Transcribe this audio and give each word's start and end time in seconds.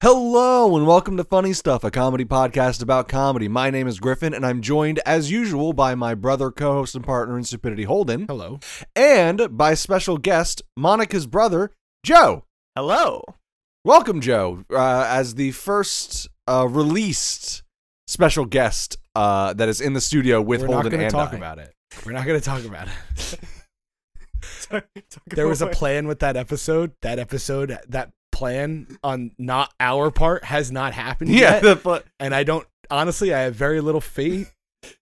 Hello 0.00 0.76
and 0.76 0.86
welcome 0.86 1.16
to 1.16 1.24
Funny 1.24 1.52
Stuff, 1.52 1.82
a 1.82 1.90
comedy 1.90 2.24
podcast 2.24 2.80
about 2.84 3.08
comedy. 3.08 3.48
My 3.48 3.68
name 3.68 3.88
is 3.88 3.98
Griffin, 3.98 4.32
and 4.32 4.46
I'm 4.46 4.62
joined, 4.62 5.00
as 5.04 5.32
usual, 5.32 5.72
by 5.72 5.96
my 5.96 6.14
brother, 6.14 6.52
co-host, 6.52 6.94
and 6.94 7.04
partner 7.04 7.36
in 7.36 7.42
stupidity, 7.42 7.82
Holden, 7.82 8.26
Hello. 8.28 8.60
and 8.94 9.58
by 9.58 9.74
special 9.74 10.16
guest 10.16 10.62
Monica's 10.78 11.26
brother, 11.26 11.72
Joe. 12.04 12.44
Hello. 12.76 13.24
Welcome, 13.84 14.20
Joe, 14.20 14.64
uh, 14.70 15.04
as 15.08 15.34
the 15.34 15.50
first 15.50 16.28
uh, 16.46 16.68
released 16.68 17.64
special 18.06 18.44
guest 18.44 18.98
uh, 19.16 19.52
that 19.54 19.68
is 19.68 19.80
in 19.80 19.94
the 19.94 20.00
studio 20.00 20.40
with 20.40 20.60
We're 20.60 20.68
not 20.68 20.74
Holden 20.74 20.92
going 20.92 21.00
to 21.00 21.06
and 21.06 21.12
talk 21.12 21.32
I. 21.34 21.36
about 21.38 21.58
it. 21.58 21.74
We're 22.06 22.12
not 22.12 22.24
going 22.24 22.38
to 22.38 22.44
talk 22.46 22.64
about 22.64 22.86
it. 22.86 23.40
Sorry, 24.42 24.82
there 25.26 25.48
was 25.48 25.60
a 25.60 25.66
plan 25.66 26.06
with 26.06 26.20
that 26.20 26.36
episode. 26.36 26.92
That 27.02 27.18
episode, 27.18 27.76
that 27.88 28.12
plan 28.38 28.86
on 29.02 29.32
not 29.38 29.72
our 29.80 30.10
part 30.10 30.44
has 30.44 30.70
not 30.70 30.92
happened 30.94 31.30
Yeah, 31.30 31.60
yet. 31.62 31.82
but 31.82 32.04
and 32.20 32.34
I 32.34 32.44
don't, 32.44 32.66
honestly, 32.90 33.34
I 33.34 33.40
have 33.40 33.54
very 33.54 33.80
little 33.80 34.00
faith 34.00 34.54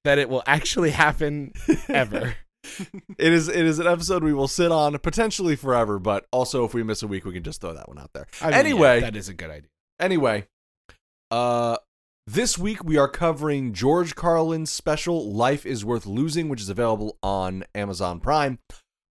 that 0.04 0.18
it 0.18 0.28
will 0.28 0.42
actually 0.46 0.90
happen 0.90 1.52
ever. 1.88 2.34
it 3.18 3.32
is 3.32 3.48
it 3.48 3.64
is 3.64 3.78
an 3.78 3.86
episode 3.86 4.24
we 4.24 4.32
will 4.34 4.48
sit 4.48 4.72
on 4.72 4.98
potentially 4.98 5.54
forever. 5.54 5.98
But 5.98 6.26
also, 6.32 6.64
if 6.64 6.72
we 6.74 6.82
miss 6.82 7.02
a 7.02 7.06
week, 7.06 7.24
we 7.24 7.32
can 7.32 7.42
just 7.44 7.60
throw 7.60 7.74
that 7.74 7.88
one 7.88 7.98
out 7.98 8.10
there. 8.14 8.26
I 8.40 8.46
mean, 8.46 8.52
yeah, 8.52 8.58
Anyway. 8.58 9.00
that 9.00 9.14
is 9.16 9.28
a 9.28 9.34
good 9.34 9.50
idea. 9.50 9.68
Anyway, 10.00 10.46
uh 11.30 11.76
this 12.26 12.58
week 12.58 12.82
we 12.82 12.96
are 12.96 13.06
covering 13.08 13.72
George 13.72 14.16
Carlin's 14.16 14.70
special 14.70 15.30
Life 15.32 15.64
is 15.64 15.84
Worth 15.84 16.06
Losing, 16.06 16.48
which 16.48 16.60
is 16.60 16.68
available 16.68 17.16
on 17.22 17.64
Amazon 17.74 18.18
Prime. 18.18 18.58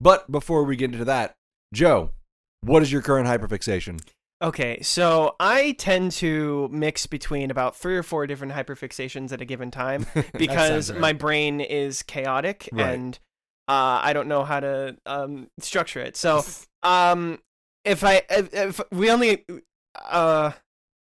But 0.02 0.32
before 0.32 0.64
we 0.64 0.76
get 0.76 0.92
into 0.94 1.06
that, 1.06 1.36
Joe, 1.74 2.10
what 2.64 2.82
is 2.82 2.92
your 2.92 3.02
current 3.02 3.28
hyperfixation? 3.28 4.02
Okay, 4.42 4.82
so 4.82 5.36
I 5.40 5.72
tend 5.78 6.12
to 6.14 6.68
mix 6.72 7.08
between 7.08 7.50
about 7.50 7.76
three 7.76 7.96
or 7.96 8.04
four 8.04 8.28
different 8.28 8.54
hyperfixations 8.54 9.32
at 9.32 9.40
a 9.40 9.46
given 9.46 9.72
time 9.72 10.06
because 10.38 10.92
right. 10.92 11.00
my 11.00 11.14
brain 11.14 11.62
is 11.62 12.04
chaotic 12.04 12.68
Right. 12.74 12.94
and 12.94 13.20
uh, 13.70 14.02
I 14.04 14.12
don't 14.12 14.28
know 14.28 14.44
how 14.44 14.60
to 14.60 14.98
um, 15.06 15.48
structure 15.60 16.02
it. 16.02 16.18
So, 16.18 16.44
um, 16.84 17.40
if 17.86 18.04
I 18.04 18.24
if, 18.30 18.54
if 18.54 18.82
we 18.92 19.10
only 19.10 19.46
uh, 19.96 20.52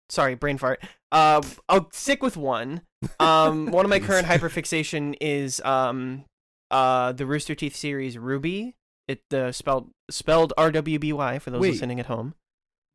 sorry, 0.09 0.35
brain 0.35 0.57
fart. 0.57 0.83
Uh, 1.11 1.41
I'll 1.69 1.89
stick 1.91 2.21
with 2.21 2.37
one. 2.37 2.81
Um, 3.19 3.67
one 3.67 3.85
of 3.85 3.89
my 3.89 3.99
current 4.07 4.27
hyperfixation 4.27 5.15
is 5.21 5.61
um, 5.61 6.25
uh, 6.71 7.11
the 7.13 7.25
Rooster 7.25 7.55
Teeth 7.55 7.75
series 7.75 8.15
RWBY. 8.15 8.73
It 9.07 9.21
uh, 9.33 9.51
spelled 9.51 9.89
spelled 10.09 10.53
R 10.57 10.71
W 10.71 10.99
B 10.99 11.13
Y 11.13 11.39
for 11.39 11.51
those 11.51 11.61
Wait. 11.61 11.71
listening 11.71 11.99
at 11.99 12.05
home. 12.07 12.33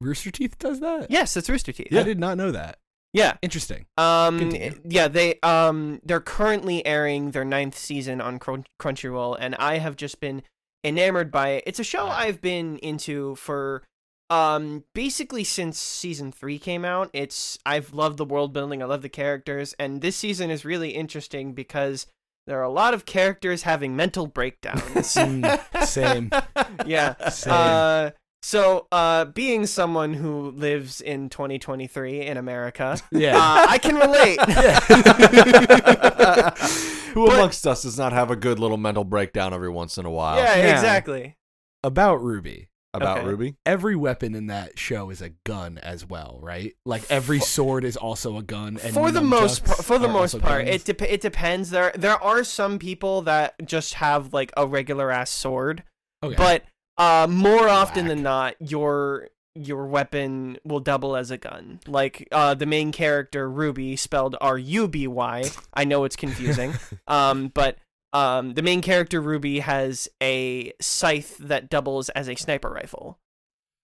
Rooster 0.01 0.31
Teeth 0.31 0.59
does 0.59 0.81
that? 0.81 1.11
Yes, 1.11 1.37
it's 1.37 1.49
Rooster 1.49 1.73
Teeth. 1.73 1.93
I 1.93 2.03
did 2.03 2.19
not 2.19 2.37
know 2.37 2.51
that. 2.51 2.79
Yeah. 3.13 3.35
Interesting. 3.43 3.87
Um. 3.99 4.39
Continue. 4.39 4.81
Yeah. 4.85 5.09
They 5.09 5.39
um. 5.43 6.01
They're 6.05 6.21
currently 6.21 6.85
airing 6.87 7.33
their 7.33 7.45
ninth 7.45 7.77
season 7.77 8.21
on 8.21 8.39
Crun- 8.39 8.67
Crunchyroll, 8.81 9.37
and 9.39 9.55
I 9.57 9.79
have 9.79 9.97
just 9.97 10.19
been 10.19 10.43
enamored 10.83 11.31
by 11.31 11.51
it. 11.51 11.65
It's 11.67 11.79
a 11.79 11.85
show 11.85 12.07
Wow. 12.07 12.17
I've 12.17 12.41
been 12.41 12.79
into 12.79 13.37
for 13.37 13.83
um 14.31 14.85
basically 14.95 15.45
since 15.45 15.79
season 15.79 16.33
three 16.33 16.59
came 16.59 16.85
out. 16.85 17.11
It's 17.13 17.59
I've 17.67 17.93
loved 17.93 18.17
the 18.17 18.25
world 18.25 18.53
building. 18.53 18.83
I 18.83 18.87
love 18.87 19.03
the 19.03 19.09
characters, 19.09 19.75
and 19.79 20.01
this 20.01 20.17
season 20.17 20.51
is 20.51 20.65
really 20.65 20.91
interesting 20.91 21.53
because 21.53 22.07
there 22.47 22.59
are 22.59 22.63
a 22.65 22.71
lot 22.71 22.95
of 22.95 23.05
characters 23.05 23.63
having 23.63 23.95
mental 23.97 24.27
breakdowns. 24.27 24.83
Mm, 25.23 25.87
same. 25.87 26.31
yeah. 26.87 27.15
Same. 27.29 27.53
Uh, 27.53 28.11
so, 28.45 28.89
uh, 28.91 29.25
being 29.27 29.67
someone 29.67 30.15
who 30.15 30.51
lives 30.51 31.01
in 31.01 31.29
2023 31.29 32.23
in 32.23 32.37
America, 32.37 32.99
Yeah. 33.13 33.37
uh, 33.37 33.67
I 33.69 33.79
can 33.79 33.95
relate. 33.95 34.41
Who 37.15 37.27
But- 37.27 37.35
amongst 37.35 37.67
us 37.67 37.83
does 37.83 37.99
not 37.99 38.13
have 38.13 38.31
a 38.31 38.37
good 38.37 38.59
little 38.59 38.77
mental 38.79 39.05
breakdown 39.05 39.53
every 39.55 39.69
once 39.71 39.97
in 39.99 40.07
a 40.07 40.11
while 40.11 40.37
yeah, 40.37 40.57
Yeah. 40.57 40.73
exactly. 40.75 41.37
About 41.85 42.21
RWBY. 42.21 42.69
About 42.95 43.19
Okay. 43.19 43.27
RWBY? 43.29 43.57
every 43.65 43.97
weapon 43.97 44.35
in 44.35 44.49
that 44.49 44.79
show 44.79 45.09
is 45.11 45.23
a 45.23 45.31
gun 45.45 45.79
as 45.79 46.05
well, 46.07 46.39
right? 46.43 46.75
Like 46.85 47.05
every 47.11 47.41
sword 47.41 47.85
is 47.85 47.97
also 47.97 48.37
a 48.37 48.43
gun. 48.43 48.79
And 48.83 48.93
For 48.93 49.11
the 49.11 49.23
most 49.23 49.65
par- 49.65 49.77
for 49.77 49.99
the 49.99 50.09
most 50.09 50.39
part, 50.41 50.67
guns. 50.67 50.77
it 50.77 50.85
dep- 50.85 51.11
it 51.11 51.21
depends. 51.23 51.71
There 51.71 51.93
there 51.97 52.23
are 52.23 52.45
some 52.45 52.79
people 52.79 53.23
that 53.23 53.55
just 53.67 53.95
have 53.95 54.33
like 54.35 54.53
a 54.57 54.67
regular 54.67 55.11
ass 55.11 55.31
sword, 55.31 55.85
okay. 56.23 56.37
but 56.37 56.65
uh, 56.99 57.27
more 57.31 57.69
often 57.69 58.05
Whack. 58.05 58.15
than 58.15 58.23
not, 58.23 58.55
your 58.61 59.29
your 59.55 59.87
weapon 59.87 60.59
will 60.65 60.81
double 60.81 61.17
as 61.17 61.31
a 61.31 61.39
gun. 61.39 61.81
Like 61.87 62.29
uh, 62.33 62.55
the 62.55 62.67
main 62.67 62.93
character 62.93 63.51
Ruby, 63.51 63.97
spelled 63.97 64.37
R 64.41 64.59
U 64.59 64.87
B 64.89 65.07
Y. 65.07 65.45
I 65.73 65.85
know 65.85 66.05
it's 66.05 66.17
confusing, 66.17 66.75
um, 67.07 67.49
but 67.55 67.77
um, 68.13 68.55
the 68.55 68.63
main 68.63 68.83
character 68.83 69.21
Ruby 69.21 69.61
has 69.61 70.09
a 70.23 70.73
scythe 70.81 71.37
that 71.39 71.71
doubles 71.71 72.09
as 72.11 72.29
a 72.29 72.35
sniper 72.35 72.71
rifle. 72.71 73.19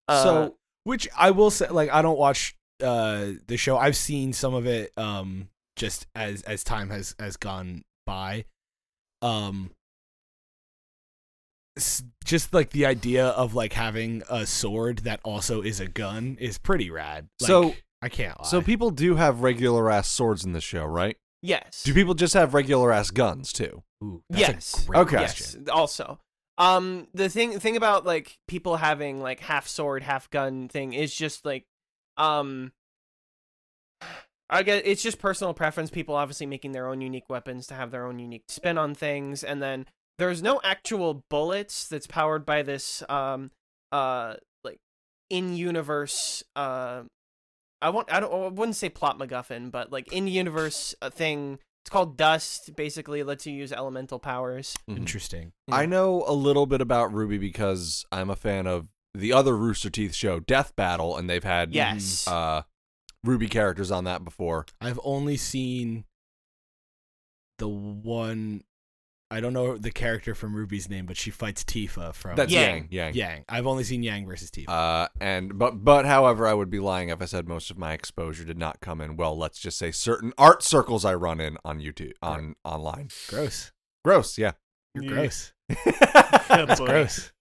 Uh, 0.07 0.23
so 0.23 0.57
which 0.85 1.09
I 1.17 1.31
will 1.31 1.51
say, 1.51 1.69
like 1.69 1.91
I 1.91 2.03
don't 2.03 2.19
watch 2.19 2.55
uh 2.83 3.33
the 3.47 3.57
show. 3.57 3.77
I've 3.77 3.97
seen 3.97 4.33
some 4.33 4.55
of 4.55 4.67
it, 4.67 4.93
um, 4.97 5.49
just 5.77 6.07
as 6.15 6.43
as 6.43 6.63
time 6.65 6.91
has 6.91 7.15
has 7.19 7.37
gone 7.37 7.85
by. 8.07 8.45
Um, 9.23 9.71
just 12.25 12.53
like 12.53 12.71
the 12.71 12.87
idea 12.87 13.27
of 13.29 13.55
like 13.55 13.73
having 13.73 14.23
a 14.29 14.47
sword 14.47 14.99
that 15.01 15.21
also 15.23 15.63
is 15.63 15.79
a 15.81 15.87
gun 15.87 16.37
is 16.41 16.59
pretty 16.59 16.91
rad. 16.91 17.29
Like, 17.41 17.47
So- 17.49 17.75
I 18.01 18.09
can't 18.09 18.39
lie. 18.41 18.47
so 18.49 18.63
people 18.63 18.91
do 18.91 19.17
have 19.17 19.41
regular 19.43 19.91
ass 19.91 20.09
swords 20.09 20.45
in 20.45 20.53
the 20.53 20.61
show, 20.61 20.85
right? 20.85 21.17
Yes, 21.43 21.83
Do 21.85 21.95
people 21.95 22.15
just 22.15 22.35
have 22.35 22.55
regular 22.55 22.93
ass 22.93 23.11
guns 23.11 23.53
too? 23.53 23.83
Ooh, 24.03 24.23
that's 24.31 24.41
Yes. 24.41 24.85
a 24.85 24.87
great 24.89 24.99
Okay. 25.01 25.17
question. 25.17 25.65
Yes, 25.67 25.75
also. 25.75 26.19
Um 26.59 27.07
the 27.15 27.29
thing 27.29 27.59
thing 27.61 27.77
about 27.77 28.05
like 28.05 28.37
people 28.49 28.77
having 28.77 29.21
like 29.21 29.41
half 29.41 29.69
sword, 29.69 30.03
half 30.03 30.29
gun 30.31 30.69
thing 30.69 30.93
is 30.93 31.15
just 31.15 31.45
like 31.45 31.67
um 32.17 32.73
I 34.51 34.63
guess 34.63 34.83
it's 34.85 35.03
just 35.03 35.19
personal 35.19 35.53
preference. 35.53 35.91
People 35.91 36.15
obviously 36.15 36.47
making 36.47 36.73
their 36.73 36.89
own 36.89 37.01
unique 37.01 37.29
weapons 37.29 37.67
to 37.67 37.75
have 37.75 37.91
their 37.91 38.07
own 38.07 38.19
unique 38.19 38.45
spin 38.49 38.79
on 38.79 38.95
things, 38.95 39.45
and 39.45 39.63
then 39.63 39.87
there's 40.19 40.43
no 40.43 40.61
actual 40.65 41.23
bullets 41.29 41.87
that's 41.87 42.07
powered 42.07 42.47
by 42.47 42.63
this 42.63 43.03
um 43.09 43.51
uh 43.93 44.35
like 44.65 44.79
in 45.31 45.55
universe 45.55 46.43
uh 46.57 47.03
I 47.81 47.91
want 47.91 48.13
I 48.13 48.21
don't 48.21 48.33
I 48.33 48.49
wouldn't 48.49 48.77
say 48.77 48.89
plot 48.89 49.19
MacGuffin, 49.19 49.71
but 49.71 49.93
like 49.93 50.13
in 50.13 50.27
universe 50.27 50.95
thing. 51.11 51.59
It's 51.85 51.91
called 51.91 52.17
Dust. 52.19 52.75
Basically, 52.77 53.23
lets 53.23 53.47
you 53.47 53.53
use 53.55 53.73
elemental 53.73 54.19
powers. 54.19 54.77
Mhm. 54.91 54.97
Interesting. 54.99 55.53
I 55.71 55.87
know 55.87 56.23
a 56.27 56.35
little 56.35 56.67
bit 56.67 56.81
about 56.83 57.13
RWBY 57.13 57.39
because 57.41 58.05
I'm 58.13 58.29
a 58.31 58.37
fan 58.37 58.67
of 58.67 58.89
the 59.15 59.33
other 59.33 59.57
Rooster 59.57 59.89
Teeth 59.89 60.15
show, 60.15 60.39
Death 60.39 60.77
Battle, 60.77 61.17
and 61.17 61.31
they've 61.31 61.43
had 61.45 61.73
Yes. 61.73 62.29
uh, 62.29 62.63
RWBY 63.25 63.49
characters 63.51 63.91
on 63.91 64.05
that 64.05 64.23
before. 64.23 64.67
I've 64.83 65.01
only 65.03 65.37
seen 65.39 66.05
the 67.59 67.69
one. 67.69 68.65
I 69.31 69.41
don't 69.41 69.53
know 69.53 69.77
the 69.77 69.91
character 69.91 70.35
from 70.35 70.55
RWBY's 70.55 70.89
name, 70.89 71.05
but 71.05 71.17
she 71.19 71.31
fights 71.31 71.63
Tifa 71.63 72.15
from 72.15 72.37
That's 72.37 72.51
Yang. 72.51 72.65
Yang. 72.75 72.89
Yang. 72.91 73.15
Yang. 73.15 73.45
I've 73.49 73.67
only 73.67 73.85
seen 73.85 74.03
Yang 74.03 74.27
versus 74.27 74.51
Tifa. 74.51 74.69
Uh, 74.69 75.09
and 75.21 75.59
but 75.59 75.85
but 75.85 76.07
however, 76.07 76.47
I 76.47 76.55
would 76.55 76.71
be 76.71 76.81
lying 76.81 77.11
if 77.11 77.21
I 77.21 77.27
said 77.27 77.47
most 77.47 77.71
of 77.71 77.77
my 77.77 77.93
exposure 77.93 78.45
did 78.45 78.57
not 78.57 78.81
come 78.81 79.01
in. 79.03 79.17
Well, 79.17 79.37
let's 79.37 79.59
just 79.59 79.77
say 79.79 79.91
certain 79.91 80.33
art 80.39 80.63
circles 80.63 81.05
I 81.05 81.15
run 81.15 81.41
in 81.41 81.59
on 81.65 81.79
YouTube 81.79 82.13
on 82.23 82.55
online. 82.65 83.09
gross. 83.29 83.71
Gross, 84.05 84.39
yeah. 84.39 84.53
You're 84.95 85.05
Yeah. 85.05 85.11
gross. 85.11 85.53
That's 85.85 86.49
That's 86.49 86.81
gross. 86.81 87.33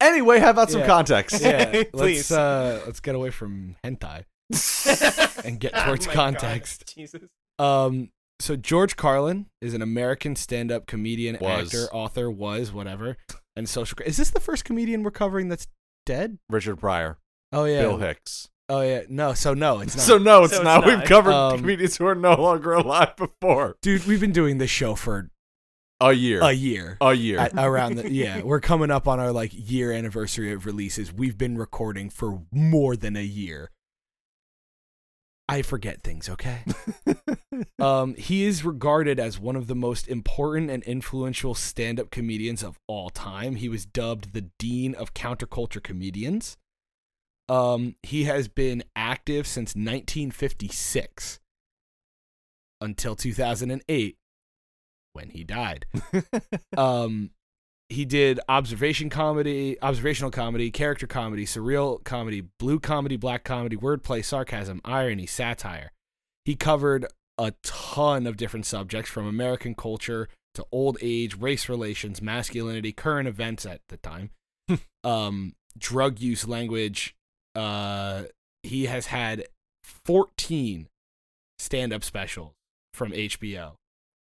anyway, 0.00 0.40
how 0.40 0.50
about 0.50 0.70
some 0.70 0.80
Yeah. 0.80 0.86
context? 0.86 1.40
Yeah. 1.40 1.84
Please. 1.92 2.30
let's 2.30 2.32
uh 2.32 2.82
let's 2.86 2.98
get 3.00 3.14
away 3.14 3.30
from 3.30 3.76
hentai. 3.84 4.24
And 5.44 5.60
get 5.60 5.72
Oh 5.76 5.84
towards 5.84 6.06
God, 6.06 6.14
context. 6.14 6.92
Jesus. 6.94 7.22
Um 7.60 8.10
so 8.40 8.56
George 8.56 8.96
Carlin 8.96 9.46
is 9.60 9.74
an 9.74 9.82
American 9.82 10.34
stand-up 10.36 10.86
comedian, 10.86 11.36
Was. 11.40 11.66
actor, 11.66 11.86
author, 11.92 12.30
was, 12.30 12.72
whatever, 12.72 13.16
and 13.56 13.68
social 13.68 13.98
Is 14.04 14.16
this 14.16 14.30
the 14.30 14.40
first 14.40 14.64
comedian 14.64 15.02
we're 15.02 15.10
covering 15.10 15.48
that's 15.48 15.66
dead? 16.06 16.38
Richard 16.48 16.76
Pryor, 16.76 17.18
Oh 17.52 17.64
yeah. 17.64 17.82
Bill 17.82 17.98
Hicks. 17.98 18.48
Oh 18.68 18.82
yeah. 18.82 19.02
No, 19.08 19.34
so 19.34 19.52
no, 19.54 19.80
it's 19.80 19.96
not. 19.96 20.02
So 20.04 20.18
no, 20.18 20.44
it's 20.44 20.54
So 20.54 20.60
it's 20.60 20.64
not. 20.64 20.86
We've 20.86 21.04
covered 21.04 21.32
Um, 21.32 21.58
comedians 21.58 21.96
who 21.96 22.06
are 22.06 22.14
no 22.14 22.34
longer 22.34 22.72
alive 22.72 23.16
before 23.16 23.76
Dude, 23.82 24.06
we've 24.06 24.20
been 24.20 24.32
doing 24.32 24.58
this 24.58 24.70
show 24.70 24.94
for 24.94 25.30
a 26.00 26.12
year. 26.12 26.40
a 26.42 26.52
year. 26.52 26.96
a 27.00 27.12
year. 27.12 27.38
At, 27.38 27.52
around 27.56 27.96
the 27.96 28.10
yeah, 28.10 28.42
we're 28.42 28.60
coming 28.60 28.90
up 28.90 29.06
on 29.08 29.20
our 29.20 29.32
like 29.32 29.50
year 29.52 29.92
anniversary 29.92 30.52
of 30.52 30.64
releases. 30.66 31.12
We've 31.12 31.36
been 31.36 31.58
recording 31.58 32.08
for 32.10 32.42
more 32.52 32.96
than 32.96 33.16
a 33.16 33.22
year. 33.22 33.70
I 35.50 35.62
forget 35.62 36.04
things, 36.04 36.28
okay? 36.28 36.60
um, 37.80 38.14
he 38.14 38.44
is 38.44 38.64
regarded 38.64 39.18
as 39.18 39.36
one 39.36 39.56
of 39.56 39.66
the 39.66 39.74
most 39.74 40.06
important 40.06 40.70
and 40.70 40.84
influential 40.84 41.56
stand-up 41.56 42.12
comedians 42.12 42.62
of 42.62 42.78
all 42.86 43.10
time. 43.10 43.56
He 43.56 43.68
was 43.68 43.84
dubbed 43.84 44.32
the 44.32 44.48
dean 44.60 44.94
of 44.94 45.12
counterculture 45.12 45.82
comedians. 45.82 46.56
Um, 47.48 47.96
he 48.04 48.24
has 48.24 48.46
been 48.46 48.84
active 48.94 49.44
since 49.44 49.70
1956 49.70 51.40
until 52.80 53.16
2008 53.16 54.16
when 55.14 55.30
he 55.30 55.42
died. 55.42 55.84
um, 56.76 57.30
he 57.90 58.04
did 58.04 58.38
observation 58.48 59.10
comedy, 59.10 59.76
observational 59.82 60.30
comedy, 60.30 60.70
character 60.70 61.08
comedy, 61.08 61.44
surreal 61.44 62.02
comedy, 62.04 62.42
blue 62.60 62.78
comedy, 62.78 63.16
black 63.16 63.42
comedy, 63.42 63.76
wordplay, 63.76 64.24
sarcasm, 64.24 64.80
irony, 64.84 65.26
satire. 65.26 65.90
He 66.44 66.54
covered 66.54 67.06
a 67.36 67.52
ton 67.64 68.28
of 68.28 68.36
different 68.36 68.64
subjects 68.64 69.10
from 69.10 69.26
American 69.26 69.74
culture 69.74 70.28
to 70.54 70.64
old 70.70 70.98
age, 71.02 71.36
race 71.36 71.68
relations, 71.68 72.22
masculinity, 72.22 72.92
current 72.92 73.26
events 73.26 73.66
at 73.66 73.80
the 73.88 73.96
time, 73.96 74.30
um, 75.04 75.54
drug 75.76 76.20
use, 76.20 76.46
language. 76.46 77.16
Uh, 77.56 78.24
he 78.62 78.86
has 78.86 79.06
had 79.06 79.46
14 79.82 80.86
stand 81.58 81.92
up 81.92 82.04
specials 82.04 82.52
from 82.94 83.10
HBO. 83.10 83.72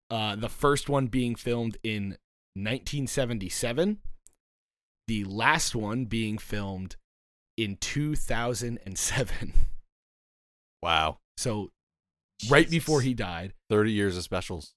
Uh, 0.10 0.36
the 0.36 0.50
first 0.50 0.90
one 0.90 1.08
being 1.08 1.36
filmed 1.36 1.78
in 1.84 2.18
1977, 2.56 4.00
the 5.08 5.24
last 5.26 5.76
one 5.76 6.06
being 6.06 6.38
filmed 6.38 6.96
in 7.58 7.78
2007. 7.78 9.54
wow. 10.82 11.18
So, 11.38 11.70
right 12.50 12.70
before 12.70 13.02
he 13.02 13.14
died. 13.14 13.54
30 13.70 13.92
years 13.92 14.18
of 14.18 14.24
specials. 14.24 14.74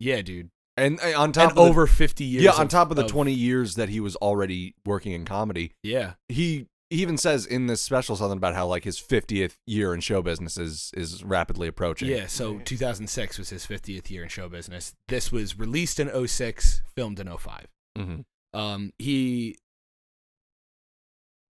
Yeah, 0.00 0.22
dude. 0.22 0.50
And 0.76 0.98
uh, 1.00 1.20
on 1.20 1.32
top 1.32 1.50
And 1.50 1.50
of 1.52 1.56
the- 1.56 1.70
over 1.70 1.86
50 1.86 2.24
years. 2.24 2.44
yeah, 2.44 2.52
on 2.52 2.66
top 2.68 2.90
of 2.90 2.96
the 2.96 3.06
20 3.06 3.32
years 3.32 3.74
that 3.74 3.88
he 3.90 4.00
was 4.00 4.16
already 4.16 4.74
working 4.86 5.12
in 5.12 5.24
comedy, 5.24 5.72
Yeah. 5.82 6.14
he 6.28 6.66
he 6.92 7.02
even 7.02 7.16
says 7.16 7.46
in 7.46 7.66
this 7.66 7.80
special 7.80 8.16
something 8.16 8.36
about 8.36 8.54
how 8.54 8.66
like 8.66 8.84
his 8.84 9.00
50th 9.00 9.56
year 9.66 9.94
in 9.94 10.00
show 10.00 10.20
business 10.22 10.56
is 10.58 10.90
is 10.94 11.24
rapidly 11.24 11.66
approaching. 11.68 12.08
Yeah, 12.08 12.26
so 12.26 12.58
2006 12.58 13.38
was 13.38 13.50
his 13.50 13.66
50th 13.66 14.10
year 14.10 14.22
in 14.22 14.28
show 14.28 14.48
business. 14.48 14.94
This 15.08 15.32
was 15.32 15.58
released 15.58 15.98
in 15.98 16.08
06, 16.28 16.82
filmed 16.94 17.18
in 17.18 17.28
05. 17.36 17.66
hmm 17.96 18.20
Um, 18.52 18.92
he 18.98 19.56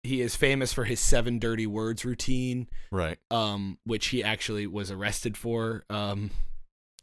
he 0.04 0.20
is 0.20 0.34
famous 0.34 0.72
for 0.72 0.84
his 0.84 0.98
seven 1.00 1.38
dirty 1.38 1.66
words 1.66 2.04
routine, 2.04 2.68
Right. 2.90 3.18
um, 3.30 3.78
which 3.84 4.06
he 4.08 4.22
actually 4.22 4.66
was 4.66 4.90
arrested 4.90 5.36
for 5.36 5.84
um, 5.90 6.30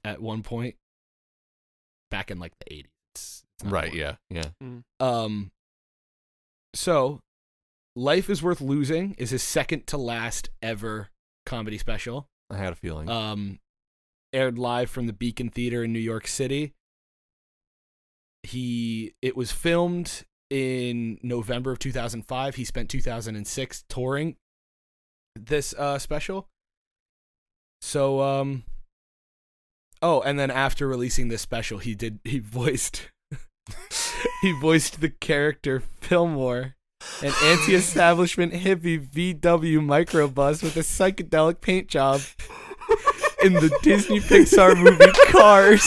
at 0.03 0.21
one 0.21 0.43
point 0.43 0.75
back 2.11 2.29
in 2.31 2.39
like 2.39 2.53
the 2.59 2.65
80s. 2.73 2.79
It's- 3.13 3.43
it's 3.55 3.63
not 3.63 3.71
Right. 3.73 3.93
more. 3.93 4.17
Yeah. 4.29 4.43
Yeah. 4.61 4.79
Um, 4.99 5.51
so, 6.73 7.21
Life 7.95 8.29
is 8.29 8.41
Worth 8.41 8.61
Losing 8.61 9.15
is 9.17 9.31
his 9.31 9.43
second 9.43 9.87
to 9.87 9.97
last 9.97 10.49
ever 10.61 11.09
comedy 11.45 11.77
special. 11.77 12.27
I 12.49 12.57
had 12.57 12.73
a 12.73 12.75
feeling. 12.75 13.09
um, 13.09 13.59
aired 14.33 14.57
live 14.57 14.89
from 14.89 15.07
the 15.07 15.13
Beacon 15.13 15.49
Theater 15.49 15.83
in 15.83 15.93
New 15.93 15.99
York 15.99 16.27
City. 16.27 16.73
He 18.43 19.13
it 19.21 19.35
was 19.35 19.51
filmed 19.51 20.23
in 20.49 21.19
November 21.21 21.71
of 21.71 21.79
2005. 21.79 22.55
He 22.55 22.63
spent 22.63 22.89
2006 22.89 23.83
touring 23.89 24.37
this 25.35 25.73
uh, 25.77 25.99
special. 25.99 26.47
So 27.81 28.21
um 28.21 28.63
oh, 30.01 30.21
and 30.21 30.39
then 30.39 30.51
after 30.51 30.87
releasing 30.87 31.27
this 31.27 31.41
special, 31.41 31.79
he 31.79 31.95
did 31.95 32.19
he 32.23 32.39
voiced 32.39 33.09
he 34.41 34.51
voiced 34.53 35.01
the 35.01 35.09
character 35.09 35.83
Fillmore, 36.01 36.75
an 37.21 37.31
anti-establishment 37.43 38.53
hippie 38.53 38.99
VW 38.99 39.79
microbus 39.79 40.61
with 40.63 40.75
a 40.77 40.81
psychedelic 40.81 41.61
paint 41.61 41.87
job 41.87 42.21
in 43.43 43.53
the 43.53 43.75
Disney 43.81 44.19
Pixar 44.19 44.77
movie 44.81 45.11
Cars. 45.31 45.85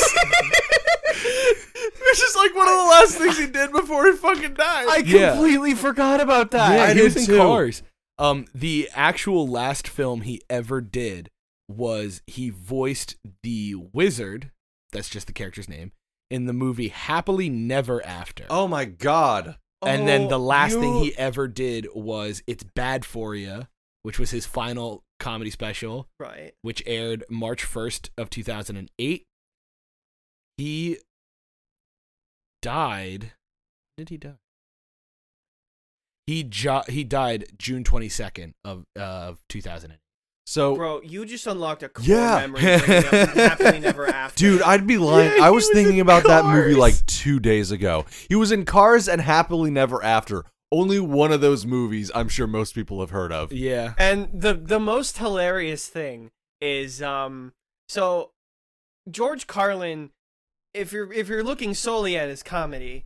Which 2.08 2.22
is 2.22 2.36
like 2.36 2.54
one 2.54 2.68
of 2.68 2.74
the 2.76 2.84
last 2.90 3.16
things 3.18 3.38
he 3.38 3.46
did 3.46 3.72
before 3.72 4.06
he 4.06 4.12
fucking 4.12 4.54
died. 4.54 4.86
I 4.88 5.02
Yeah. 5.04 5.32
completely 5.32 5.74
forgot 5.74 6.20
about 6.20 6.50
that. 6.50 6.74
yeah, 6.76 6.82
I 6.84 6.88
he 6.88 6.94
did 6.94 7.04
was 7.04 7.16
in 7.16 7.26
too. 7.26 7.38
Cars. 7.38 7.82
Um, 8.18 8.46
the 8.54 8.88
actual 8.94 9.48
last 9.48 9.88
film 9.88 10.20
he 10.22 10.42
ever 10.50 10.80
did 10.82 11.30
was 11.68 12.20
he 12.26 12.50
voiced 12.50 13.16
the 13.42 13.74
wizard. 13.92 14.50
That's 14.92 15.08
just 15.08 15.26
the 15.26 15.32
character's 15.32 15.68
name 15.68 15.92
in 16.30 16.44
the 16.44 16.52
movie 16.52 16.88
Happily 16.88 17.48
Never 17.48 18.04
After. 18.04 18.44
oh 18.50 18.68
my 18.68 18.84
god. 18.84 19.56
And 19.84 20.06
then 20.08 20.22
Oh, 20.22 20.28
the 20.28 20.38
last 20.38 20.74
thing 20.78 20.94
he 21.02 21.16
ever 21.16 21.48
did 21.48 21.86
was 21.94 22.42
It's 22.46 22.62
Bad 22.64 23.04
for 23.04 23.34
You, 23.34 23.66
which 24.02 24.18
was 24.18 24.30
his 24.30 24.46
final 24.46 25.04
comedy 25.18 25.50
special. 25.50 26.08
right. 26.18 26.52
which 26.62 26.82
aired 26.86 27.24
March 27.30 27.64
1st 27.64 28.10
of 28.18 28.30
2008. 28.30 29.24
He 30.56 30.98
died. 32.60 33.32
Did 33.96 34.08
he 34.08 34.16
die? 34.16 34.34
He 36.26 36.44
jo- 36.44 36.84
he 36.88 37.02
died 37.04 37.46
June 37.58 37.82
22nd 37.84 38.54
of 38.64 38.84
uh, 38.96 39.00
of 39.02 39.38
2008. 39.48 39.98
So, 40.44 40.74
Bro, 40.74 41.02
you 41.02 41.24
just 41.24 41.46
unlocked 41.46 41.82
a 41.82 41.88
core 41.88 42.04
Yeah. 42.04 42.40
memory. 42.40 42.60
bringing 42.62 43.04
up 43.06 43.28
Happily 43.30 43.78
Never 43.80 44.06
After. 44.08 44.38
dude, 44.38 44.62
I'd 44.62 44.86
be 44.86 44.98
lying. 44.98 45.30
Yeah, 45.36 45.44
I 45.44 45.50
was, 45.50 45.64
was 45.66 45.70
thinking 45.72 46.00
about 46.00 46.24
that 46.24 46.44
movie 46.44 46.74
like 46.74 46.94
two 47.06 47.38
days 47.38 47.70
ago. 47.70 48.04
He 48.28 48.34
was 48.34 48.50
in 48.52 48.64
Cars 48.64 49.08
and 49.08 49.20
Happily 49.20 49.70
Never 49.70 50.02
After. 50.02 50.44
Only 50.72 50.98
one 50.98 51.32
of 51.32 51.40
those 51.42 51.64
movies 51.66 52.10
I'm 52.14 52.28
sure 52.28 52.46
most 52.46 52.74
people 52.74 53.00
have 53.00 53.10
heard 53.10 53.30
of. 53.32 53.52
Yeah. 53.52 53.92
And 53.98 54.28
the 54.32 54.54
the 54.54 54.80
most 54.80 55.18
hilarious 55.18 55.86
thing 55.86 56.30
is 56.60 57.02
um 57.02 57.52
so 57.88 58.30
George 59.10 59.46
Carlin 59.46 60.10
if 60.74 60.90
you're 60.92 61.12
if 61.12 61.28
you're 61.28 61.44
looking 61.44 61.74
solely 61.74 62.16
at 62.16 62.28
his 62.30 62.42
comedy 62.42 63.04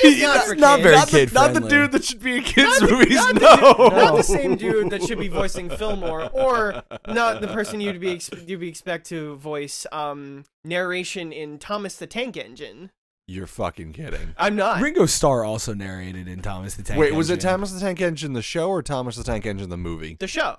He's 0.00 0.20
not 0.20 0.44
for 0.46 0.54
not 0.56 0.80
kids. 0.80 0.82
very 0.82 0.94
not, 0.96 1.08
the, 1.08 1.10
kid 1.18 1.32
not 1.34 1.54
the 1.54 1.60
dude 1.60 1.92
that 1.92 2.04
should 2.04 2.20
be 2.20 2.36
in 2.38 2.42
kids' 2.42 2.80
Not 2.80 2.88
the- 2.88 2.94
movies. 2.96 3.14
not 3.14 3.34
the 3.34 3.40
no. 3.40 3.88
dude- 3.88 3.96
not 3.96 4.16
the 4.16 4.22
same 4.24 4.56
dude 4.56 4.90
that 4.90 5.02
should 5.04 5.18
be 5.20 5.28
voicing 5.28 5.70
Fillmore, 5.70 6.28
or 6.32 6.82
not 7.06 7.40
the 7.40 7.46
person 7.48 7.80
you'd 7.80 8.00
be 8.00 8.12
ex- 8.14 8.30
you'd 8.46 8.58
be 8.60 8.68
expect 8.68 9.06
to 9.10 9.36
voice 9.36 9.86
um 9.92 10.44
narration 10.64 11.32
in 11.32 11.58
Thomas 11.58 11.96
the 11.96 12.06
Tank 12.08 12.36
Engine. 12.36 12.90
You're 13.28 13.46
fucking 13.46 13.92
kidding. 13.92 14.34
I'm 14.36 14.56
not. 14.56 14.80
Ringo 14.82 15.06
Starr 15.06 15.44
also 15.44 15.74
narrated 15.74 16.26
in 16.26 16.42
Thomas 16.42 16.74
the 16.74 16.82
Tank. 16.82 16.98
Engine. 16.98 17.12
Wait, 17.12 17.16
was 17.16 17.30
it 17.30 17.40
Thomas 17.40 17.70
the 17.72 17.78
Tank 17.78 18.00
Engine 18.00 18.32
the 18.32 18.42
show 18.42 18.68
or 18.68 18.82
Thomas 18.82 19.14
the 19.14 19.22
Tank 19.22 19.46
Engine 19.46 19.70
the 19.70 19.76
movie? 19.76 20.16
the 20.18 20.26
show. 20.26 20.56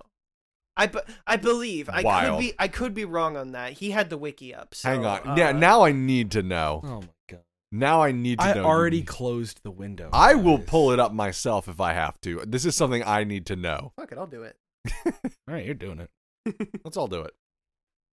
I, 0.77 0.87
be- 0.87 0.99
I 1.27 1.35
believe 1.35 1.87
I 1.89 2.01
Wild. 2.01 2.39
could 2.39 2.45
be 2.47 2.53
I 2.57 2.67
could 2.69 2.93
be 2.93 3.03
wrong 3.05 3.35
on 3.35 3.51
that. 3.51 3.73
He 3.73 3.91
had 3.91 4.09
the 4.09 4.17
wiki 4.17 4.55
up. 4.55 4.73
So, 4.73 4.89
Hang 4.89 5.05
on. 5.05 5.27
uh, 5.27 5.35
yeah, 5.37 5.51
now 5.51 5.83
I 5.83 5.91
need 5.91 6.31
to 6.31 6.41
know. 6.41 6.81
Oh 6.85 7.01
my 7.01 7.07
god. 7.29 7.41
Now 7.75 8.03
I 8.03 8.11
need 8.11 8.37
to 8.37 8.45
I 8.45 8.53
know. 8.53 8.65
already 8.65 9.01
closed 9.01 9.63
the 9.63 9.71
window. 9.71 10.11
I 10.13 10.35
will 10.35 10.59
pull 10.59 10.91
it 10.91 10.99
up 10.99 11.11
myself 11.11 11.67
if 11.67 11.81
I 11.81 11.93
have 11.93 12.21
to. 12.21 12.43
This 12.45 12.65
is 12.65 12.75
something 12.75 13.03
I 13.03 13.23
need 13.23 13.47
to 13.47 13.55
know. 13.55 13.93
fuck 13.99 14.11
it, 14.11 14.17
I'll 14.19 14.27
do 14.27 14.43
it. 14.43 14.55
All 15.05 15.11
right, 15.47 15.65
you're 15.65 15.73
doing 15.73 15.99
it. 15.99 16.11
Let's 16.85 16.97
all 16.97 17.07
do 17.07 17.21
it. 17.21 17.33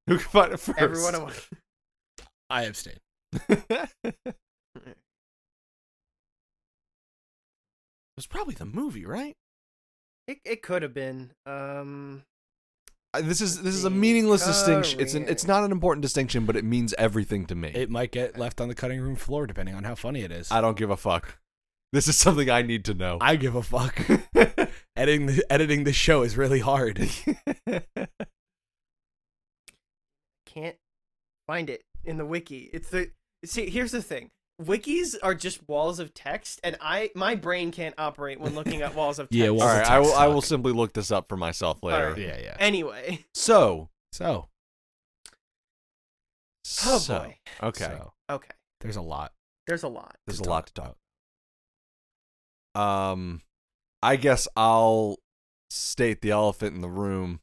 Who 0.06 0.20
can 0.20 0.28
find 0.30 0.54
it 0.54 0.60
first? 0.60 0.78
Everyone, 0.78 1.16
I 1.16 1.32
I 2.52 2.64
abstain. 2.66 2.98
It 3.34 4.36
was 8.16 8.28
probably 8.28 8.54
the 8.54 8.66
movie, 8.66 9.06
right? 9.06 9.36
it 10.28 10.40
it 10.46 10.62
could 10.62 10.84
have 10.84 10.94
been. 10.94 11.32
Um, 11.48 12.24
This 13.22 13.42
is 13.42 13.62
this 13.62 13.76
is 13.76 13.86
a 13.86 13.90
The 13.90 13.96
meaningless 13.96 14.46
distinction. 14.46 15.00
It's 15.00 15.14
an, 15.14 15.28
it's 15.28 15.48
not 15.48 15.64
an 15.64 15.72
important 15.72 16.02
distinction, 16.02 16.46
but 16.46 16.56
it 16.56 16.64
means 16.64 16.94
everything 16.98 17.46
to 17.48 17.56
me. 17.56 17.72
It 17.74 17.90
might 17.90 18.12
get 18.12 18.38
left 18.38 18.62
on 18.62 18.68
the 18.68 18.76
cutting 18.76 19.00
room 19.02 19.16
floor 19.16 19.48
depending 19.48 19.76
on 19.76 19.84
how 19.84 19.96
funny 19.96 20.22
it 20.22 20.32
is. 20.32 20.52
I 20.52 20.62
don't 20.62 20.78
give 20.78 20.90
a 20.90 20.98
fuck. 20.98 21.40
This 21.94 22.08
is 22.08 22.18
something 22.18 22.50
I 22.50 22.62
need 22.64 22.86
to 22.86 22.94
know. 22.94 23.18
I 23.22 23.38
give 23.38 23.56
a 23.56 23.64
fuck. 23.64 24.00
editing 24.96 25.28
the 25.28 25.46
editing 25.50 25.84
the 25.84 25.94
show 25.94 26.22
is 26.22 26.36
really 26.36 26.60
hard. 26.60 26.98
can't 30.46 30.76
find 31.46 31.70
it 31.70 31.84
in 32.04 32.18
the 32.18 32.26
wiki. 32.26 32.70
It's 32.74 32.90
the 32.90 33.12
see. 33.46 33.70
Here's 33.70 33.92
the 33.92 34.02
thing. 34.02 34.32
Wikis 34.62 35.16
are 35.22 35.36
just 35.36 35.68
walls 35.70 36.00
of 36.00 36.14
text, 36.16 36.60
and 36.64 36.78
I 36.82 37.12
my 37.14 37.36
brain 37.36 37.72
can't 37.72 37.94
operate 37.98 38.40
when 38.40 38.56
looking 38.56 38.82
at 38.82 38.96
walls 38.96 39.20
of 39.20 39.30
text. 39.30 39.38
Yeah, 39.38 39.50
all 39.50 39.58
walls 39.58 39.72
of 39.72 39.86
I 39.88 40.00
will 40.00 40.06
text 40.08 40.20
I 40.22 40.28
will 40.28 40.42
simply 40.42 40.74
look 40.74 40.94
this 40.94 41.12
up 41.12 41.28
for 41.30 41.38
myself 41.38 41.84
later. 41.84 42.10
right. 42.10 42.18
yeah, 42.18 42.40
yeah. 42.42 42.58
Anyway, 42.60 43.24
So, 43.36 43.90
So, 44.12 44.48
oh 46.86 46.98
so 46.98 47.20
boy. 47.20 47.38
okay, 47.64 47.86
so, 47.86 48.14
Okay, 48.32 48.50
there's 48.82 48.96
a 48.96 49.02
lot. 49.02 49.32
there's 49.68 49.84
a 49.84 49.88
lot. 49.88 50.16
there's 50.26 50.42
to 50.42 50.48
a 50.48 50.50
lot 50.50 50.68
to 50.68 50.74
talk 50.74 50.96
talk. 52.76 52.82
Um, 52.82 53.42
I 54.02 54.16
guess 54.16 54.48
I'll 54.56 55.18
state 55.70 56.22
the 56.22 56.32
elephant 56.32 56.76
in 56.76 56.82
the 56.82 56.90
room. 56.90 57.42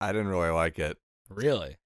I 0.00 0.12
didn't 0.12 0.28
really 0.28 0.50
like 0.50 0.78
it. 0.78 0.96
Really, 1.28 1.76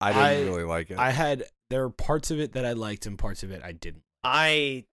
I 0.00 0.12
didn't 0.12 0.24
I- 0.24 0.42
really 0.42 0.64
like 0.64 0.90
it. 0.90 0.98
I 0.98 1.10
had 1.10 1.44
there 1.74 1.82
are 1.82 1.90
parts 1.90 2.30
of 2.30 2.38
it 2.38 2.52
that 2.52 2.64
I 2.64 2.72
liked 2.72 3.04
and 3.04 3.18
parts 3.18 3.42
of 3.42 3.50
it 3.50 3.60
I 3.64 3.72
didn't. 3.72 4.04
I, 4.22 4.84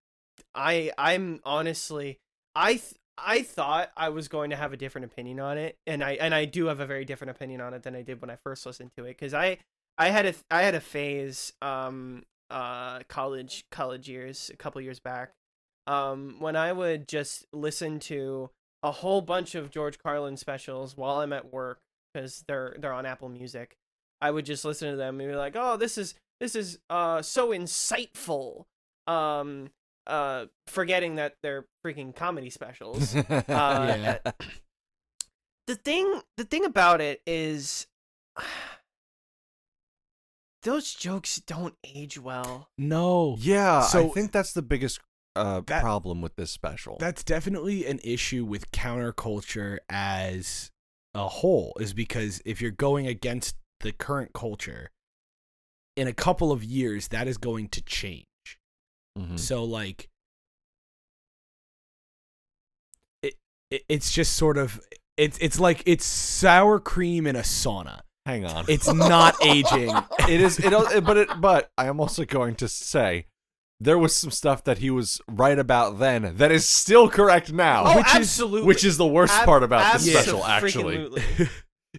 I, 0.55 0.91
I'm 0.97 1.39
honestly, 1.45 2.17
I, 2.55 2.71
th- 2.71 2.95
I 3.19 3.43
thought 3.43 3.91
I 3.95 4.09
was 4.09 4.27
going 4.27 4.49
to 4.49 4.55
have 4.55 4.73
a 4.73 4.77
different 4.77 5.05
opinion 5.05 5.39
on 5.39 5.59
it, 5.59 5.77
and 5.85 6.03
I 6.03 6.13
and 6.13 6.33
I 6.33 6.45
do 6.45 6.65
have 6.65 6.79
a 6.79 6.87
very 6.87 7.05
different 7.05 7.29
opinion 7.29 7.61
on 7.61 7.75
it 7.75 7.83
than 7.83 7.95
I 7.95 8.01
did 8.01 8.19
when 8.19 8.31
I 8.31 8.37
first 8.43 8.65
listened 8.65 8.89
to 8.97 9.03
it 9.03 9.09
because 9.09 9.31
I 9.31 9.59
I 9.99 10.09
had 10.09 10.25
a 10.25 10.33
I 10.49 10.63
had 10.63 10.73
a 10.73 10.81
phase 10.81 11.53
um 11.61 12.23
uh 12.49 13.01
college 13.07 13.65
college 13.69 14.09
years 14.09 14.49
a 14.51 14.57
couple 14.57 14.81
years 14.81 14.99
back 14.99 15.33
um 15.85 16.37
when 16.39 16.55
I 16.55 16.73
would 16.73 17.07
just 17.07 17.45
listen 17.53 17.99
to 17.99 18.49
a 18.81 18.91
whole 18.91 19.21
bunch 19.21 19.53
of 19.53 19.69
George 19.69 19.99
Carlin 19.99 20.35
specials 20.35 20.97
while 20.97 21.19
I'm 21.19 21.31
at 21.31 21.53
work 21.53 21.77
because 22.11 22.43
they're 22.47 22.75
they're 22.79 22.91
on 22.91 23.05
Apple 23.05 23.29
Music. 23.29 23.75
I 24.19 24.31
would 24.31 24.47
just 24.47 24.65
listen 24.65 24.89
to 24.89 24.97
them 24.97 25.19
and 25.19 25.29
be 25.29 25.35
like, 25.35 25.55
"Oh, 25.55 25.77
this 25.77 25.99
is 25.99 26.15
this 26.41 26.55
is 26.55 26.79
uh 26.89 27.21
so 27.21 27.51
insightful." 27.51 28.65
Um 29.07 29.69
uh 30.07 30.47
forgetting 30.67 31.15
that 31.15 31.35
they're 31.41 31.67
freaking 31.85 32.13
comedy 32.13 32.49
specials. 32.49 33.15
Uh, 33.29 33.37
Yeah. 33.47 34.17
the 35.67 35.75
thing 35.75 36.21
the 36.37 36.43
thing 36.43 36.65
about 36.65 36.99
it 36.99 37.21
is 37.25 37.87
those 40.63 40.93
jokes 40.93 41.37
don't 41.37 41.75
age 41.83 42.19
well. 42.19 42.69
No. 42.77 43.35
yeah, 43.39 43.81
so, 43.81 44.05
I 44.05 44.09
think 44.09 44.31
that's 44.31 44.53
the 44.53 44.61
biggest 44.61 44.99
uh, 45.35 45.61
That- 45.65 45.81
problem 45.81 46.21
with 46.21 46.35
this 46.35 46.51
special. 46.51 46.97
That's 46.99 47.23
definitely 47.23 47.85
an 47.85 47.99
issue 48.03 48.45
with 48.45 48.71
counterculture 48.71 49.77
as 49.89 50.69
a 51.15 51.27
whole, 51.27 51.73
is 51.79 51.93
because 51.93 52.41
if 52.45 52.61
you're 52.61 52.69
going 52.71 53.07
against 53.07 53.55
the 53.79 53.91
current 53.91 54.33
culture, 54.33 54.91
in 55.95 56.07
a 56.07 56.13
couple 56.13 56.51
of 56.51 56.63
years, 56.63 57.09
that 57.09 57.27
is 57.27 57.37
going 57.37 57.67
to 57.69 57.81
change. 57.81 58.25
Mhm. 59.17 59.37
So, 59.39 59.63
like, 59.63 60.09
it, 63.23 63.33
it 63.69 63.83
it's 63.89 64.11
just 64.11 64.33
sort 64.33 64.57
of 64.57 64.79
it's 65.17 65.37
it's 65.39 65.59
like 65.59 65.83
it's 65.85 66.05
sour 66.05 66.79
cream 66.79 67.27
in 67.27 67.35
a 67.35 67.41
sauna. 67.41 68.01
Hang 68.25 68.45
on. 68.45 68.65
It's 68.67 68.91
not 68.93 69.35
aging. 69.43 69.89
it 70.29 70.41
is 70.41 70.59
it 70.59 70.71
al- 70.73 71.01
but 71.01 71.17
it 71.17 71.29
but 71.41 71.69
I 71.77 71.87
am 71.87 71.99
also 71.99 72.23
going 72.25 72.55
to 72.55 72.67
say 72.67 73.25
there 73.79 73.97
was 73.97 74.15
some 74.15 74.29
stuff 74.31 74.63
that 74.65 74.77
he 74.77 74.91
was 74.91 75.19
right 75.27 75.57
about 75.57 75.97
then 75.97 76.35
that 76.37 76.51
is 76.51 76.67
still 76.67 77.09
correct 77.09 77.51
now. 77.51 77.83
Oh, 77.85 77.97
which 77.97 78.07
is- 78.09 78.15
absolutely. 78.15 78.67
which 78.67 78.85
is 78.85 78.97
the 78.97 79.07
worst 79.07 79.33
Ab- 79.33 79.45
part 79.45 79.63
about 79.63 79.93
the 79.93 79.99
special 79.99 80.45
actually. 80.45 81.09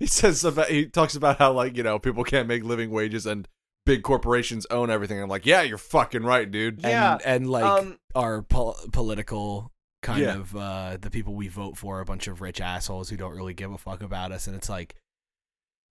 He 0.00 0.06
says 0.06 0.42
about 0.42 0.68
he 0.70 0.86
talks 0.86 1.16
about 1.16 1.36
how 1.38 1.52
like, 1.52 1.76
you 1.76 1.82
know, 1.82 1.98
people 1.98 2.24
can't 2.24 2.48
make 2.48 2.64
living 2.64 2.90
wages 2.90 3.26
and 3.26 3.46
big 3.84 4.02
corporations 4.02 4.66
own 4.70 4.90
everything. 4.90 5.20
I'm 5.20 5.28
like, 5.28 5.46
"Yeah, 5.46 5.62
you're 5.62 5.78
fucking 5.78 6.22
right, 6.22 6.50
dude." 6.50 6.80
Yeah. 6.82 7.14
and, 7.14 7.22
and 7.24 7.50
like 7.50 7.64
um 7.64 7.98
our 8.14 8.42
pol- 8.42 8.78
political 8.92 9.70
kind 10.02 10.20
Yeah. 10.22 10.34
of 10.36 10.56
uh 10.56 10.96
the 11.00 11.10
people 11.10 11.34
we 11.34 11.48
vote 11.48 11.76
for 11.76 11.98
are 11.98 12.00
a 12.00 12.04
bunch 12.04 12.26
of 12.26 12.40
rich 12.40 12.60
assholes 12.60 13.08
who 13.10 13.16
don't 13.16 13.36
really 13.36 13.54
give 13.54 13.70
a 13.72 13.78
fuck 13.78 14.02
about 14.02 14.32
us 14.32 14.46
and 14.48 14.56
it's 14.56 14.68
like 14.68 14.94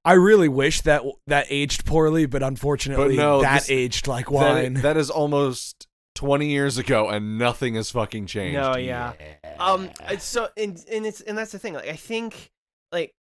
I 0.03 0.13
really 0.13 0.49
wish 0.49 0.81
that 0.81 1.03
that 1.27 1.45
aged 1.49 1.85
poorly 1.85 2.25
but 2.25 2.41
unfortunately 2.43 3.15
no, 3.15 3.41
that 3.41 3.61
this- 3.61 3.69
aged 3.71 4.07
like 4.07 4.25
That- 4.25 4.31
wine. 4.33 4.73
that 4.75 4.97
is 4.97 5.09
almost 5.09 5.87
20 6.15 6.47
years 6.47 6.77
ago 6.77 7.07
and 7.09 7.37
nothing 7.37 7.75
has 7.75 7.89
fucking 7.91 8.25
changed. 8.27 8.55
No, 8.55 8.75
yeah. 8.75 9.13
Um 9.59 9.89
it's 10.09 10.25
so 10.25 10.49
and 10.57 10.77
and 10.91 11.05
it's 11.05 11.21
and 11.21 11.37
that's 11.37 11.51
the 11.53 11.59
thing. 11.59 11.73
Like 11.75 11.87
I 11.87 11.95
think 11.95 12.51
like 12.91 13.13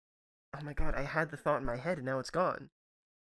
oh 0.57 0.65
my 0.65 0.73
god, 0.73 0.95
I 0.95 1.03
had 1.03 1.31
the 1.31 1.37
thought 1.37 1.59
in 1.61 1.67
my 1.67 1.77
head 1.77 1.99
and 1.99 2.07
now 2.07 2.19
it's 2.19 2.31
gone. 2.31 2.71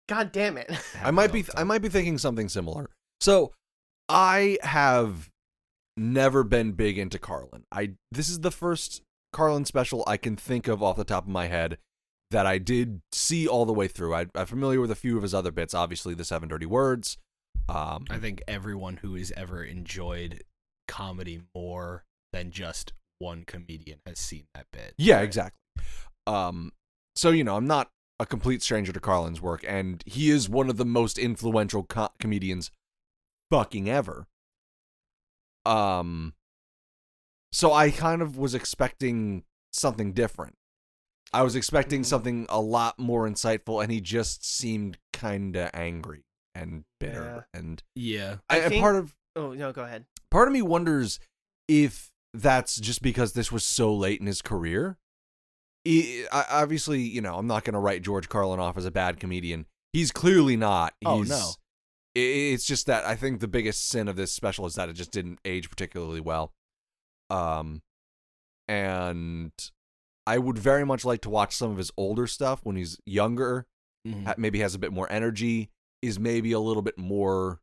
God 0.08 0.32
damn 0.32 0.56
it. 0.56 0.70
I 1.02 1.10
might 1.10 1.32
be 1.32 1.44
I 1.56 1.64
might 1.64 1.82
be 1.82 1.88
thinking 1.88 2.18
something 2.18 2.48
similar. 2.48 2.90
So, 3.20 3.52
I 4.08 4.58
have 4.62 5.30
never 5.96 6.42
been 6.42 6.72
big 6.72 6.98
into 6.98 7.18
Carlin. 7.18 7.64
I 7.72 7.92
this 8.12 8.28
is 8.28 8.40
the 8.40 8.50
first 8.50 9.02
Carlin 9.32 9.64
special 9.64 10.04
I 10.06 10.16
can 10.16 10.36
think 10.36 10.68
of 10.68 10.82
off 10.82 10.96
the 10.96 11.04
top 11.04 11.24
of 11.24 11.30
my 11.30 11.46
head 11.46 11.78
that 12.30 12.46
I 12.46 12.58
did 12.58 13.00
see 13.12 13.46
all 13.46 13.64
the 13.64 13.72
way 13.72 13.88
through. 13.88 14.14
I, 14.14 14.26
I'm 14.34 14.46
familiar 14.46 14.80
with 14.80 14.90
a 14.90 14.96
few 14.96 15.16
of 15.16 15.22
his 15.22 15.34
other 15.34 15.52
bits, 15.52 15.74
obviously 15.74 16.14
the 16.14 16.24
Seven 16.24 16.48
Dirty 16.48 16.66
Words. 16.66 17.16
Um, 17.68 18.04
I 18.10 18.18
think 18.18 18.42
everyone 18.46 18.98
who 18.98 19.14
has 19.14 19.32
ever 19.36 19.62
enjoyed 19.64 20.42
comedy 20.86 21.42
more 21.54 22.04
than 22.32 22.50
just 22.50 22.92
one 23.18 23.44
comedian 23.44 24.00
has 24.06 24.18
seen 24.18 24.44
that 24.54 24.66
bit. 24.72 24.94
Yeah, 24.98 25.20
exactly. 25.20 25.58
Um, 26.26 26.72
so 27.16 27.30
you 27.30 27.44
know, 27.44 27.56
I'm 27.56 27.66
not 27.66 27.90
a 28.24 28.26
complete 28.26 28.62
stranger 28.62 28.92
to 28.92 29.00
Carlin's 29.00 29.40
work, 29.40 29.64
and 29.68 30.02
he 30.06 30.30
is 30.30 30.48
one 30.48 30.68
of 30.68 30.76
the 30.78 30.84
most 30.84 31.18
influential 31.18 31.84
co- 31.84 32.08
comedians 32.18 32.70
fucking 33.50 33.88
ever. 33.88 34.26
Um, 35.66 36.34
so 37.52 37.72
I 37.72 37.90
kind 37.90 38.20
of 38.22 38.36
was 38.36 38.54
expecting 38.54 39.44
something 39.72 40.12
different. 40.12 40.56
I 41.32 41.42
was 41.42 41.56
expecting 41.56 42.02
Mhm. 42.02 42.06
something 42.06 42.46
a 42.48 42.60
lot 42.60 42.98
more 42.98 43.28
insightful, 43.28 43.82
and 43.82 43.90
he 43.90 44.00
just 44.00 44.44
seemed 44.44 44.98
kind 45.12 45.56
of 45.56 45.70
angry 45.74 46.24
and 46.54 46.84
bitter. 47.00 47.48
And, 47.52 47.82
Yeah. 47.94 48.38
I 48.48 48.58
and 48.58 48.68
think- 48.70 48.82
part 48.82 48.96
of 48.96 49.14
oh 49.36 49.52
no, 49.52 49.72
go 49.72 49.82
ahead. 49.84 50.06
part 50.30 50.46
of 50.48 50.52
me 50.54 50.62
wonders 50.62 51.18
if 51.66 52.12
that's 52.32 52.76
just 52.76 53.02
because 53.02 53.32
this 53.32 53.50
was 53.50 53.64
so 53.64 53.94
late 53.94 54.20
in 54.20 54.26
his 54.26 54.42
career. 54.42 54.98
Obviously, 56.32 57.00
you 57.02 57.20
know, 57.20 57.36
I'm 57.36 57.46
not 57.46 57.64
going 57.64 57.74
to 57.74 57.78
write 57.80 58.02
George 58.02 58.28
Carlin 58.28 58.60
off 58.60 58.76
as 58.76 58.84
a 58.86 58.90
bad 58.90 59.20
comedian. 59.20 59.66
He's 59.92 60.10
clearly 60.10 60.56
not. 60.56 60.94
Oh, 61.04 61.18
He's, 61.20 61.28
no. 61.28 61.50
i- 62.16 62.52
It's 62.52 62.64
just 62.66 62.86
that 62.86 63.04
I 63.04 63.14
think 63.16 63.40
the 63.40 63.48
biggest 63.48 63.88
sin 63.88 64.08
of 64.08 64.16
this 64.16 64.32
special 64.32 64.66
is 64.66 64.74
that 64.74 64.88
it 64.88 64.94
just 64.94 65.10
didn't 65.12 65.40
age 65.44 65.68
particularly 65.70 66.20
well. 66.20 66.52
Um, 67.30 67.82
and 68.68 69.52
I 70.26 70.38
would 70.38 70.58
very 70.58 70.84
much 70.86 71.04
like 71.04 71.20
to 71.22 71.30
watch 71.30 71.54
some 71.54 71.70
of 71.70 71.76
his 71.76 71.90
older 71.96 72.26
stuff 72.26 72.60
when 72.64 72.76
he's 72.76 72.98
younger. 73.06 73.66
Mhm. 74.06 74.36
Maybe 74.38 74.60
has 74.60 74.74
a 74.74 74.78
bit 74.78 74.92
more 74.92 75.10
energy. 75.12 75.70
Is 76.02 76.18
maybe 76.18 76.52
a 76.52 76.60
little 76.60 76.82
bit 76.82 76.98
more 76.98 77.60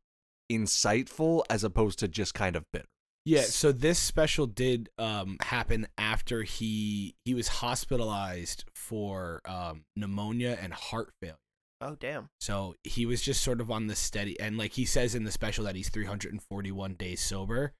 insightful 0.50 1.44
as 1.48 1.62
opposed 1.64 1.98
to 2.00 2.08
just 2.08 2.34
kind 2.34 2.56
of 2.56 2.64
bitter. 2.72 2.86
Yeah, 3.24 3.42
so 3.42 3.70
this 3.70 3.98
special 3.98 4.46
did 4.46 4.88
um 4.98 5.36
happen 5.40 5.86
after 5.96 6.42
he 6.42 7.14
he 7.24 7.34
was 7.34 7.48
hospitalized 7.48 8.64
for 8.74 9.40
um 9.44 9.84
pneumonia 9.96 10.58
and 10.60 10.72
heart 10.72 11.12
failure. 11.20 11.36
Oh 11.80 11.96
damn. 11.98 12.28
So 12.40 12.74
he 12.84 13.06
was 13.06 13.22
just 13.22 13.42
sort 13.42 13.60
of 13.60 13.70
on 13.70 13.86
the 13.86 13.94
steady 13.96 14.38
and 14.40 14.56
like 14.56 14.72
he 14.72 14.84
says 14.84 15.14
in 15.14 15.24
the 15.24 15.32
special 15.32 15.64
that 15.64 15.76
he's 15.76 15.88
341 15.88 16.94
days 16.94 17.20
sober. 17.20 17.74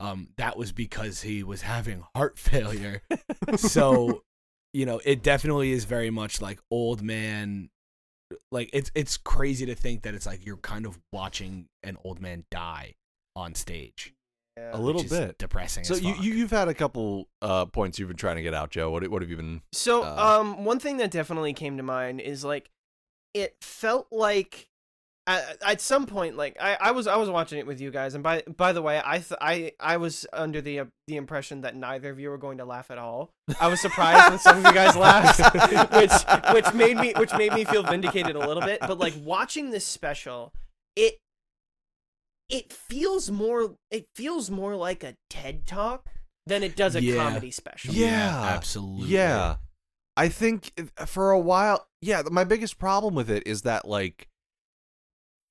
Um 0.00 0.28
that 0.38 0.56
was 0.56 0.72
because 0.72 1.22
he 1.22 1.42
was 1.42 1.62
having 1.62 2.04
heart 2.14 2.38
failure. 2.38 3.02
so, 3.56 4.22
you 4.72 4.86
know, 4.86 5.00
it 5.04 5.22
definitely 5.22 5.72
is 5.72 5.84
very 5.84 6.10
much 6.10 6.40
like 6.40 6.60
old 6.70 7.02
man 7.02 7.70
like 8.50 8.70
it's 8.72 8.90
it's 8.94 9.16
crazy 9.16 9.66
to 9.66 9.74
think 9.74 10.02
that 10.02 10.14
it's 10.14 10.26
like 10.26 10.44
you're 10.46 10.56
kind 10.56 10.86
of 10.86 10.98
watching 11.12 11.66
an 11.82 11.96
old 12.04 12.20
man 12.20 12.44
die 12.50 12.94
on 13.36 13.54
stage. 13.54 14.14
A 14.56 14.78
little 14.80 15.02
bit. 15.02 15.36
depressing. 15.38 15.84
So 15.84 15.94
you, 15.96 16.14
you 16.20 16.34
you've 16.34 16.50
had 16.50 16.68
a 16.68 16.74
couple 16.74 17.28
uh 17.42 17.66
points 17.66 17.98
you've 17.98 18.08
been 18.08 18.16
trying 18.16 18.36
to 18.36 18.42
get 18.42 18.54
out, 18.54 18.70
Joe. 18.70 18.90
What 18.90 19.06
what 19.08 19.20
have 19.22 19.30
you 19.30 19.36
been? 19.36 19.62
So, 19.72 20.02
Uh, 20.04 20.40
um, 20.40 20.64
one 20.64 20.78
thing 20.78 20.98
that 20.98 21.10
definitely 21.10 21.52
came 21.54 21.76
to 21.76 21.82
mind 21.82 22.20
is 22.20 22.44
like, 22.44 22.70
it 23.34 23.56
felt 23.60 24.06
like, 24.12 24.68
at, 25.26 25.56
at 25.66 25.80
some 25.80 26.06
point, 26.06 26.36
like 26.36 26.56
I, 26.60 26.76
I 26.80 26.90
was 26.92 27.06
I 27.08 27.16
was 27.16 27.28
watching 27.30 27.58
it 27.58 27.66
with 27.66 27.80
you 27.80 27.90
guys, 27.90 28.14
and 28.14 28.22
by 28.22 28.42
by 28.56 28.72
the 28.72 28.82
way, 28.82 29.00
I 29.04 29.18
th- 29.18 29.38
I 29.40 29.72
I 29.80 29.96
was 29.96 30.24
under 30.32 30.60
the 30.60 30.80
uh, 30.80 30.84
the 31.08 31.16
impression 31.16 31.62
that 31.62 31.74
neither 31.74 32.10
of 32.10 32.20
you 32.20 32.28
were 32.30 32.38
going 32.38 32.58
to 32.58 32.64
laugh 32.64 32.90
at 32.90 32.98
all. 32.98 33.30
I 33.58 33.66
was 33.68 33.80
surprised 33.80 34.28
when 34.30 34.38
some 34.38 34.58
of 34.58 34.64
you 34.66 34.72
guys 34.72 34.94
laughed, 34.94 35.40
which 35.94 36.12
which 36.64 36.74
made 36.74 36.96
me 36.98 37.12
which 37.16 37.32
made 37.36 37.54
me 37.54 37.64
feel 37.64 37.82
vindicated 37.82 38.36
a 38.36 38.46
little 38.46 38.62
bit. 38.62 38.80
But 38.80 38.98
like 38.98 39.14
watching 39.24 39.70
this 39.70 39.86
special, 39.86 40.52
it 40.94 41.14
it 42.48 42.72
feels 42.72 43.30
more 43.30 43.76
it 43.90 44.06
feels 44.14 44.50
more 44.50 44.76
like 44.76 45.02
a 45.02 45.16
TED 45.30 45.66
talk 45.66 46.08
than 46.46 46.62
it 46.62 46.76
does 46.76 46.94
a 46.94 47.02
Yeah. 47.02 47.16
comedy 47.16 47.50
special. 47.50 47.94
Yeah. 47.94 48.42
absolutely. 48.54 49.08
Yeah, 49.08 49.56
I 50.16 50.28
think 50.28 50.72
uh, 50.98 51.06
for 51.06 51.30
a 51.30 51.38
while, 51.40 51.88
yeah. 52.02 52.22
My 52.30 52.44
biggest 52.44 52.78
problem 52.78 53.14
with 53.14 53.30
it 53.30 53.46
is 53.46 53.62
that 53.62 53.86
like, 53.88 54.28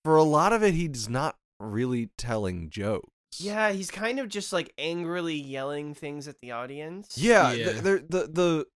for 0.05 0.15
a 0.15 0.23
lot 0.23 0.53
of 0.53 0.63
it, 0.63 0.73
he's 0.73 1.09
not 1.09 1.35
really 1.59 2.09
telling 2.17 2.69
jokes. 2.69 3.09
Yeah, 3.39 3.71
he's 3.71 3.89
kind 3.89 4.19
of 4.19 4.29
just 4.29 4.53
like 4.53 4.71
angrily 4.77 5.35
yelling 5.35 5.95
things 5.95 6.27
at 6.27 6.35
the 6.41 6.51
audience. 6.51 7.17
yeah. 7.17 7.51
Yeah. 7.53 7.71
The, 7.71 7.73
the 7.81 8.05
the 8.09 8.27
the 8.31 8.67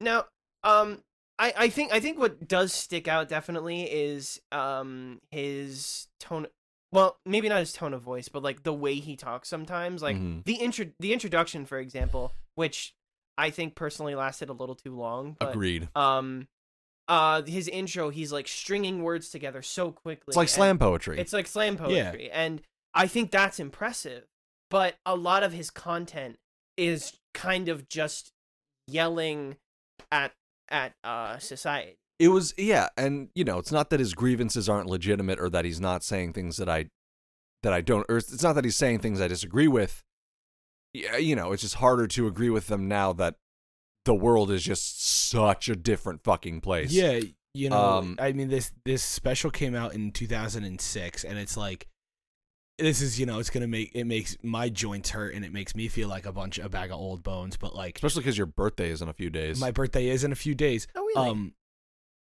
Now, 0.00 0.24
um, 0.64 1.02
I 1.38 1.52
I 1.56 1.68
think 1.68 1.92
I 1.92 2.00
think 2.00 2.18
what 2.18 2.48
does 2.48 2.72
stick 2.72 3.06
out 3.08 3.28
definitely 3.28 3.82
is 3.82 4.40
um 4.52 5.20
his 5.30 6.06
tone. 6.18 6.46
Well, 6.92 7.18
maybe 7.26 7.48
not 7.48 7.60
his 7.60 7.72
tone 7.72 7.92
of 7.92 8.02
voice, 8.02 8.28
but 8.28 8.42
like 8.42 8.62
the 8.62 8.72
way 8.72 8.94
he 8.94 9.14
talks 9.16 9.48
sometimes. 9.48 10.00
Like 10.02 10.16
Mhm. 10.16 10.44
the 10.44 10.54
intro, 10.54 10.86
the 10.98 11.12
introduction, 11.12 11.66
for 11.66 11.78
example, 11.78 12.32
which 12.54 12.94
I 13.36 13.50
think 13.50 13.74
personally 13.74 14.14
lasted 14.14 14.48
a 14.48 14.52
little 14.54 14.74
too 14.74 14.96
long. 14.96 15.36
But, 15.38 15.50
agreed. 15.50 15.88
Um, 15.94 16.48
uh, 17.06 17.42
his 17.42 17.68
intro, 17.68 18.10
he's 18.10 18.32
like 18.32 18.48
stringing 18.48 19.02
words 19.02 19.28
together 19.30 19.62
so 19.62 19.92
quickly. 19.92 20.32
It's 20.32 20.36
like 20.36 20.48
slam 20.48 20.78
poetry. 20.78 21.18
It's 21.20 21.32
like 21.32 21.46
slam 21.46 21.74
Yeah. 21.88 22.10
poetry, 22.10 22.30
and 22.30 22.62
I 22.94 23.06
think 23.06 23.30
that's 23.30 23.60
impressive. 23.60 24.26
But 24.70 24.96
a 25.06 25.14
lot 25.16 25.42
of 25.42 25.52
his 25.52 25.70
content 25.70 26.38
is 26.76 27.18
kind 27.34 27.68
of 27.68 27.88
just 27.88 28.32
yelling 28.86 29.56
at 30.10 30.32
at 30.70 30.94
uh 31.04 31.38
society. 31.38 31.98
It 32.18 32.28
was 32.28 32.52
yeah 32.58 32.88
and 32.96 33.28
you 33.34 33.44
know 33.44 33.58
it's 33.58 33.72
not 33.72 33.90
that 33.90 34.00
his 34.00 34.14
grievances 34.14 34.68
aren't 34.68 34.88
legitimate 34.88 35.38
or 35.40 35.48
that 35.48 35.64
he's 35.64 35.80
not 35.80 36.02
saying 36.02 36.32
things 36.32 36.56
that 36.56 36.68
i 36.68 36.86
that 37.62 37.72
i 37.72 37.80
don't 37.80 38.04
or 38.08 38.16
it's 38.18 38.42
not 38.42 38.54
that 38.54 38.64
he's 38.64 38.76
saying 38.76 38.98
things 38.98 39.20
i 39.20 39.28
disagree 39.28 39.68
with 39.68 40.02
yeah 40.92 41.16
you 41.16 41.36
know 41.36 41.52
it's 41.52 41.62
just 41.62 41.76
harder 41.76 42.06
to 42.06 42.26
agree 42.26 42.50
with 42.50 42.66
them 42.66 42.88
now 42.88 43.12
that 43.12 43.36
the 44.04 44.14
world 44.14 44.50
is 44.50 44.62
just 44.62 45.04
such 45.28 45.68
a 45.68 45.76
different 45.76 46.22
fucking 46.24 46.60
place 46.60 46.90
Yeah, 46.92 47.20
you 47.52 47.68
know, 47.68 47.76
Um, 47.76 48.16
I 48.18 48.32
mean 48.32 48.48
this 48.48 48.72
this 48.84 49.02
special 49.02 49.50
came 49.50 49.74
out 49.74 49.94
in 49.94 50.12
2006 50.12 51.24
and 51.24 51.38
it's 51.38 51.56
like 51.56 51.88
this 52.78 53.02
is, 53.02 53.18
you 53.18 53.26
know, 53.26 53.40
it's 53.40 53.50
going 53.50 53.62
to 53.62 53.66
make 53.68 53.90
it 53.94 54.04
makes 54.04 54.36
my 54.42 54.68
joints 54.68 55.10
hurt 55.10 55.34
and 55.34 55.44
it 55.44 55.52
makes 55.52 55.74
me 55.74 55.88
feel 55.88 56.08
like 56.08 56.24
a 56.26 56.32
bunch 56.32 56.58
a 56.58 56.68
bag 56.68 56.90
of 56.90 56.98
old 56.98 57.22
bones, 57.22 57.56
but 57.56 57.74
like 57.74 57.96
especially 57.96 58.22
because 58.22 58.38
your 58.38 58.46
birthday 58.46 58.88
is 58.90 59.02
in 59.02 59.08
a 59.08 59.12
few 59.12 59.28
days 59.30 59.60
my 59.60 59.72
birthday 59.72 60.08
is 60.08 60.24
in 60.24 60.32
a 60.32 60.36
few 60.36 60.54
days. 60.54 60.86
Oh 60.94 61.04
really? 61.04 61.30
Um 61.30 61.54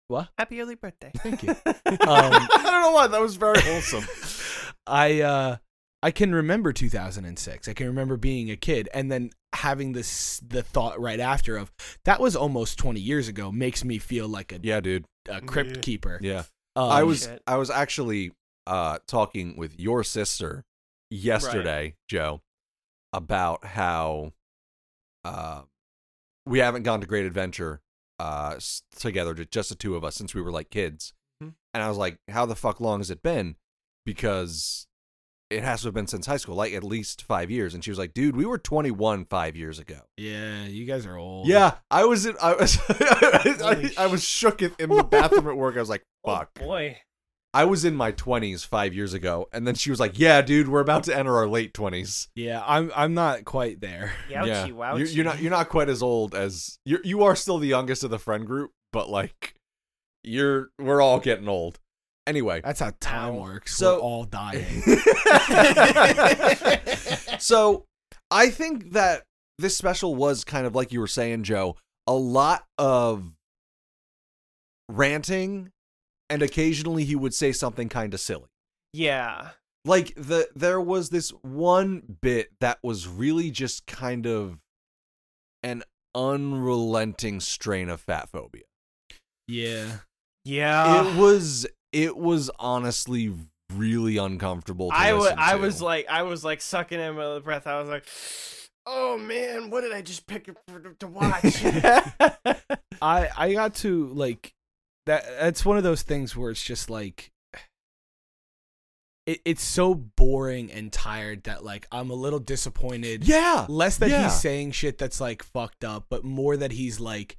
what? 0.08 0.30
Happy 0.38 0.62
early 0.62 0.76
birthday. 0.76 1.12
Thank 1.18 1.44
you. 1.44 1.56
i 1.66 2.62
don't 2.64 2.82
know 2.82 2.92
why 2.92 3.08
that 3.08 3.22
was 3.22 3.36
very 3.36 3.60
wholesome 3.62 4.04
I 4.88 5.22
uh 5.22 5.58
I 6.04 6.12
can 6.12 6.36
remember 6.36 6.72
2006. 6.72 7.68
I 7.68 7.74
can 7.74 7.88
remember 7.88 8.16
being 8.18 8.52
a 8.52 8.56
kid 8.56 8.88
and 8.94 9.12
then 9.12 9.32
having 9.54 9.94
this 9.94 10.40
the 10.48 10.62
thought 10.62 11.00
right 11.00 11.20
after 11.20 11.58
of 11.58 11.72
that 12.04 12.20
was 12.20 12.36
almost 12.36 12.78
20 12.78 13.00
years 13.00 13.28
ago 13.28 13.52
makes 13.52 13.84
me 13.84 13.98
feel 13.98 14.28
like 14.28 14.52
a, 14.52 14.60
yeah 14.62 14.80
dude 14.82 15.06
a 15.28 15.42
crypt 15.42 15.78
Yeah. 15.78 15.82
keeper. 15.82 16.20
yeah 16.22 16.44
Um, 16.76 16.92
I 16.92 17.02
was 17.04 17.24
shit. 17.24 17.42
I 17.48 17.56
was 17.58 17.72
actually 17.72 18.32
uh 18.68 19.00
talking 19.08 19.58
with 19.58 19.80
your 19.80 20.04
sister 20.04 20.64
yesterday, 21.10 21.96
Joe, 22.08 22.42
about 23.12 23.66
how 23.66 24.34
uh 25.24 25.62
we 26.46 26.60
haven't 26.60 26.84
gone 26.84 27.02
to 27.02 27.08
Great 27.08 27.26
Adventure 27.26 27.82
uh 28.20 28.58
together, 28.98 29.34
ju- 29.34 29.46
just 29.46 29.70
the 29.70 29.76
two 29.76 29.96
of 29.96 30.04
us 30.04 30.16
since 30.16 30.34
we 30.34 30.42
were 30.42 30.52
like 30.52 30.70
kids. 30.70 31.14
Mhm. 31.44 31.54
And 31.74 31.84
I 31.84 31.90
was 31.90 31.98
like, 31.98 32.18
how 32.30 32.46
the 32.46 32.56
fuck 32.56 32.80
long 32.80 33.00
has 33.00 33.12
it 33.12 33.22
been? 33.22 33.56
Because 34.06 34.88
it 35.50 35.64
has 35.64 35.82
to 35.82 35.88
have 35.88 35.94
been 35.94 36.08
since 36.08 36.26
high 36.26 36.38
school, 36.38 36.56
like 36.56 36.74
at 36.74 36.84
least 36.84 37.22
5 37.22 37.52
years. 37.52 37.74
And 37.76 37.84
she 37.84 37.92
was 37.92 38.00
like, 38.00 38.14
dude, 38.14 38.36
we 38.36 38.46
were 38.46 38.58
21 38.58 39.26
5 39.26 39.56
years 39.56 39.78
ago. 39.80 40.00
Yeah, 40.18 40.64
you 40.66 40.86
guys 40.86 41.06
are 41.06 41.18
old. 41.18 41.48
Yeah, 41.48 41.76
I 41.92 42.06
was 42.06 42.26
in, 42.26 42.36
I 42.42 42.54
was 42.56 42.78
I, 42.90 43.92
I 43.98 44.08
was 44.08 44.24
shook 44.24 44.62
in 44.62 44.72
in 44.80 44.90
the 44.90 45.04
bathroom 45.10 45.48
at 45.48 45.56
work. 45.58 45.76
I 45.76 45.80
was 45.80 45.90
like, 45.90 46.04
fuck. 46.26 46.50
Oh 46.62 46.66
boy. 46.66 46.98
I 47.56 47.66
was 47.66 47.86
in 47.86 47.96
my 47.96 48.12
20s 48.12 48.66
five 48.68 48.94
years 48.94 49.14
ago, 49.14 49.48
and 49.54 49.66
then 49.66 49.76
she 49.76 49.90
was 49.90 50.00
like, 50.00 50.20
"Yeah, 50.20 50.42
dude, 50.42 50.68
we're 50.68 50.82
about 50.82 51.06
to 51.06 51.18
enter 51.18 51.36
our 51.38 51.48
late 51.48 51.74
20s." 51.74 52.28
Yeah, 52.36 52.62
I'm 52.66 52.92
I'm 52.96 53.14
not 53.14 53.46
quite 53.46 53.80
there. 53.80 54.14
Youchy, 54.30 54.48
yeah, 54.48 54.72
wouchy. 54.72 55.00
You're, 55.00 55.08
you're 55.08 55.26
not 55.26 55.42
you're 55.42 55.52
not 55.52 55.70
quite 55.70 55.90
as 55.90 56.04
old 56.04 56.36
as 56.36 56.78
you 56.86 57.00
you 57.04 57.24
are 57.24 57.36
still 57.36 57.58
the 57.58 57.68
youngest 57.68 58.04
of 58.04 58.10
the 58.10 58.20
friend 58.20 58.46
group, 58.46 58.72
but 58.92 59.10
like 59.10 59.56
you're 60.24 60.70
we're 60.80 61.02
all 61.02 61.20
getting 61.20 61.48
old. 61.48 61.80
Anyway, 62.28 62.60
That's 62.64 62.80
how 62.80 62.92
time 63.00 63.38
works. 63.38 63.78
So- 63.78 63.96
We're 63.96 64.02
all 64.02 64.24
dying. 64.24 64.66
so 67.40 67.86
I 68.32 68.50
think 68.50 68.94
that 68.94 69.24
this 69.60 69.78
special 69.78 70.16
was 70.16 70.44
kind 70.44 70.66
of 70.66 70.76
like 70.76 70.92
you 70.92 71.00
were 71.00 71.08
saying, 71.08 71.44
Joe, 71.44 71.76
a 72.08 72.14
lot 72.14 72.64
of 72.80 73.32
ranting, 74.90 75.72
and 76.30 76.42
occasionally 76.42 77.04
he 77.04 77.16
would 77.16 77.34
say 77.34 77.52
something 77.52 77.90
kind 77.90 78.14
of 78.14 78.20
silly. 78.20 78.50
Yeah. 78.94 79.50
like 79.84 80.14
the 80.16 80.48
there 80.56 80.80
was 80.80 81.10
this 81.10 81.30
one 81.42 82.18
bit 82.22 82.50
that 82.62 82.80
was 82.82 83.08
really 83.08 83.52
just 83.52 83.86
kind 83.86 84.26
of 84.26 84.60
an 85.64 85.84
unrelenting 86.14 87.40
strain 87.40 87.90
of 87.90 88.02
fat 88.02 88.30
phobia. 88.30 88.64
yeah. 89.48 89.98
Yeah. 90.46 91.04
it 91.04 91.18
was 91.18 91.66
it 91.92 92.16
was 92.16 92.52
honestly 92.60 93.34
really 93.74 94.18
uncomfortable 94.18 94.90
to 94.90 94.96
I 94.96 95.14
was 95.14 95.34
I 95.38 95.56
was 95.56 95.82
like 95.82 96.08
I 96.10 96.24
was 96.24 96.44
like 96.44 96.62
sucking 96.62 97.00
in 97.00 97.16
my 97.16 97.40
breath. 97.40 97.68
I 97.68 97.80
was 97.80 97.90
like, 97.90 98.06
oh 98.86 99.18
man, 99.18 99.70
what 99.70 99.82
did 99.82 99.92
I 99.94 100.02
just 100.02 100.28
pick 100.28 100.50
for, 100.68 100.80
to 101.00 101.08
watch? 101.08 101.64
I 103.02 103.30
I 103.36 103.54
got 103.54 103.76
to 103.76 104.08
like 104.08 104.54
that 105.06 105.26
that's 105.40 105.66
one 105.66 105.78
of 105.78 105.84
those 105.84 106.02
things 106.02 106.36
where 106.36 106.52
it's 106.52 106.64
just 106.64 106.90
like 106.90 107.32
it, 109.26 109.42
it's 109.46 109.64
so 109.64 109.96
boring 109.96 110.72
and 110.72 110.92
tired 110.92 111.44
that 111.44 111.64
like 111.64 111.88
I'm 111.92 112.10
a 112.10 112.16
little 112.16 112.40
disappointed. 112.40 113.28
yeah 113.28 113.66
Less 113.68 113.98
that 113.98 114.10
yeah. 114.10 114.24
he's 114.24 114.40
saying 114.40 114.72
shit 114.72 114.98
that's 114.98 115.20
like 115.20 115.44
fucked 115.44 115.84
up, 115.84 116.06
but 116.10 116.24
more 116.24 116.56
that 116.58 116.72
he's 116.72 117.00
like 117.00 117.38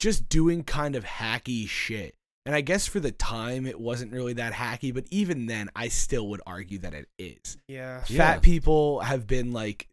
just 0.00 0.28
doing 0.28 0.62
kind 0.62 0.94
of 0.94 1.04
hacky 1.04 1.68
shit. 1.68 2.14
And 2.46 2.54
I 2.54 2.60
guess 2.62 2.86
for 2.86 3.00
the 3.00 3.12
time 3.12 3.66
it 3.66 3.78
wasn't 3.78 4.12
really 4.12 4.32
that 4.34 4.54
hacky, 4.54 4.94
but 4.94 5.04
even 5.10 5.46
then 5.46 5.68
I 5.76 5.88
still 5.88 6.28
would 6.28 6.40
argue 6.46 6.78
that 6.78 6.94
it 6.94 7.08
is. 7.18 7.58
yeah. 7.68 8.02
Yeah. 8.06 8.16
Fat 8.18 8.42
people 8.42 9.00
have 9.00 9.26
been 9.26 9.52
like 9.52 9.88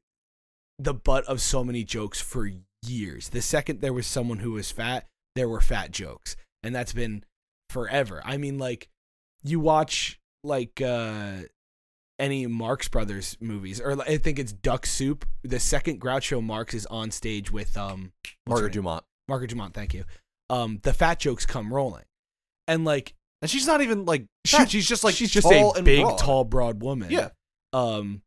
the 0.77 0.93
butt 0.93 1.25
of 1.25 1.41
so 1.41 1.63
many 1.63 1.83
jokes 1.83 2.21
for 2.21 2.49
years. 2.83 3.29
The 3.29 3.41
second 3.41 3.81
there 3.81 3.93
was 3.93 4.07
someone 4.07 4.39
who 4.39 4.51
was 4.51 4.71
fat, 4.71 5.07
there 5.35 5.49
were 5.49 5.61
fat 5.61 5.91
jokes. 5.91 6.37
And 6.65 6.75
that's 6.75 6.93
been 6.93 7.23
forever. 7.69 8.21
I 8.25 8.37
mean 8.37 8.57
like 8.57 8.89
you 9.43 9.59
watch 9.59 10.19
like 10.43 10.81
uh 10.81 11.43
any 12.17 12.47
Marx 12.47 12.87
Brothers 12.87 13.37
movies 13.39 13.79
or 13.81 13.99
I 14.01 14.17
think 14.17 14.39
it's 14.39 14.51
Duck 14.51 14.85
Soup. 14.85 15.25
The 15.43 15.59
second 15.59 16.01
Groucho 16.01 16.41
Marx 16.43 16.73
is 16.73 16.85
on 16.87 17.11
stage 17.11 17.51
with 17.51 17.77
um 17.77 18.11
Margaret? 18.47 18.73
Dumont. 18.73 19.03
Margaret 19.27 19.49
Dumont, 19.49 19.73
thank 19.73 19.93
you. 19.93 20.05
Um 20.49 20.79
the 20.83 20.93
fat 20.93 21.19
jokes 21.19 21.45
come 21.45 21.73
rolling. 21.73 22.03
And 22.67 22.85
like 22.85 23.13
And 23.41 23.51
she's 23.51 23.67
not 23.67 23.81
even 23.81 24.05
like 24.05 24.25
She- 24.45 24.57
fat. 24.57 24.69
she's 24.71 24.87
just 24.87 25.03
like 25.03 25.15
she's 25.15 25.31
just 25.31 25.47
a 25.51 25.81
big 25.83 26.01
broad. 26.03 26.17
tall 26.17 26.43
broad 26.45 26.81
woman. 26.81 27.11
Yeah. 27.11 27.29
Um 27.73 28.21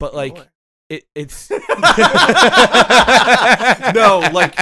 but 0.00 0.14
like 0.14 0.34
Boy. 0.34 0.44
it, 0.90 1.04
it's 1.14 1.50
No, 3.94 4.18
like 4.32 4.54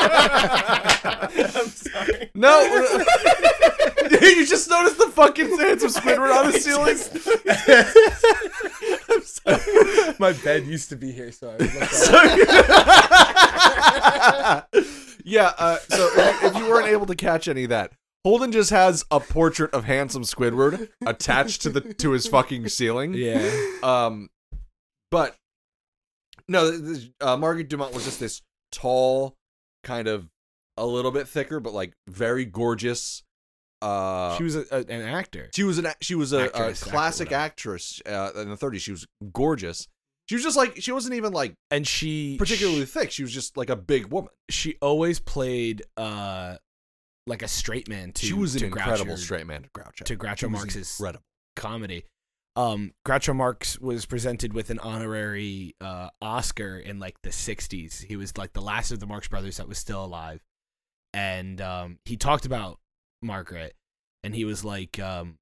I'm 0.00 1.68
sorry. 1.70 2.30
No. 2.34 2.60
you 4.22 4.46
just 4.46 4.68
noticed 4.70 4.98
the 4.98 5.10
fucking 5.14 5.58
hands 5.58 5.82
of 5.82 5.90
Squidward 5.92 6.34
on 6.34 6.52
the 6.52 6.58
ceiling. 6.58 6.96
my 10.18 10.32
bed 10.44 10.66
used 10.66 10.88
to 10.90 10.96
be 10.96 11.12
here, 11.12 11.32
so 11.32 11.50
I 11.50 11.56
was 11.56 12.10
like, 14.74 14.84
yeah. 15.24 15.52
Uh, 15.58 15.78
so 15.88 16.08
if, 16.16 16.44
if 16.44 16.56
you 16.56 16.68
weren't 16.68 16.88
able 16.88 17.06
to 17.06 17.14
catch 17.14 17.48
any 17.48 17.64
of 17.64 17.70
that, 17.70 17.92
Holden 18.24 18.52
just 18.52 18.70
has 18.70 19.04
a 19.10 19.20
portrait 19.20 19.72
of 19.72 19.84
handsome 19.84 20.22
Squidward 20.22 20.88
attached 21.06 21.62
to 21.62 21.70
the 21.70 21.80
to 21.94 22.12
his 22.12 22.26
fucking 22.26 22.68
ceiling. 22.68 23.14
yeah. 23.14 23.50
Um, 23.82 24.28
but 25.10 25.36
no, 26.48 26.72
uh, 27.20 27.36
Margaret 27.36 27.68
Dumont 27.68 27.94
was 27.94 28.04
just 28.04 28.20
this 28.20 28.42
tall, 28.72 29.34
kind 29.84 30.08
of 30.08 30.28
a 30.76 30.86
little 30.86 31.10
bit 31.10 31.28
thicker, 31.28 31.60
but 31.60 31.72
like 31.74 31.92
very 32.08 32.44
gorgeous. 32.44 33.22
Uh, 33.80 34.36
She 34.36 34.42
was 34.44 34.56
a, 34.56 34.64
a, 34.72 34.78
an 34.78 35.02
actor. 35.02 35.50
she 35.54 35.62
was 35.62 35.78
an 35.78 35.86
a- 35.86 35.94
she 36.00 36.14
was 36.16 36.32
a, 36.32 36.44
Actress, 36.46 36.82
a 36.82 36.90
classic 36.90 37.26
whatever. 37.28 37.42
actress 37.44 38.02
uh, 38.06 38.30
in 38.36 38.48
the 38.50 38.56
30s. 38.56 38.80
She 38.80 38.90
was 38.90 39.06
gorgeous. 39.32 39.86
She 40.28 40.34
was 40.34 40.42
just 40.42 40.56
like 40.56 40.76
she 40.82 40.92
wasn't 40.92 41.14
even 41.14 41.32
like 41.32 41.54
And 41.70 41.86
she 41.86 42.36
particularly 42.38 42.84
thick. 42.86 43.10
She 43.12 43.22
was 43.22 43.32
just 43.32 43.56
like 43.56 43.70
a 43.70 43.76
big 43.76 44.06
woman. 44.08 44.30
she, 44.50 44.76
always 44.82 45.20
played 45.20 45.82
uh 45.96 46.56
like 47.26 47.42
a 47.42 47.48
straight 47.48 47.88
man 47.88 48.12
to 48.12 48.26
she 48.26 48.32
was 48.34 48.54
an 48.54 48.60
to 48.60 48.66
incredible 48.66 49.14
Groucho, 49.14 49.18
straight 49.18 49.46
man 49.46 49.62
to 49.62 49.68
Groucho. 49.70 50.04
to 50.04 50.16
Groucho 50.16 50.38
She 50.40 50.46
Marx's 50.46 50.90
incredible. 50.98 51.22
comedy. 51.56 52.04
Um, 52.58 52.90
Groucho 53.06 53.36
Marx 53.36 53.78
was 53.78 54.04
presented 54.04 54.52
with 54.52 54.70
an 54.70 54.80
honorary 54.80 55.76
uh, 55.80 56.08
Oscar 56.20 56.76
in 56.76 56.98
like 56.98 57.14
the 57.22 57.30
'60s. 57.30 58.02
He 58.02 58.16
was 58.16 58.36
like 58.36 58.52
the 58.52 58.60
last 58.60 58.90
of 58.90 58.98
the 58.98 59.06
Marx 59.06 59.28
brothers 59.28 59.58
that 59.58 59.68
was 59.68 59.78
still 59.78 60.04
alive, 60.04 60.42
and 61.14 61.60
um, 61.60 61.98
he 62.04 62.16
talked 62.16 62.46
about 62.46 62.80
Margaret, 63.22 63.74
and 64.24 64.34
he 64.34 64.44
was 64.44 64.64
like, 64.64 64.98
um, 64.98 65.36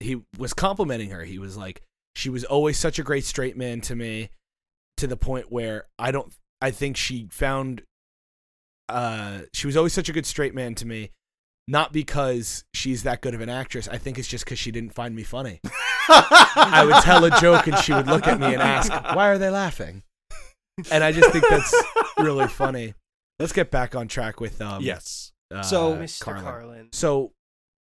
he 0.00 0.22
was 0.38 0.54
complimenting 0.54 1.10
her. 1.10 1.24
He 1.24 1.38
was 1.38 1.54
like, 1.54 1.82
she 2.16 2.30
was 2.30 2.44
always 2.44 2.78
such 2.78 2.98
a 2.98 3.02
great 3.02 3.24
straight 3.24 3.58
man 3.58 3.82
to 3.82 3.94
me, 3.94 4.30
to 4.96 5.06
the 5.06 5.18
point 5.18 5.52
where 5.52 5.84
I 5.98 6.12
don't, 6.12 6.32
I 6.62 6.70
think 6.70 6.96
she 6.96 7.28
found, 7.30 7.82
uh, 8.88 9.40
she 9.52 9.66
was 9.66 9.76
always 9.76 9.92
such 9.92 10.08
a 10.08 10.14
good 10.14 10.24
straight 10.24 10.54
man 10.54 10.74
to 10.76 10.86
me. 10.86 11.10
Not 11.66 11.92
because 11.92 12.64
she's 12.74 13.04
that 13.04 13.20
good 13.22 13.34
of 13.34 13.40
an 13.40 13.48
actress. 13.48 13.88
I 13.88 13.96
think 13.98 14.18
it's 14.18 14.28
just 14.28 14.44
because 14.44 14.58
she 14.58 14.70
didn't 14.70 14.94
find 14.94 15.14
me 15.16 15.22
funny. 15.22 15.60
I 16.08 16.84
would 16.86 17.02
tell 17.02 17.24
a 17.24 17.30
joke 17.40 17.66
and 17.66 17.78
she 17.78 17.92
would 17.94 18.06
look 18.06 18.26
at 18.26 18.38
me 18.38 18.46
and 18.52 18.62
ask, 18.62 18.92
"Why 19.14 19.28
are 19.28 19.38
they 19.38 19.48
laughing?" 19.50 20.02
And 20.90 21.02
I 21.02 21.12
just 21.12 21.30
think 21.30 21.44
that's 21.48 21.74
really 22.18 22.48
funny. 22.48 22.94
Let's 23.38 23.52
get 23.52 23.70
back 23.70 23.94
on 23.94 24.08
track 24.08 24.40
with 24.40 24.60
um 24.60 24.82
yes. 24.82 25.32
uh, 25.54 25.62
So- 25.62 25.96
Mr. 25.96 26.20
Carlin. 26.20 26.44
Carlin. 26.44 26.88
So 26.92 27.32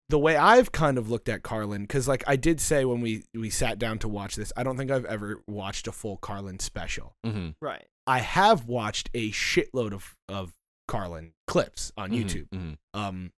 the 0.08 0.18
way 0.18 0.36
I've 0.36 0.72
kind 0.72 0.98
of 0.98 1.10
looked 1.10 1.28
at 1.28 1.42
Carlin, 1.42 1.82
because 1.82 2.06
like 2.06 2.22
I 2.26 2.36
did 2.36 2.60
say 2.60 2.84
when 2.84 3.00
we 3.00 3.24
we 3.34 3.50
sat 3.50 3.78
down 3.78 3.98
to 4.00 4.08
watch 4.08 4.36
this, 4.36 4.52
I 4.56 4.62
don't 4.62 4.76
think 4.76 4.90
I've 4.90 5.06
ever 5.06 5.42
watched 5.48 5.88
a 5.88 5.92
full 5.92 6.18
Carlin 6.18 6.58
special. 6.60 7.16
Mm-hmm. 7.26 7.50
Right. 7.60 7.86
I 8.06 8.18
have 8.20 8.66
watched 8.66 9.10
a 9.14 9.30
shitload 9.32 9.92
of 9.92 10.14
of 10.28 10.52
Carlin 10.86 11.32
clips 11.48 11.92
on 11.96 12.10
Mm-hmm. 12.10 12.54
YouTube. 12.54 12.76
Um, 12.94 13.32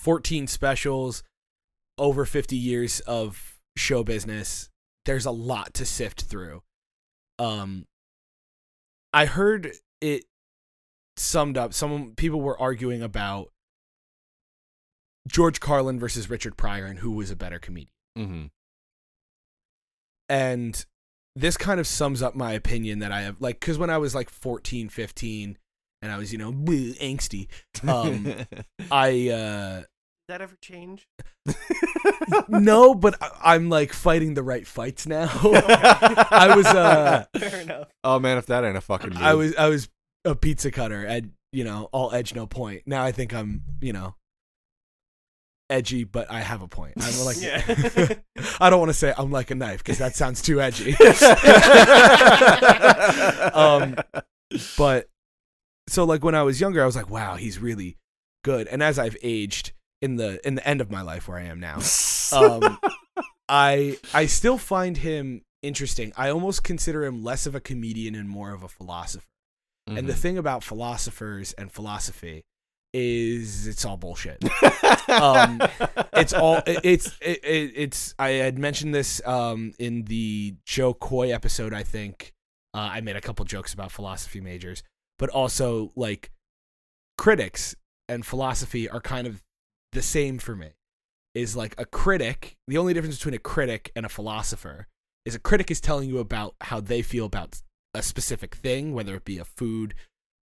fourteen 0.00 0.46
specials, 0.46 1.22
over 1.98 2.24
fifty 2.24 2.56
years 2.56 3.00
of 3.00 3.58
show 3.76 4.02
business. 4.02 4.68
There's 5.04 5.26
a 5.26 5.30
lot 5.30 5.74
to 5.74 5.84
sift 5.84 6.22
through. 6.22 6.62
Um, 7.38 7.86
I 9.12 9.26
heard 9.26 9.72
it 10.00 10.24
summed 11.16 11.56
up. 11.56 11.74
Some 11.74 12.14
people 12.16 12.40
were 12.40 12.60
arguing 12.60 13.02
about 13.02 13.50
George 15.28 15.60
Carlin 15.60 15.98
versus 15.98 16.30
Richard 16.30 16.56
Pryor 16.56 16.86
and 16.86 16.98
who 16.98 17.12
was 17.12 17.30
a 17.30 17.36
better 17.36 17.58
comedian. 17.58 17.92
Mm-hmm. 18.18 18.44
And 20.28 20.84
this 21.36 21.56
kind 21.56 21.80
of 21.80 21.86
sums 21.86 22.22
up 22.22 22.34
my 22.34 22.52
opinion 22.52 22.98
that 23.00 23.12
I 23.12 23.22
have 23.22 23.40
like 23.40 23.60
cuz 23.60 23.78
when 23.78 23.90
I 23.90 23.98
was 23.98 24.14
like 24.14 24.30
14, 24.30 24.88
15 24.88 25.58
and 26.02 26.10
I 26.12 26.18
was, 26.18 26.32
you 26.32 26.38
know, 26.38 26.52
angsty, 26.52 27.48
um 27.88 28.34
I 28.90 29.28
uh 29.28 29.76
Did 29.80 29.86
that 30.28 30.40
ever 30.40 30.56
change? 30.62 31.06
no, 32.48 32.94
but 33.04 33.16
I- 33.22 33.54
I'm 33.54 33.68
like 33.68 33.92
fighting 33.92 34.34
the 34.34 34.42
right 34.42 34.66
fights 34.66 35.06
now. 35.06 35.28
I 35.42 36.52
was 36.56 36.66
uh 36.66 37.24
Fair 37.38 37.60
enough. 37.62 37.88
Oh 38.04 38.18
man, 38.18 38.38
if 38.38 38.46
that 38.46 38.64
ain't 38.64 38.76
a 38.76 38.80
fucking. 38.80 39.16
I 39.16 39.34
was 39.34 39.54
I 39.56 39.68
was 39.68 39.88
a 40.24 40.34
pizza 40.34 40.70
cutter 40.70 41.06
at 41.06 41.24
you 41.52 41.64
know 41.64 41.88
all 41.92 42.12
edge 42.12 42.34
no 42.34 42.46
point. 42.46 42.82
Now 42.86 43.02
I 43.04 43.12
think 43.12 43.34
I'm 43.34 43.62
you 43.80 43.92
know 43.92 44.14
edgy, 45.68 46.02
but 46.04 46.30
I 46.30 46.40
have 46.40 46.62
a 46.62 46.68
point. 46.68 46.94
I'm 47.00 47.24
like 47.24 47.40
Yeah. 47.40 47.62
I 48.60 48.70
don't 48.70 48.80
want 48.80 48.90
to 48.90 48.94
say 48.94 49.12
I'm 49.16 49.30
like 49.30 49.50
a 49.50 49.54
knife 49.54 49.78
because 49.78 49.98
that 49.98 50.14
sounds 50.16 50.42
too 50.42 50.60
edgy. 50.60 50.94
um, 53.54 53.96
but 54.76 55.08
so 55.90 56.04
like 56.04 56.22
when 56.24 56.34
I 56.34 56.42
was 56.42 56.60
younger, 56.60 56.82
I 56.82 56.86
was 56.86 56.96
like, 56.96 57.10
wow, 57.10 57.36
he's 57.36 57.58
really 57.58 57.96
good. 58.44 58.66
And 58.68 58.82
as 58.82 58.98
I've 58.98 59.16
aged 59.22 59.72
in 60.00 60.16
the 60.16 60.40
in 60.46 60.54
the 60.54 60.66
end 60.66 60.80
of 60.80 60.90
my 60.90 61.02
life 61.02 61.28
where 61.28 61.38
I 61.38 61.42
am 61.44 61.60
now, 61.60 61.78
um, 62.32 62.78
I 63.48 63.98
I 64.14 64.26
still 64.26 64.58
find 64.58 64.96
him 64.98 65.42
interesting. 65.62 66.12
I 66.16 66.30
almost 66.30 66.62
consider 66.64 67.04
him 67.04 67.22
less 67.22 67.46
of 67.46 67.54
a 67.54 67.60
comedian 67.60 68.14
and 68.14 68.28
more 68.28 68.52
of 68.52 68.62
a 68.62 68.68
philosopher. 68.68 69.26
And 69.86 70.06
the 70.08 70.12
Mhm. 70.12 70.18
thing 70.18 70.38
about 70.38 70.62
philosophers 70.62 71.52
and 71.54 71.72
philosophy 71.72 72.42
is 72.94 73.66
it's 73.66 73.84
all 73.84 73.96
bullshit. 73.96 74.42
um, 75.08 75.60
it's 76.14 76.32
all 76.32 76.56
it- 76.66 76.80
it's 76.84 77.06
it, 77.20 77.44
it, 77.44 77.72
it's 77.76 78.14
I 78.18 78.30
had 78.30 78.58
mentioned 78.58 78.94
this 78.94 79.20
um 79.26 79.72
in 79.78 80.04
the 80.04 80.54
Jo 80.64 80.94
Koy 80.94 81.32
episode. 81.32 81.72
I 81.74 81.82
think 81.82 82.32
uh, 82.74 82.78
I 82.78 83.00
made 83.00 83.16
a 83.16 83.20
couple 83.20 83.44
jokes 83.44 83.74
about 83.74 83.90
philosophy 83.90 84.40
majors, 84.40 84.82
but 85.20 85.28
also 85.30 85.92
like 85.94 86.30
critics 87.16 87.76
and 88.08 88.24
philosophy 88.26 88.88
are 88.88 89.00
kind 89.00 89.26
of 89.26 89.42
the 89.92 90.02
same 90.02 90.38
for 90.38 90.56
me. 90.56 90.70
Is 91.32 91.54
like 91.54 91.76
a 91.78 91.84
critic. 91.84 92.56
The 92.66 92.76
only 92.78 92.92
difference 92.92 93.16
between 93.18 93.34
a 93.34 93.38
critic 93.38 93.92
and 93.94 94.04
a 94.04 94.08
philosopher 94.08 94.88
is 95.24 95.36
a 95.36 95.38
critic 95.38 95.70
is 95.70 95.80
telling 95.80 96.08
you 96.08 96.18
about 96.18 96.56
how 96.62 96.80
they 96.80 97.02
feel 97.02 97.26
about 97.26 97.60
a 97.94 98.02
specific 98.02 98.56
thing, 98.56 98.94
whether 98.94 99.14
it 99.14 99.24
be 99.24 99.38
a 99.38 99.44
food, 99.44 99.94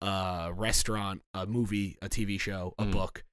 a 0.03 0.51
restaurant, 0.55 1.23
a 1.33 1.47
movie, 1.47 1.97
a 2.03 2.09
TV 2.11 2.39
show, 2.39 2.75
a 2.79 2.85
Mm. 2.85 2.93
book, 2.93 3.25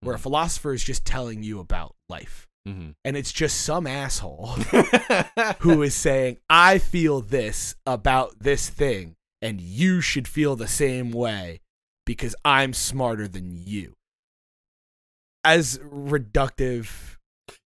where 0.00 0.14
a 0.14 0.18
Mhm. 0.18 0.22
philosopher 0.22 0.72
is 0.72 0.82
just 0.82 1.04
telling 1.04 1.42
you 1.42 1.58
about 1.60 1.94
life. 2.08 2.46
Mhm. 2.66 2.94
And 3.04 3.16
it's 3.18 3.32
just 3.32 3.60
some 3.60 3.86
asshole 3.86 4.46
who 5.60 5.82
is 5.82 5.94
saying, 5.94 6.38
I 6.48 6.78
feel 6.78 7.20
this 7.20 7.74
about 7.84 8.38
this 8.38 8.70
thing, 8.70 9.16
and 9.44 9.60
you 9.60 10.00
should 10.00 10.26
feel 10.26 10.56
the 10.56 10.66
same 10.66 11.12
way 11.12 11.60
because 12.06 12.34
I'm 12.44 12.72
smarter 12.72 13.28
than 13.28 13.52
you. 13.54 13.94
As 15.44 15.78
reductive. 15.78 17.16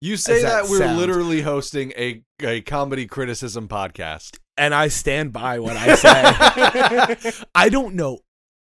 You 0.00 0.16
say 0.16 0.42
that, 0.42 0.62
that 0.62 0.70
we're 0.70 0.78
sounds. 0.78 0.98
literally 0.98 1.42
hosting 1.42 1.92
a 1.96 2.22
a 2.42 2.62
comedy 2.62 3.06
criticism 3.06 3.68
podcast. 3.68 4.38
And 4.56 4.74
I 4.74 4.88
stand 4.88 5.32
by 5.34 5.58
what 5.58 5.76
I 5.76 5.94
say. 5.94 7.32
I 7.54 7.68
don't 7.68 7.94
know 7.94 8.20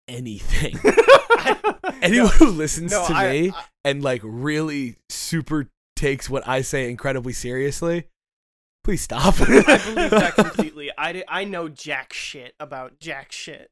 anything. 0.10 0.78
Anyone 2.02 2.32
who 2.38 2.48
listens 2.48 2.92
no, 2.92 3.08
to 3.08 3.14
I- 3.14 3.32
me 3.32 3.50
I- 3.52 3.64
and 3.86 4.04
like 4.04 4.22
really 4.24 4.98
super 5.10 5.70
takes 5.96 6.30
what 6.30 6.46
I 6.48 6.62
say 6.62 6.90
incredibly 6.90 7.32
seriously, 7.34 8.08
please 8.90 9.02
stop. 9.02 9.40
I 9.40 9.46
believe 9.46 10.10
that 10.10 10.34
completely. 10.36 10.90
I, 10.98 11.12
di- 11.14 11.24
I 11.28 11.44
know 11.44 11.70
jack 11.70 12.12
shit 12.12 12.56
about 12.60 13.00
jack 13.00 13.32
shit. 13.32 13.72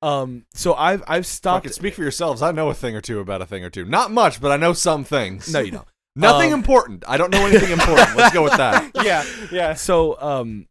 um, 0.00 0.44
so 0.54 0.74
I've 0.74 1.02
I've 1.08 1.26
stopped. 1.26 1.64
Fucking 1.64 1.72
speak 1.74 1.94
for 1.94 2.02
yourselves. 2.02 2.40
I 2.40 2.52
know 2.52 2.68
a 2.70 2.74
thing 2.74 2.94
or 2.94 3.00
two 3.00 3.18
about 3.18 3.42
a 3.42 3.46
thing 3.46 3.64
or 3.64 3.70
two. 3.70 3.84
Not 3.84 4.12
much, 4.12 4.40
but 4.40 4.52
I 4.52 4.56
know 4.56 4.74
some 4.74 5.02
things. 5.02 5.52
No, 5.52 5.58
you 5.58 5.72
don't. 5.72 5.88
Nothing 6.16 6.52
Um, 6.52 6.60
important. 6.60 7.02
I 7.08 7.16
don't 7.16 7.30
know 7.32 7.44
anything 7.46 7.72
important. 7.72 8.16
Let's 8.16 8.32
go 8.32 8.44
with 8.44 8.56
that. 8.56 8.92
Yeah, 9.04 9.24
yeah. 9.50 9.74
So 9.74 10.20
um, 10.22 10.68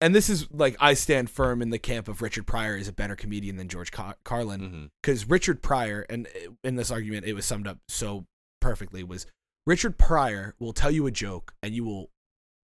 and 0.00 0.14
this 0.14 0.30
is 0.30 0.46
like 0.52 0.76
I 0.78 0.94
stand 0.94 1.28
firm 1.28 1.60
in 1.60 1.70
the 1.70 1.78
camp 1.80 2.06
of 2.06 2.22
Richard 2.22 2.46
Pryor 2.46 2.76
is 2.76 2.86
a 2.86 2.92
better 2.92 3.16
comedian 3.16 3.56
than 3.56 3.66
George 3.68 3.90
Car- 3.90 4.16
Carlin. 4.24 4.90
Because 5.02 5.28
Richard 5.28 5.60
Pryor, 5.60 6.06
and 6.08 6.28
in 6.62 6.76
this 6.76 6.92
argument, 6.92 7.26
it 7.26 7.32
was 7.32 7.46
summed 7.46 7.66
up 7.66 7.78
so 7.88 8.26
perfectly, 8.60 9.02
was 9.02 9.26
Richard 9.66 9.98
Pryor 9.98 10.54
will 10.60 10.72
tell 10.72 10.92
you 10.92 11.06
a 11.08 11.10
joke 11.10 11.52
and 11.64 11.74
you 11.74 11.84
will 11.84 12.10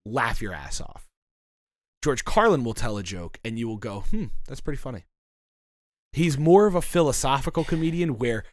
laugh 0.05 0.41
your 0.43 0.53
ass 0.53 0.81
off. 0.81 1.09
George 2.03 2.25
Carlin 2.25 2.65
will 2.65 2.75
tell 2.75 2.97
a 2.99 3.03
joke 3.03 3.39
and 3.45 3.59
you 3.59 3.69
will 3.69 3.77
go, 3.77 4.01
hmm, 4.11 4.27
that's 4.49 4.61
pretty 4.61 4.79
funny. 4.79 5.05
He's 6.13 6.37
more 6.37 6.67
of 6.67 6.75
a 6.75 6.83
philosophical 6.83 7.65
comedian 7.65 8.19
where, 8.19 8.45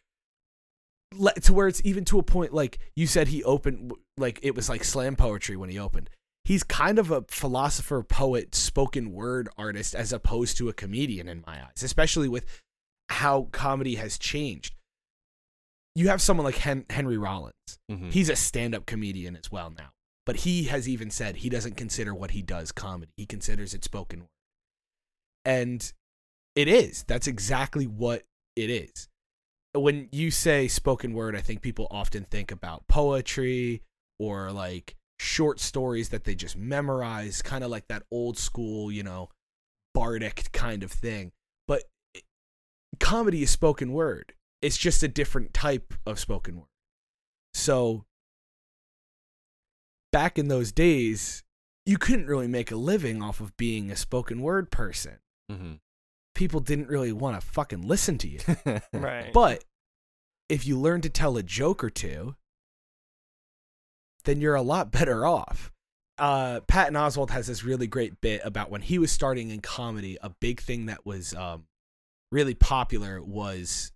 to 1.42 1.54
where 1.54 1.68
it's 1.68 1.82
even 1.84 2.06
to 2.06 2.20
a 2.20 2.24
point 2.24 2.54
like 2.54 2.78
you 2.96 3.08
said 3.08 3.30
he 3.30 3.44
opened, 3.44 3.92
like 4.18 4.40
it 4.44 4.56
was 4.56 4.70
like 4.70 4.84
slam 4.84 5.16
poetry 5.16 5.56
when 5.58 5.70
he 5.70 5.80
opened. 5.80 6.10
He's 6.46 6.64
kind 6.64 6.98
of 7.00 7.12
a 7.12 7.26
philosopher, 7.28 8.02
poet, 8.04 8.56
spoken 8.56 9.12
word 9.12 9.50
artist 9.58 9.94
as 9.94 10.14
opposed 10.14 10.58
to 10.58 10.70
a 10.70 10.74
comedian 10.74 11.28
in 11.28 11.44
my 11.46 11.62
eyes, 11.64 11.84
especially 11.84 12.30
with 12.30 12.46
how 13.10 13.48
comedy 13.52 13.96
has 13.96 14.18
changed. 14.18 14.76
You 15.96 16.08
have 16.10 16.22
someone 16.22 16.46
like 16.46 16.58
Hen- 16.58 16.86
Henry 16.90 17.18
Rollins. 17.18 17.54
Mhm. 17.92 18.12
He's 18.12 18.30
a 18.30 18.36
stand-up 18.36 18.86
comedian 18.86 19.36
as 19.36 19.52
well 19.52 19.70
now. 19.72 19.90
But 20.30 20.42
he 20.42 20.66
has 20.66 20.88
even 20.88 21.10
said 21.10 21.38
he 21.38 21.50
doesn't 21.50 21.76
consider 21.76 22.14
what 22.14 22.30
he 22.30 22.44
does 22.44 22.72
comedy. 22.72 23.12
He 23.18 23.26
considers 23.26 23.74
it 23.74 23.84
spoken 23.84 24.20
word. 24.20 24.30
And 25.44 25.92
it 26.56 26.68
is. 26.68 27.04
That's 27.08 27.26
exactly 27.26 27.88
what 27.88 28.26
it 28.56 28.70
is. 28.70 29.10
When 29.74 30.08
you 30.12 30.30
say 30.30 30.68
spoken 30.68 31.14
word, 31.16 31.36
I 31.36 31.42
think 31.42 31.64
people 31.64 31.88
often 31.90 32.26
think 32.26 32.52
about 32.52 32.88
poetry 32.88 33.82
or 34.20 34.52
like 34.52 34.96
short 35.18 35.60
stories 35.60 36.10
that 36.10 36.26
they 36.26 36.36
just 36.36 36.56
memorize, 36.56 37.42
kind 37.42 37.64
of 37.64 37.72
like 37.72 37.88
that 37.88 38.04
old 38.12 38.38
school, 38.38 38.92
you 38.92 39.02
know, 39.02 39.30
bardic 39.96 40.52
kind 40.52 40.84
of 40.84 40.92
thing. 40.92 41.32
But 41.68 41.86
comedy 43.00 43.42
is 43.42 43.50
spoken 43.50 43.94
word. 43.94 44.34
It's 44.62 44.78
just 44.78 45.02
a 45.02 45.08
different 45.08 45.56
type 45.56 45.96
of 46.06 46.20
spoken 46.20 46.58
word. 46.58 46.70
So 47.56 48.06
back 50.12 50.38
in 50.40 50.48
those 50.48 50.72
days, 50.72 51.44
you 51.86 51.98
couldn't 51.98 52.28
really 52.28 52.48
make 52.48 52.72
a 52.72 52.76
living 52.76 53.22
off 53.22 53.40
of 53.42 53.56
being 53.58 53.90
a 53.92 53.96
spoken 53.96 54.42
word 54.42 54.72
person. 54.72 55.20
Mhm. 55.52 55.80
People 56.36 56.60
didn't 56.60 56.88
really 56.88 57.12
want 57.12 57.40
to 57.40 57.46
fucking 57.46 57.82
listen 57.82 58.18
to 58.20 58.28
you. 58.28 58.40
Right. 58.94 59.34
But 59.34 59.64
if 60.48 60.66
you 60.66 60.80
learn 60.80 61.02
to 61.02 61.10
tell 61.10 61.38
a 61.38 61.44
joke 61.44 61.84
or 61.84 61.90
two, 61.90 62.36
then 64.26 64.42
you're 64.42 64.56
a 64.56 64.62
lot 64.62 64.92
better 64.92 65.26
off. 65.26 65.72
Uh, 66.18 66.60
Patton 66.62 66.96
Oswalt 66.96 67.30
has 67.30 67.48
this 67.48 67.64
really 67.64 67.88
great 67.88 68.20
bit 68.20 68.42
about 68.44 68.70
when 68.70 68.82
he 68.82 69.00
was 69.00 69.12
starting 69.12 69.52
in 69.52 69.62
comedy. 69.62 70.18
A 70.22 70.30
big 70.30 70.60
thing 70.60 70.88
that 70.88 71.06
was 71.06 71.34
um, 71.34 71.66
really 72.32 72.54
popular 72.54 73.22
was 73.24 73.92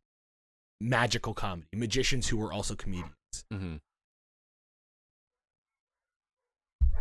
magical 0.80 1.34
comedy, 1.34 1.68
magicians 1.76 2.28
who 2.30 2.38
were 2.38 2.54
also 2.54 2.76
comedians. 2.76 3.14
Mhm. 3.52 3.82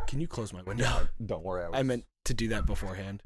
Can 0.06 0.20
you 0.20 0.26
close 0.26 0.52
my 0.52 0.62
window? 0.62 1.08
Don't 1.26 1.42
worry. 1.42 1.64
I, 1.64 1.68
was... 1.68 1.78
I 1.78 1.82
meant 1.82 2.04
to 2.26 2.34
do 2.34 2.48
that 2.48 2.66
beforehand. 2.66 3.22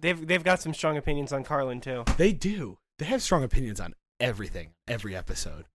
They've 0.00 0.26
they've 0.26 0.42
got 0.42 0.60
some 0.60 0.74
strong 0.74 0.96
opinions 0.96 1.32
on 1.32 1.44
Carlin 1.44 1.80
too. 1.80 2.04
They 2.16 2.32
do. 2.32 2.78
They 2.98 3.06
have 3.06 3.22
strong 3.22 3.44
opinions 3.44 3.80
on 3.80 3.94
everything, 4.18 4.70
every 4.88 5.14
episode. 5.14 5.66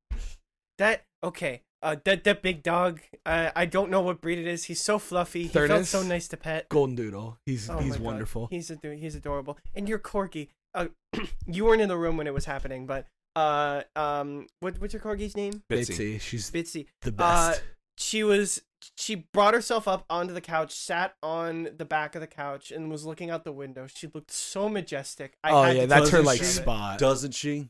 That 0.78 1.06
okay. 1.24 1.62
Uh, 1.84 1.96
that 2.06 2.24
that 2.26 2.41
big 2.41 2.62
dog. 2.62 3.02
Uh, 3.26 3.52
I 3.56 3.65
don't 3.65 3.89
know 3.89 4.02
what 4.02 4.22
breed 4.22 4.38
it 4.38 4.48
is. 4.48 4.65
He's 4.65 4.82
so 4.82 5.00
fluffy. 5.00 5.44
He 5.44 5.48
felt 5.48 5.86
so 5.86 6.04
nice 6.04 6.28
to 6.30 6.38
pet. 6.38 6.70
Golden 6.70 6.96
Doodle. 6.96 7.38
He's 7.46 7.70
Oh 7.70 7.78
he's 7.80 7.91
my 7.91 7.98
God. 7.98 8.06
wonderful. 8.06 8.48
He's 8.52 8.70
ado- 8.70 8.91
he's 8.91 9.15
adorable. 9.15 9.58
And 9.74 9.88
your 9.89 10.00
corgi. 10.00 10.50
Uh, 10.74 10.88
you 11.48 11.65
weren't 11.65 11.82
in 11.82 11.89
the 11.89 11.98
room 11.98 12.17
when 12.17 12.28
it 12.28 12.34
was 12.34 12.46
happening, 12.46 12.86
but 12.86 13.06
uh 13.36 13.84
um 13.96 14.46
what 14.60 14.80
what's 14.82 14.94
your 14.94 15.02
corgi's 15.02 15.38
name? 15.38 15.63
Bitsy. 15.70 15.96
Bitsy, 15.96 16.22
she's 16.22 16.52
Bitsy. 16.52 16.86
the 17.02 17.12
best. 17.12 17.30
Uh, 17.30 17.50
best. 17.52 17.63
she 17.98 18.24
was 18.24 18.62
she 18.98 19.15
brought 19.34 19.54
herself 19.54 19.88
up 19.88 20.06
onto 20.10 20.34
the 20.34 20.41
couch, 20.41 20.74
sat 20.74 21.15
on 21.22 21.70
the 21.78 21.86
back 21.86 22.15
of 22.15 22.22
the 22.22 22.28
couch, 22.28 22.72
and 22.72 22.89
was 22.89 23.06
looking 23.06 23.30
out 23.30 23.44
the 23.44 23.52
window. 23.52 23.88
She 23.88 24.08
looked 24.13 24.32
so 24.32 24.70
majestic. 24.70 25.38
I 25.44 25.52
oh 25.52 25.63
had 25.63 25.76
yeah, 25.76 25.82
to 25.84 25.88
that's 25.88 26.10
her 26.10 26.22
like 26.22 26.39
she? 26.39 26.46
spot. 26.46 27.00
Doesn't 27.00 27.34
she? 27.34 27.70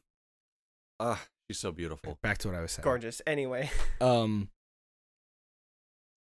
Ah, 1.00 1.22
she's 1.50 1.60
so 1.60 1.72
beautiful. 1.72 2.18
Back 2.22 2.38
to 2.40 2.50
what 2.50 2.58
I 2.58 2.62
was 2.62 2.72
saying. 2.72 2.84
gorgeous. 2.84 3.22
Anyway, 3.26 3.70
Um. 4.02 4.50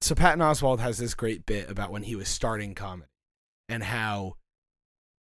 So 0.02 0.16
Patton 0.16 0.40
Oswalt 0.40 0.80
has 0.80 0.98
this 0.98 1.14
great 1.14 1.46
bit 1.46 1.70
about 1.70 1.92
when 1.92 2.04
he 2.04 2.16
was 2.16 2.28
starting 2.28 2.74
comedy, 2.74 3.12
and 3.70 3.84
how 3.84 4.38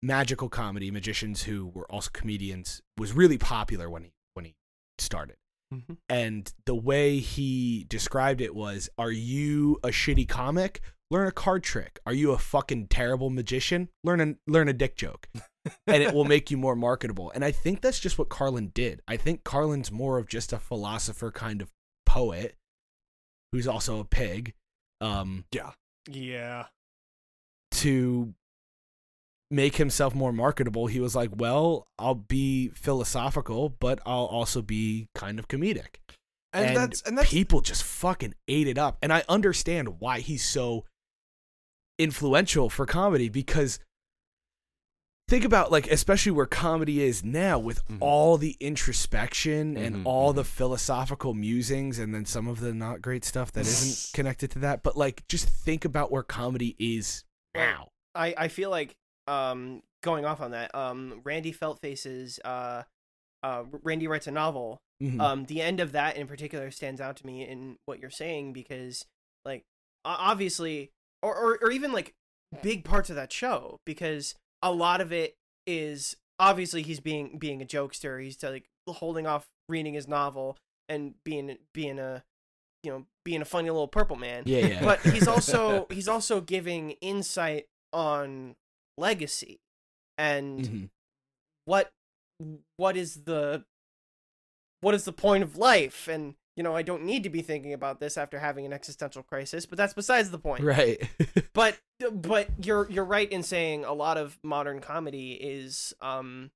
magical 0.02 0.48
comedy, 0.48 0.90
magicians 0.90 1.42
who 1.42 1.66
were 1.66 1.90
also 1.90 2.10
comedians, 2.12 2.80
was 2.96 3.12
really 3.12 3.38
popular 3.38 3.90
when 3.90 4.04
he 4.04 4.12
when 4.34 4.44
he 4.44 4.54
started. 4.98 5.36
Mhm. 5.72 5.98
And 6.08 6.52
the 6.66 6.74
way 6.74 7.18
he 7.18 7.84
described 7.84 8.40
it 8.40 8.54
was, 8.54 8.88
"Are 8.98 9.12
you 9.12 9.78
a 9.84 9.88
shitty 9.88 10.28
comic? 10.28 10.80
Learn 11.10 11.26
a 11.26 11.32
card 11.32 11.62
trick. 11.64 11.98
Are 12.06 12.12
you 12.12 12.32
a 12.32 12.38
fucking 12.38 12.88
terrible 12.88 13.30
magician? 13.30 13.88
Learn 14.04 14.20
a 14.20 14.34
learn 14.50 14.68
a 14.68 14.72
dick 14.72 14.96
joke." 14.96 15.28
and 15.86 16.02
it 16.02 16.14
will 16.14 16.24
make 16.24 16.50
you 16.50 16.56
more 16.56 16.74
marketable. 16.74 17.30
And 17.34 17.44
I 17.44 17.52
think 17.52 17.82
that's 17.82 18.00
just 18.00 18.18
what 18.18 18.30
Carlin 18.30 18.70
did. 18.74 19.02
I 19.06 19.16
think 19.16 19.44
Carlin's 19.44 19.92
more 19.92 20.18
of 20.18 20.26
just 20.26 20.52
a 20.52 20.58
philosopher 20.58 21.30
kind 21.30 21.60
of 21.60 21.70
poet 22.06 22.56
who's 23.52 23.66
also 23.66 24.00
a 24.00 24.04
pig. 24.04 24.54
Um, 25.00 25.44
yeah. 25.52 25.72
yeah. 26.08 26.66
to 27.72 28.34
make 29.50 29.76
himself 29.76 30.14
more 30.14 30.32
marketable, 30.32 30.86
he 30.86 31.00
was 31.00 31.14
like, 31.16 31.30
"Well, 31.34 31.86
I'll 31.98 32.14
be 32.14 32.68
philosophical, 32.68 33.68
but 33.68 34.00
I'll 34.06 34.26
also 34.26 34.62
be 34.62 35.08
kind 35.14 35.38
of 35.38 35.48
comedic." 35.48 35.96
And, 36.52 36.76
that's 36.76 37.02
and 37.02 37.16
that's 37.16 37.30
people 37.30 37.60
just 37.60 37.84
fucking 37.84 38.34
ate 38.48 38.66
it 38.66 38.78
up. 38.78 38.98
And 39.02 39.12
I 39.12 39.22
understand 39.28 40.00
why 40.00 40.20
he's 40.20 40.44
so 40.44 40.84
influential 41.98 42.70
for 42.70 42.86
comedy 42.86 43.28
because 43.28 43.78
think 45.28 45.44
about 45.44 45.70
like 45.70 45.86
especially 45.90 46.32
where 46.32 46.46
comedy 46.46 47.02
is 47.02 47.22
now 47.22 47.58
with 47.58 47.86
Mhm. 47.86 47.98
all 48.00 48.36
the 48.38 48.56
introspection 48.58 49.76
Mhm, 49.76 49.84
and 49.86 50.06
all 50.06 50.32
mhm. 50.32 50.36
the 50.36 50.44
philosophical 50.44 51.34
musings 51.34 51.98
and 51.98 52.14
then 52.14 52.24
some 52.24 52.48
of 52.48 52.58
the 52.60 52.72
not 52.74 53.00
great 53.02 53.24
stuff 53.24 53.52
that 53.52 53.60
isn't 53.66 54.12
connected 54.14 54.50
to 54.52 54.58
that 54.60 54.82
but 54.82 54.96
like 54.96 55.22
just 55.28 55.46
think 55.48 55.84
about 55.84 56.10
where 56.10 56.22
comedy 56.22 56.74
is 56.78 57.22
now 57.54 57.88
I 58.14 58.34
I 58.36 58.48
feel 58.48 58.70
like 58.70 58.96
um 59.26 59.82
going 60.02 60.24
off 60.24 60.40
on 60.40 60.52
that 60.52 60.74
um 60.74 61.20
Randy 61.24 61.52
Feltface's 61.52 62.38
uh 62.44 62.82
uh 63.42 63.64
Randy 63.82 64.06
writes 64.08 64.26
a 64.26 64.30
novel. 64.32 64.78
Mhm. 65.02 65.20
um 65.20 65.44
the 65.46 65.62
end 65.62 65.80
of 65.80 65.92
that 65.92 66.16
in 66.16 66.26
particular 66.26 66.70
stands 66.70 67.00
out 67.00 67.16
to 67.16 67.26
me 67.26 67.46
in 67.46 67.76
what 67.86 68.00
you're 68.00 68.10
saying 68.10 68.52
because 68.52 69.04
like 69.46 69.64
obviously 70.04 70.90
or, 71.22 71.34
or 71.34 71.58
or 71.62 71.70
even 71.70 71.92
like 71.92 72.12
big 72.62 72.84
parts 72.84 73.08
of 73.10 73.16
that 73.16 73.32
show 73.32 73.78
because 73.86 74.34
a 74.62 74.72
lot 74.72 75.00
of 75.00 75.12
it 75.12 75.34
is 75.66 76.16
obviously 76.38 76.82
he's 76.82 77.00
being 77.00 77.38
being 77.38 77.62
a 77.62 77.64
jokester. 77.64 78.22
He's 78.22 78.42
like 78.42 78.64
holding 78.88 79.26
off 79.26 79.46
reading 79.68 79.94
his 79.94 80.08
novel 80.08 80.56
and 80.88 81.14
being 81.24 81.56
being 81.72 81.98
a 81.98 82.24
you 82.82 82.90
know 82.90 83.06
being 83.24 83.40
a 83.42 83.44
funny 83.44 83.70
little 83.70 83.88
purple 83.88 84.16
man. 84.16 84.42
Yeah 84.46 84.66
yeah. 84.66 84.84
But 84.84 85.00
he's 85.00 85.28
also 85.28 85.86
he's 85.90 86.08
also 86.08 86.40
giving 86.40 86.92
insight 87.00 87.66
on 87.92 88.56
legacy 89.00 89.60
and 90.18 90.60
Mhm. 90.60 90.90
what 91.64 91.90
what 92.76 92.96
is 92.96 93.24
the 93.24 93.64
what 94.80 94.94
is 94.94 95.04
the 95.04 95.12
point 95.12 95.42
of 95.42 95.56
life? 95.56 96.08
And 96.08 96.34
you 96.56 96.62
know 96.64 96.74
i 96.76 96.82
don't 96.82 97.04
need 97.04 97.22
to 97.22 97.30
be 97.30 97.40
thinking 97.42 97.72
about 97.72 98.00
this 98.00 98.18
after 98.18 98.38
having 98.38 98.66
an 98.66 98.72
existential 98.72 99.22
crisis 99.22 99.64
but 99.64 99.78
that's 99.78 99.94
besides 99.94 100.30
the 100.30 100.38
point. 100.38 100.62
Right. 100.64 101.00
But 101.54 101.78
but 102.12 102.48
you're 102.64 102.88
you're 102.90 103.04
right 103.04 103.30
in 103.30 103.42
saying 103.42 103.84
a 103.84 103.92
lot 103.92 104.16
of 104.18 104.38
modern 104.42 104.80
comedy 104.80 105.32
is 105.32 105.94
um 106.00 106.50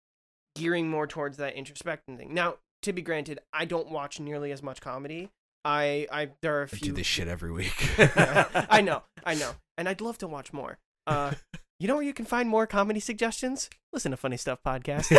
gearing 0.57 0.89
more 0.89 1.07
towards 1.07 1.37
that 1.39 1.55
introspection 1.55 2.17
thing. 2.17 2.33
Now 2.35 2.57
to 2.83 2.93
be 2.93 3.03
granted 3.03 3.39
i 3.53 3.65
don't 3.65 3.89
watch 3.91 4.21
nearly 4.21 4.53
as 4.53 4.63
much 4.63 4.81
comedy. 4.81 5.31
I 5.65 6.07
i 6.13 6.31
there 6.43 6.59
are 6.59 6.63
a 6.63 6.67
I 6.67 6.69
few 6.69 6.89
do 6.89 6.93
this 6.93 7.07
shit 7.07 7.29
every 7.29 7.51
week. 7.53 7.73
I 7.99 8.81
know, 8.83 9.03
I 9.25 9.35
know, 9.35 9.53
and 9.79 9.89
I'd 9.89 10.01
love 10.03 10.19
to 10.19 10.29
watch 10.29 10.53
more. 10.53 10.79
Uh, 11.07 11.33
you 11.81 11.89
know 11.89 11.95
where 11.97 12.05
you 12.05 12.15
can 12.15 12.25
find 12.25 12.49
more 12.49 12.67
comedy 12.67 13.01
suggestions? 13.01 13.69
Listen 13.93 14.11
to 14.13 14.17
Funny 14.17 14.37
Stuff 14.37 14.61
podcast. 14.65 15.11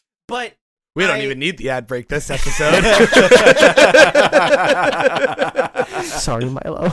but 0.28 0.54
we 0.96 1.06
don't 1.06 1.18
I- 1.18 1.22
even 1.24 1.38
need 1.38 1.58
the 1.58 1.70
ad 1.70 1.86
break 1.86 2.08
this 2.08 2.30
episode 2.30 2.82
sorry, 6.04 6.46
Milo. 6.46 6.92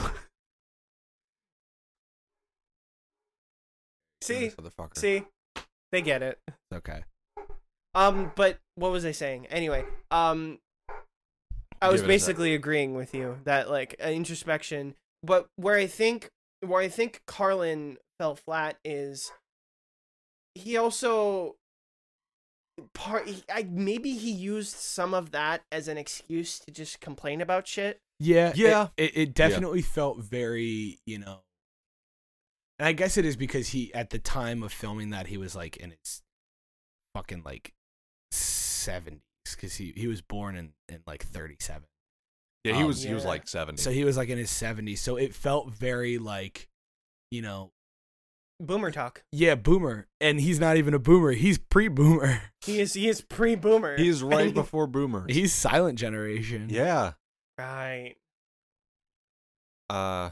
See, 4.22 4.50
see, 4.96 5.22
they 5.92 6.02
get 6.02 6.22
it. 6.22 6.38
okay 6.74 7.02
Um, 7.94 8.32
but 8.36 8.58
what 8.74 8.92
was 8.92 9.04
I 9.06 9.12
saying? 9.12 9.46
Anyway, 9.46 9.84
um, 10.10 10.58
I 11.80 11.88
was 11.88 12.02
Give 12.02 12.10
it 12.10 12.14
a 12.14 12.18
sec. 12.18 12.26
basically 12.26 12.54
agreeing 12.54 12.94
with 12.94 13.14
you 13.14 13.38
that 13.44 13.70
like 13.70 13.94
uh, 14.04 14.08
introspection, 14.08 14.94
but 15.22 15.48
where 15.56 15.76
I 15.76 15.86
think 15.86 16.30
where 16.60 16.80
I 16.80 16.88
think 16.88 17.22
Carlin 17.26 17.98
fell 18.18 18.36
flat 18.36 18.78
is 18.84 19.32
he 20.54 20.76
also 20.76 21.56
part 22.94 23.28
I 23.52 23.66
maybe 23.70 24.14
he 24.16 24.30
used 24.30 24.76
some 24.76 25.14
of 25.14 25.30
that 25.32 25.62
as 25.72 25.88
an 25.88 25.98
excuse 25.98 26.58
to 26.60 26.70
just 26.70 27.00
complain 27.00 27.40
about 27.40 27.66
shit. 27.66 28.00
Yeah, 28.20 28.52
Yeah. 28.54 28.88
It, 28.96 29.16
it, 29.16 29.34
definitely 29.34 29.82
felt 29.82 30.18
very, 30.18 30.98
you 31.06 31.18
know. 31.18 31.42
And 32.78 32.88
I 32.88 32.92
guess 32.92 33.16
it 33.16 33.24
is 33.24 33.36
because 33.36 33.68
he, 33.68 33.94
at 33.94 34.10
the 34.10 34.18
time 34.18 34.62
of 34.62 34.72
filming 34.72 35.10
that, 35.10 35.28
he 35.28 35.36
was 35.36 35.54
like 35.54 35.76
in 35.76 35.90
his 35.90 36.22
fucking 37.14 37.42
like 37.44 37.74
seventies 38.32 39.20
because 39.50 39.76
he 39.76 39.92
he 39.96 40.06
was 40.06 40.20
born 40.20 40.56
in 40.56 40.72
in 40.88 41.00
like 41.06 41.24
thirty 41.24 41.56
seven. 41.60 41.88
Yeah, 42.68 42.74
he 42.76 42.82
Um, 42.82 42.88
was 42.88 43.02
he 43.02 43.14
was 43.14 43.24
like 43.24 43.48
seventy. 43.48 43.80
So 43.82 43.90
he 43.90 44.04
was 44.04 44.16
like 44.16 44.28
in 44.28 44.38
his 44.38 44.50
seventies. 44.50 45.00
So 45.00 45.16
it 45.16 45.34
felt 45.34 45.72
very 45.72 46.18
like, 46.18 46.68
you 47.30 47.42
know, 47.42 47.72
Boomer 48.60 48.90
talk. 48.90 49.22
yeah, 49.30 49.54
boomer. 49.54 50.08
And 50.20 50.40
he's 50.40 50.58
not 50.58 50.76
even 50.76 50.92
a 50.92 50.98
boomer. 50.98 51.30
He's 51.32 51.58
pre 51.58 51.88
boomer. 51.88 52.40
He 52.64 52.80
is 52.80 52.92
he 52.94 53.08
is 53.08 53.20
pre 53.20 53.54
boomer. 53.54 53.96
He's 53.96 54.22
right 54.22 54.52
before 54.62 54.86
boomer. 54.88 55.26
He's 55.28 55.54
silent 55.54 55.98
generation. 55.98 56.66
yeah. 56.70 57.12
right. 57.56 58.16
Uh 59.88 60.30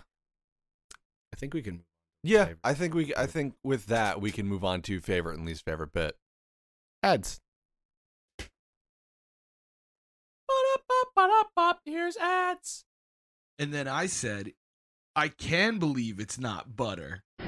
I 1.32 1.36
think 1.38 1.54
we 1.54 1.62
can. 1.62 1.82
yeah, 2.22 2.44
Favorite. 2.46 2.58
I 2.64 2.74
think 2.74 2.94
we 2.94 3.14
I 3.16 3.26
think 3.26 3.54
with 3.62 3.86
that 3.86 4.20
we 4.20 4.30
can 4.32 4.46
move 4.46 4.64
on 4.64 4.82
to 4.82 5.00
favorite 5.00 5.36
and 5.38 5.46
least 5.46 5.64
favorite 5.64 5.92
bit. 5.92 6.16
Ads. 7.02 7.40
Here's 11.84 12.16
ads. 12.16 12.84
And 13.58 13.72
then 13.72 13.88
I 13.88 14.06
said, 14.06 14.52
I 15.14 15.28
can 15.28 15.78
believe 15.78 16.20
it's 16.20 16.38
not 16.38 16.76
butter. 16.76 17.22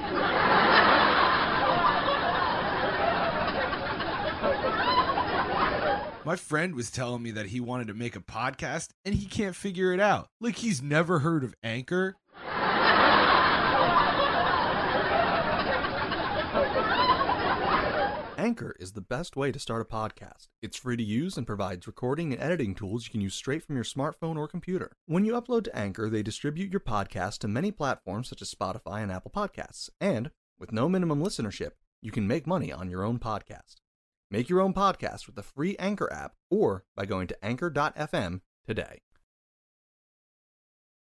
My 6.25 6.35
friend 6.35 6.75
was 6.75 6.89
telling 6.91 7.23
me 7.23 7.31
that 7.31 7.47
he 7.47 7.59
wanted 7.59 7.87
to 7.87 7.93
make 7.93 8.15
a 8.15 8.21
podcast 8.21 8.89
and 9.03 9.15
he 9.15 9.25
can't 9.25 9.55
figure 9.55 9.93
it 9.93 9.99
out. 9.99 10.27
Like 10.39 10.57
he's 10.57 10.81
never 10.81 11.19
heard 11.19 11.43
of 11.43 11.53
Anchor. 11.63 12.15
Anchor 18.49 18.75
is 18.79 18.93
the 18.93 18.99
best 19.01 19.35
way 19.35 19.51
to 19.51 19.59
start 19.59 19.79
a 19.79 19.85
podcast. 19.85 20.47
It's 20.59 20.75
free 20.75 20.97
to 20.97 21.03
use 21.03 21.37
and 21.37 21.45
provides 21.45 21.85
recording 21.85 22.33
and 22.33 22.41
editing 22.41 22.73
tools 22.73 23.05
you 23.05 23.11
can 23.11 23.21
use 23.21 23.35
straight 23.35 23.63
from 23.63 23.75
your 23.75 23.83
smartphone 23.83 24.37
or 24.37 24.47
computer. 24.47 24.93
When 25.05 25.23
you 25.23 25.33
upload 25.33 25.65
to 25.65 25.77
Anchor, 25.77 26.09
they 26.09 26.23
distribute 26.23 26.71
your 26.71 26.79
podcast 26.79 27.37
to 27.39 27.47
many 27.47 27.69
platforms 27.69 28.27
such 28.27 28.41
as 28.41 28.51
Spotify 28.51 29.03
and 29.03 29.11
Apple 29.11 29.29
Podcasts. 29.29 29.91
And 30.01 30.31
with 30.57 30.71
no 30.71 30.89
minimum 30.89 31.23
listenership, 31.23 31.73
you 32.01 32.09
can 32.09 32.25
make 32.27 32.47
money 32.47 32.71
on 32.71 32.89
your 32.89 33.03
own 33.03 33.19
podcast. 33.19 33.75
Make 34.31 34.49
your 34.49 34.61
own 34.61 34.73
podcast 34.73 35.27
with 35.27 35.35
the 35.35 35.43
free 35.43 35.75
Anchor 35.77 36.11
app 36.11 36.33
or 36.49 36.85
by 36.95 37.05
going 37.05 37.27
to 37.27 37.45
anchor.fm 37.45 38.41
today. 38.65 39.01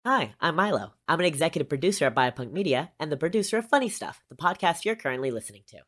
Hi, 0.03 0.33
I'm 0.41 0.55
Milo. 0.55 0.93
I'm 1.07 1.19
an 1.19 1.27
executive 1.27 1.69
producer 1.69 2.05
at 2.07 2.15
Biopunk 2.15 2.51
Media 2.51 2.91
and 2.99 3.11
the 3.11 3.17
producer 3.17 3.59
of 3.59 3.69
Funny 3.69 3.87
Stuff, 3.87 4.23
the 4.29 4.35
podcast 4.35 4.83
you're 4.83 4.95
currently 4.95 5.29
listening 5.29 5.61
to. 5.67 5.81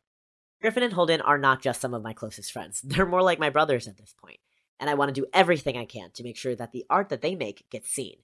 Griffin 0.62 0.84
and 0.84 0.92
Holden 0.92 1.20
are 1.20 1.38
not 1.38 1.60
just 1.60 1.80
some 1.80 1.92
of 1.92 2.02
my 2.02 2.12
closest 2.12 2.52
friends, 2.52 2.80
they're 2.84 3.04
more 3.04 3.22
like 3.22 3.38
my 3.38 3.50
brothers 3.50 3.88
at 3.88 3.98
this 3.98 4.14
point, 4.24 4.38
and 4.80 4.88
I 4.88 4.94
want 4.94 5.14
to 5.14 5.20
do 5.20 5.26
everything 5.34 5.76
I 5.76 5.84
can 5.84 6.10
to 6.14 6.24
make 6.24 6.36
sure 6.36 6.54
that 6.56 6.72
the 6.72 6.86
art 6.88 7.08
that 7.10 7.20
they 7.20 7.34
make 7.34 7.64
gets 7.68 7.90
seen. 7.90 8.16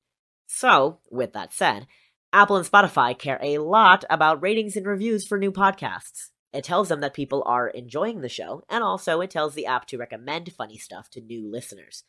So, 0.46 1.00
with 1.10 1.34
that 1.34 1.52
said, 1.52 1.86
Apple 2.32 2.56
and 2.56 2.66
Spotify 2.66 3.18
care 3.18 3.38
a 3.42 3.58
lot 3.58 4.04
about 4.08 4.40
ratings 4.40 4.76
and 4.76 4.86
reviews 4.86 5.26
for 5.26 5.36
new 5.36 5.52
podcasts. 5.52 6.28
It 6.52 6.64
tells 6.64 6.88
them 6.88 7.00
that 7.00 7.12
people 7.12 7.42
are 7.44 7.68
enjoying 7.68 8.20
the 8.20 8.28
show, 8.28 8.62
and 8.68 8.82
also 8.82 9.20
it 9.20 9.30
tells 9.30 9.54
the 9.54 9.66
app 9.66 9.86
to 9.86 9.98
recommend 9.98 10.52
funny 10.52 10.78
stuff 10.78 11.10
to 11.10 11.20
new 11.20 11.50
listeners. 11.50 12.04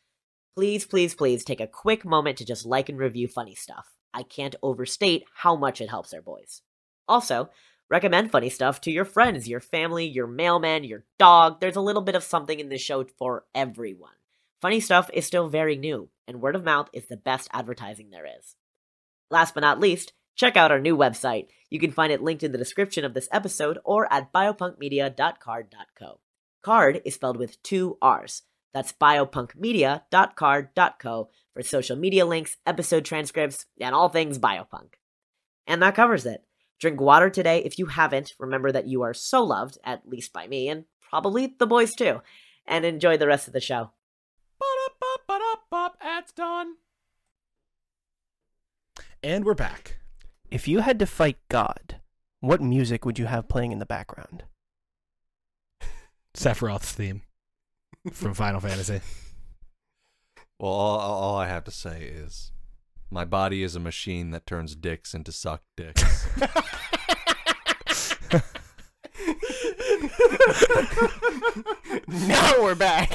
Please, 0.54 0.86
please, 0.86 1.14
please 1.14 1.44
take 1.44 1.60
a 1.60 1.66
quick 1.66 2.04
moment 2.04 2.38
to 2.38 2.44
just 2.44 2.64
like 2.64 2.88
and 2.88 2.98
review 2.98 3.28
funny 3.28 3.54
stuff. 3.54 3.86
I 4.14 4.22
can't 4.22 4.56
overstate 4.62 5.24
how 5.34 5.56
much 5.56 5.80
it 5.80 5.90
helps 5.90 6.12
our 6.14 6.22
boys. 6.22 6.62
Also, 7.06 7.50
recommend 7.90 8.30
funny 8.30 8.48
stuff 8.48 8.80
to 8.82 8.90
your 8.90 9.04
friends, 9.04 9.48
your 9.48 9.60
family, 9.60 10.06
your 10.06 10.26
mailman, 10.26 10.84
your 10.84 11.04
dog. 11.18 11.60
There's 11.60 11.76
a 11.76 11.80
little 11.80 12.02
bit 12.02 12.14
of 12.14 12.22
something 12.22 12.60
in 12.60 12.68
this 12.68 12.80
show 12.80 13.04
for 13.18 13.44
everyone. 13.54 14.12
Funny 14.62 14.80
stuff 14.80 15.10
is 15.12 15.26
still 15.26 15.48
very 15.48 15.76
new, 15.76 16.08
and 16.28 16.40
word 16.40 16.54
of 16.54 16.64
mouth 16.64 16.88
is 16.92 17.08
the 17.08 17.16
best 17.16 17.48
advertising 17.52 18.10
there 18.10 18.26
is. 18.26 18.54
Last 19.30 19.54
but 19.54 19.60
not 19.60 19.80
least, 19.80 20.12
check 20.36 20.56
out 20.56 20.70
our 20.70 20.80
new 20.80 20.96
website. 20.96 21.48
You 21.70 21.80
can 21.80 21.92
find 21.92 22.12
it 22.12 22.22
linked 22.22 22.42
in 22.42 22.52
the 22.52 22.58
description 22.58 23.04
of 23.04 23.14
this 23.14 23.28
episode 23.32 23.78
or 23.84 24.12
at 24.12 24.32
biopunkmedia.carrd.co. 24.32 26.20
Carrd 26.64 27.00
is 27.04 27.14
spelled 27.14 27.38
with 27.38 27.62
two 27.62 27.96
R's. 28.02 28.42
That's 28.72 28.92
biopunkmedia.carrd.co 28.92 31.30
for 31.54 31.62
social 31.62 31.96
media 31.96 32.26
links, 32.26 32.56
episode 32.66 33.04
transcripts, 33.04 33.66
and 33.80 33.94
all 33.94 34.08
things 34.08 34.38
biopunk. 34.38 34.94
And 35.66 35.82
that 35.82 35.94
covers 35.94 36.26
it. 36.26 36.44
Drink 36.80 37.00
water 37.00 37.28
today 37.28 37.62
if 37.62 37.78
you 37.78 37.86
haven't. 37.86 38.34
Remember 38.38 38.72
that 38.72 38.88
you 38.88 39.02
are 39.02 39.14
so 39.14 39.44
loved, 39.44 39.78
at 39.84 40.08
least 40.08 40.32
by 40.32 40.46
me, 40.46 40.68
and 40.68 40.84
probably 41.08 41.54
the 41.58 41.66
boys 41.66 41.94
too. 41.94 42.22
And 42.66 42.84
enjoy 42.84 43.18
the 43.18 43.26
rest 43.26 43.46
of 43.46 43.52
the 43.52 43.60
show. 43.60 43.90
Ads 46.00 46.32
done. 46.32 46.74
And 49.22 49.44
we're 49.44 49.54
back. 49.54 49.98
If 50.50 50.66
you 50.66 50.80
had 50.80 50.98
to 50.98 51.06
fight 51.06 51.36
God, 51.48 52.00
what 52.40 52.60
music 52.60 53.04
would 53.04 53.18
you 53.18 53.26
have 53.26 53.48
playing 53.48 53.72
in 53.72 53.78
the 53.78 53.86
background? 53.86 54.44
Sephiroth's 56.34 56.92
theme 56.92 57.22
from 58.12 58.34
Final 58.34 58.60
Fantasy. 58.60 59.00
Well, 60.58 60.70
all, 60.70 60.98
all 60.98 61.36
I 61.36 61.48
have 61.48 61.64
to 61.64 61.70
say 61.70 62.02
is 62.02 62.52
my 63.10 63.24
body 63.24 63.62
is 63.62 63.74
a 63.74 63.80
machine 63.80 64.30
that 64.30 64.46
turns 64.46 64.74
dicks 64.74 65.14
into 65.14 65.32
sucked 65.32 65.64
dicks. 65.76 66.26
now 72.08 72.62
we're 72.62 72.74
back. 72.74 73.10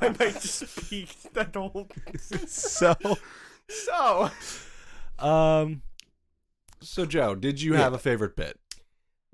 My 0.00 0.14
mic 0.18 0.40
just 0.40 0.88
peaked 0.88 1.34
that 1.34 1.54
whole. 1.54 1.88
so, 2.46 2.94
So, 3.68 4.30
um, 5.18 5.82
so, 6.80 7.06
Joe, 7.06 7.34
did 7.34 7.60
you 7.62 7.74
have 7.74 7.92
a 7.92 7.98
favorite 7.98 8.36
bit? 8.36 8.58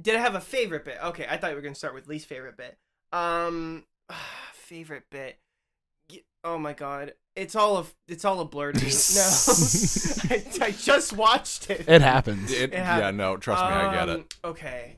did 0.01 0.15
I 0.15 0.21
have 0.21 0.35
a 0.35 0.41
favorite 0.41 0.85
bit? 0.85 0.99
Okay, 1.03 1.27
I 1.29 1.37
thought 1.37 1.51
we 1.51 1.57
were 1.57 1.63
gonna 1.63 1.75
start 1.75 1.95
with 1.95 2.07
least 2.09 2.27
favorite 2.27 2.57
bit. 2.57 2.77
Um, 3.13 3.85
favorite 4.53 5.05
bit. 5.11 5.39
Y- 6.47 6.53
Oh 6.53 6.59
my 6.59 6.73
god, 6.73 7.15
it's 7.35 7.55
all 7.57 7.77
of 7.77 7.95
it's 8.09 8.25
all 8.25 8.41
a 8.41 8.45
blur 8.45 8.73
to 8.73 8.85
me. 8.85 8.91
No, 9.15 9.23
I, 10.65 10.67
I 10.69 10.71
just 10.71 11.13
watched 11.13 11.71
it. 11.71 11.85
it 11.89 12.03
happens. 12.03 12.53
It- 12.53 12.73
It 12.73 12.79
hap- 12.79 13.01
yeah, 13.01 13.11
no, 13.11 13.37
trust 13.37 13.63
me, 13.63 13.69
I 13.69 13.95
get 13.95 14.09
Um, 14.09 14.21
it. 14.21 14.35
Okay. 14.45 14.97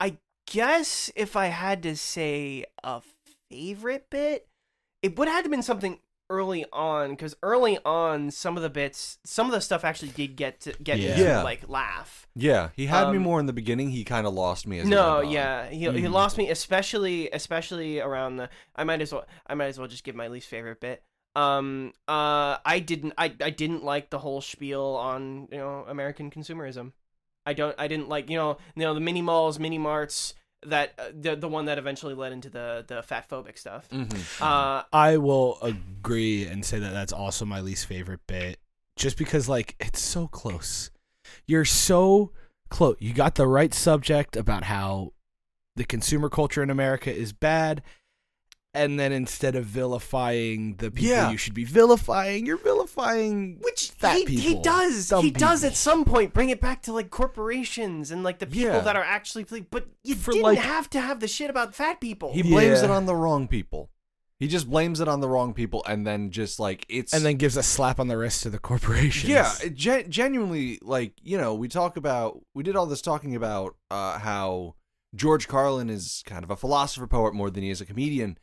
I 0.00 0.16
guess 0.46 1.10
if 1.16 1.36
I 1.36 1.46
had 1.46 1.82
to 1.84 1.96
say 1.96 2.64
a 2.84 3.00
favorite 3.50 4.06
bit, 4.10 4.46
it 5.02 5.18
would 5.18 5.28
have 5.28 5.36
had 5.38 5.44
to 5.44 5.50
been 5.50 5.62
something 5.62 5.98
early 6.30 6.64
on 6.72 7.10
because 7.10 7.34
early 7.42 7.78
on 7.84 8.30
some 8.30 8.56
of 8.56 8.62
the 8.62 8.70
bits, 8.70 9.18
some 9.24 9.46
of 9.46 9.52
the 9.52 9.60
stuff 9.60 9.84
actually 9.84 10.10
did 10.10 10.36
get 10.36 10.60
to 10.60 10.72
get 10.82 10.98
Yeah. 10.98 11.16
me 11.16 11.22
to 11.24 11.42
like 11.42 11.68
laugh. 11.68 12.26
Yeah, 12.34 12.70
he 12.76 12.86
had 12.86 13.10
me 13.10 13.16
um, 13.16 13.22
more 13.22 13.40
in 13.40 13.46
the 13.46 13.52
beginning. 13.52 13.90
He 13.90 14.04
kind 14.04 14.26
of 14.26 14.34
lost 14.34 14.66
me 14.66 14.78
as 14.78 14.88
he 14.88 14.94
No, 14.94 15.20
yeah, 15.20 15.68
he 15.68 15.78
he 15.78 15.86
Mhm. 15.86 16.12
lost 16.12 16.36
me, 16.38 16.50
especially 16.50 17.30
especially 17.30 18.00
around 18.00 18.36
the. 18.36 18.48
I 18.76 18.84
might 18.84 19.00
as 19.00 19.12
well 19.12 19.26
I 19.46 19.54
might 19.54 19.66
as 19.66 19.78
well 19.78 19.88
just 19.88 20.04
give 20.04 20.14
my 20.14 20.28
least 20.28 20.48
favorite 20.48 20.80
bit. 20.80 21.02
Um, 21.34 21.92
uh, 22.08 22.58
I 22.64 22.80
didn't 22.84 23.14
I 23.18 23.34
I 23.42 23.50
didn't 23.50 23.84
like 23.84 24.10
the 24.10 24.18
whole 24.18 24.40
spiel 24.40 24.82
on 24.82 25.48
you 25.50 25.58
know 25.58 25.84
American 25.88 26.30
consumerism. 26.30 26.92
I 27.46 27.52
don't 27.54 27.74
I 27.78 27.88
didn't 27.88 28.08
like 28.08 28.28
you 28.28 28.36
know 28.36 28.58
you 28.74 28.82
know 28.82 28.94
the 28.94 29.00
mini 29.00 29.22
malls, 29.22 29.58
mini 29.58 29.78
marts 29.78 30.34
that 30.66 30.94
uh, 30.98 31.04
the 31.18 31.36
the 31.36 31.48
one 31.48 31.66
that 31.66 31.78
eventually 31.78 32.14
led 32.14 32.32
into 32.32 32.50
the 32.50 32.84
the 32.86 33.02
fat 33.02 33.28
phobic 33.28 33.58
stuff. 33.58 33.88
Mhm. 33.90 34.40
Uh, 34.40 34.82
I 34.92 35.16
will 35.16 35.58
agree 35.62 36.46
and 36.46 36.64
say 36.64 36.78
that 36.78 36.92
that's 36.92 37.12
also 37.12 37.44
my 37.44 37.60
least 37.60 37.86
favorite 37.86 38.20
bit, 38.26 38.58
just 38.96 39.16
because 39.16 39.48
like 39.48 39.76
it's 39.80 40.00
so 40.00 40.26
close. 40.26 40.90
You're 41.46 41.64
so 41.64 42.32
close. 42.70 42.96
You 42.98 43.12
got 43.14 43.36
the 43.36 43.46
right 43.46 43.72
subject 43.72 44.36
about 44.36 44.64
how 44.64 45.12
the 45.76 45.84
consumer 45.84 46.28
culture 46.28 46.62
in 46.62 46.70
America 46.70 47.14
is 47.14 47.32
bad, 47.32 47.82
and 48.74 49.00
then 49.00 49.12
instead 49.12 49.56
of 49.56 49.64
vilifying 49.64 50.76
the 50.76 50.90
people 50.90 51.08
Yeah. 51.10 51.30
you 51.30 51.36
should 51.36 51.54
be 51.54 51.64
vilifying, 51.64 52.46
you're 52.46 52.56
vilifying 52.58 53.58
which 53.60 53.90
fat 53.92 54.16
he, 54.28 54.36
he 54.36 54.54
does 54.56 55.08
dumb 55.08 55.24
he 55.24 55.30
does 55.30 55.64
at 55.64 55.74
some 55.74 56.04
point 56.04 56.34
bring 56.34 56.50
it 56.50 56.60
back 56.60 56.82
to 56.82 56.92
like 56.92 57.10
corporations 57.10 58.10
and 58.10 58.22
like 58.22 58.38
the 58.38 58.46
people 58.46 58.72
Yeah. 58.74 58.80
that 58.80 58.96
are 58.96 59.04
actually 59.04 59.44
but 59.70 59.86
you 60.04 60.14
For, 60.14 60.32
didn't 60.32 60.44
like- 60.44 60.58
have 60.58 60.90
to 60.90 61.00
have 61.00 61.20
the 61.20 61.28
shit 61.28 61.50
about 61.50 61.74
fat 61.74 62.00
people. 62.00 62.32
He 62.32 62.42
blames 62.42 62.78
Yeah. 62.80 62.84
it 62.86 62.90
on 62.90 63.06
the 63.06 63.14
wrong 63.14 63.48
people. 63.48 63.90
He 64.38 64.46
just 64.46 64.70
blames 64.70 65.00
it 65.00 65.08
on 65.08 65.20
the 65.20 65.28
wrong 65.28 65.52
people, 65.52 65.82
and 65.88 66.06
then 66.06 66.30
just 66.30 66.60
like 66.60 66.86
it's 66.88 67.12
and 67.12 67.24
then 67.24 67.38
gives 67.38 67.56
a 67.56 67.62
slap 67.62 67.98
on 67.98 68.06
the 68.06 68.16
wrist 68.16 68.44
to 68.44 68.50
the 68.50 68.58
corporations. 68.60 69.28
Yeah, 69.28 69.52
gen- 69.74 70.08
genuinely, 70.12 70.78
like 70.80 71.14
you 71.22 71.36
know, 71.36 71.54
we 71.54 71.66
talk 71.66 71.96
about 71.96 72.40
we 72.54 72.62
did 72.62 72.76
all 72.76 72.86
this 72.86 73.02
talking 73.02 73.34
about 73.34 73.74
uh, 73.90 74.20
how 74.20 74.76
George 75.12 75.48
Carlin 75.48 75.90
is 75.90 76.22
kind 76.24 76.44
of 76.44 76.50
a 76.52 76.56
philosopher 76.56 77.08
poet 77.08 77.34
more 77.34 77.50
than 77.50 77.64
he 77.64 77.70
is 77.70 77.80
a 77.80 77.84
comedian. 77.86 78.38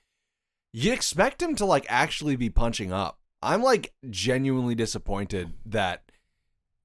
You 0.77 0.91
expect 0.91 1.41
him 1.41 1.55
to 1.55 1.65
like 1.65 1.85
actually 1.88 2.35
be 2.35 2.49
punching 2.49 2.91
up. 2.91 3.19
I'm 3.41 3.63
like 3.63 3.93
genuinely 4.09 4.75
disappointed 4.75 5.53
that 5.67 6.03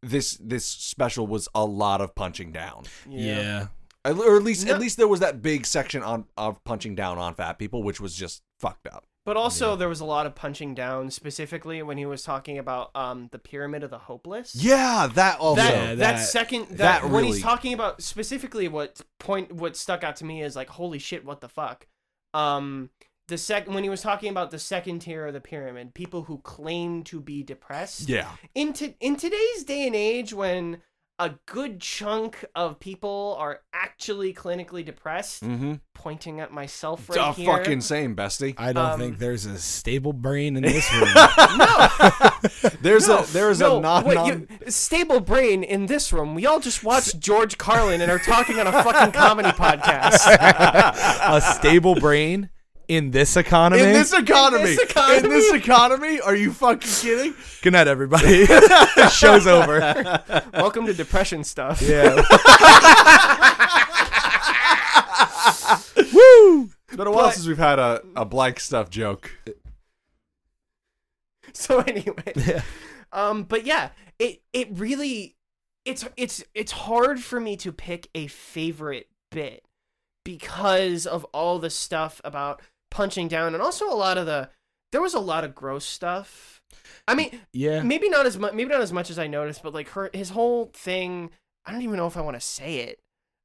this 0.02 0.38
this 0.40 0.64
special 0.64 1.26
was 1.26 1.48
a 1.56 1.64
lot 1.64 2.00
of 2.00 2.14
punching 2.14 2.52
down, 2.52 2.84
yeah. 3.08 3.66
At- 4.04 4.16
or 4.16 4.36
at 4.36 4.44
least 4.44 4.66
No. 4.66 4.74
at 4.74 4.80
least 4.80 4.96
there 4.96 5.08
was 5.08 5.18
that 5.20 5.42
big 5.42 5.66
section 5.66 6.02
on 6.04 6.26
of 6.36 6.62
punching 6.64 6.94
down 6.94 7.18
on 7.18 7.34
fat 7.34 7.58
people, 7.58 7.82
which 7.82 8.00
was 8.00 8.14
just 8.14 8.42
fucked 8.60 8.86
up. 8.86 9.06
But 9.26 9.36
also, 9.36 9.74
there 9.76 9.88
was 9.88 10.00
a 10.00 10.04
lot 10.06 10.24
of 10.24 10.34
punching 10.34 10.74
down, 10.74 11.10
specifically 11.10 11.82
when 11.82 11.98
he 11.98 12.06
was 12.06 12.22
talking 12.22 12.58
about 12.58 12.94
um 12.94 13.28
the 13.32 13.38
pyramid 13.40 13.82
of 13.82 13.90
the 13.90 13.98
hopeless. 13.98 14.54
Yeah, 14.54 15.08
that 15.14 15.40
also. 15.40 15.60
that, 15.62 15.74
Yeah, 15.74 15.86
that 15.86 15.96
that- 15.96 16.18
second 16.20 16.68
that, 16.68 17.02
that 17.02 17.10
when 17.10 17.24
he's 17.24 17.42
talking 17.42 17.72
about 17.74 18.02
specifically 18.02 18.68
what 18.68 19.00
point 19.18 19.50
what 19.52 19.76
stuck 19.76 20.04
out 20.04 20.14
to 20.16 20.24
me 20.24 20.42
is 20.42 20.54
like 20.54 20.68
holy 20.68 20.98
shit 21.00 21.24
what 21.24 21.40
the 21.40 21.48
fuck 21.48 21.86
um 22.34 22.90
the 23.30 23.38
sec 23.38 23.66
when 23.66 23.82
he 23.82 23.88
was 23.88 24.02
talking 24.02 24.28
about 24.28 24.50
the 24.50 24.58
second 24.58 24.98
tier 25.00 25.26
of 25.26 25.32
the 25.32 25.40
pyramid 25.40 25.94
people 25.94 26.24
who 26.24 26.38
claim 26.38 27.02
to 27.04 27.18
be 27.20 27.42
depressed 27.42 28.08
yeah. 28.08 28.28
in, 28.54 28.72
to, 28.74 28.92
in 29.00 29.16
today's 29.16 29.64
day 29.64 29.86
and 29.86 29.96
age 29.96 30.34
when 30.34 30.82
a 31.18 31.34
good 31.44 31.80
chunk 31.80 32.46
of 32.54 32.80
people 32.80 33.36
are 33.38 33.60
actually 33.74 34.32
clinically 34.32 34.82
depressed 34.82 35.44
Mm-hmm. 35.44 35.74
pointing 35.92 36.40
at 36.40 36.50
myself 36.50 37.00
It's 37.10 37.16
right 37.18 37.28
a 37.28 37.32
here 37.32 37.46
fucking 37.58 37.82
same, 37.82 38.16
bestie. 38.16 38.54
I 38.56 38.72
don't 38.72 38.92
Um, 38.92 38.98
think 38.98 39.18
there's 39.18 39.44
a 39.44 39.58
stable 39.58 40.14
brain 40.14 40.56
in 40.56 40.62
this 40.62 40.90
room. 40.94 41.08
No, 41.58 42.70
there's 42.80 43.06
No, 43.06 43.18
a 43.18 43.26
there's 43.26 43.60
no, 43.60 43.76
a 43.76 43.80
non, 43.82 44.04
wait, 44.04 44.14
non 44.14 44.26
you- 44.64 44.70
stable 44.70 45.20
brain 45.20 45.62
in 45.62 45.86
this 45.86 46.10
room. 46.10 46.34
We 46.34 46.46
all 46.46 46.58
just 46.58 46.82
watched 46.84 47.20
George 47.20 47.58
Carlin 47.58 48.00
and 48.00 48.10
are 48.10 48.18
talking 48.18 48.58
on 48.58 48.66
a 48.66 48.72
fucking 48.82 49.12
comedy 49.12 49.50
podcast. 49.64 50.26
a 50.26 51.40
stable 51.54 51.96
brain 51.96 52.48
in 52.90 53.12
this 53.12 53.36
economy. 53.36 53.82
in 53.82 53.92
this 53.92 54.12
economy. 54.12 54.64
this 54.64 54.80
economy? 54.80 55.16
In 55.18 55.30
this 55.30 55.52
economy? 55.54 56.20
Are 56.20 56.34
you 56.34 56.52
fucking 56.52 56.90
kidding? 56.90 57.34
Good 57.62 57.72
night, 57.72 57.86
everybody. 57.86 58.46
Show's 59.12 59.46
over. 59.46 59.78
Welcome 60.52 60.86
to 60.86 60.92
depression 60.92 61.44
stuff. 61.44 61.80
Yeah. 61.80 62.16
Woo! 66.12 66.70
It's 66.88 66.96
been 66.96 67.06
a 67.06 67.10
while 67.12 67.26
But- 67.26 67.34
since 67.34 67.46
we've 67.46 67.58
had 67.58 67.78
a, 67.78 68.02
a 68.16 68.24
blank 68.24 68.58
stuff 68.60 68.90
joke. 68.90 69.30
So 71.52 71.80
anyway, 71.80 72.32
Yeah. 72.36 72.62
um, 73.12 73.42
but 73.42 73.66
yeah, 73.66 73.88
it 74.20 74.40
it 74.52 74.68
really 74.70 75.34
it's 75.84 76.06
it's 76.16 76.44
it's 76.54 76.70
hard 76.70 77.20
for 77.20 77.40
me 77.40 77.56
to 77.56 77.72
pick 77.72 78.08
a 78.14 78.28
favorite 78.28 79.08
bit 79.32 79.64
because 80.24 81.06
of 81.08 81.24
all 81.34 81.58
the 81.58 81.68
stuff 81.68 82.20
about 82.22 82.62
punching 82.90 83.28
down 83.28 83.54
and 83.54 83.62
also 83.62 83.86
a 83.88 83.94
lot 83.94 84.18
of 84.18 84.26
the 84.26 84.50
there 84.92 85.00
was 85.00 85.14
a 85.14 85.20
lot 85.20 85.44
of 85.44 85.54
gross 85.54 85.84
stuff. 85.84 86.60
I 87.06 87.14
mean, 87.14 87.40
Yeah. 87.52 87.82
maybe 87.82 88.08
not 88.08 88.26
as 88.26 88.38
much 88.38 88.52
maybe 88.54 88.70
not 88.70 88.80
as 88.80 88.92
much 88.92 89.10
as 89.10 89.18
I 89.18 89.26
noticed, 89.26 89.62
but 89.62 89.72
like 89.74 89.88
her 89.90 90.10
his 90.12 90.30
whole 90.30 90.70
thing 90.74 91.30
I 91.64 91.72
don't 91.72 91.82
even 91.82 91.96
know 91.96 92.06
if 92.06 92.16
I 92.16 92.20
want 92.22 92.36
to 92.36 92.40
say 92.40 92.78
it. 92.78 93.00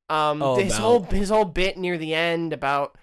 Um 0.09 0.41
Oh, 0.41 0.55
his 0.57 0.73
about- 0.73 0.81
whole 0.81 1.03
his 1.03 1.29
whole 1.29 1.45
bit 1.45 1.77
near 1.77 1.97
the 1.97 2.13
end 2.13 2.53
about 2.53 2.97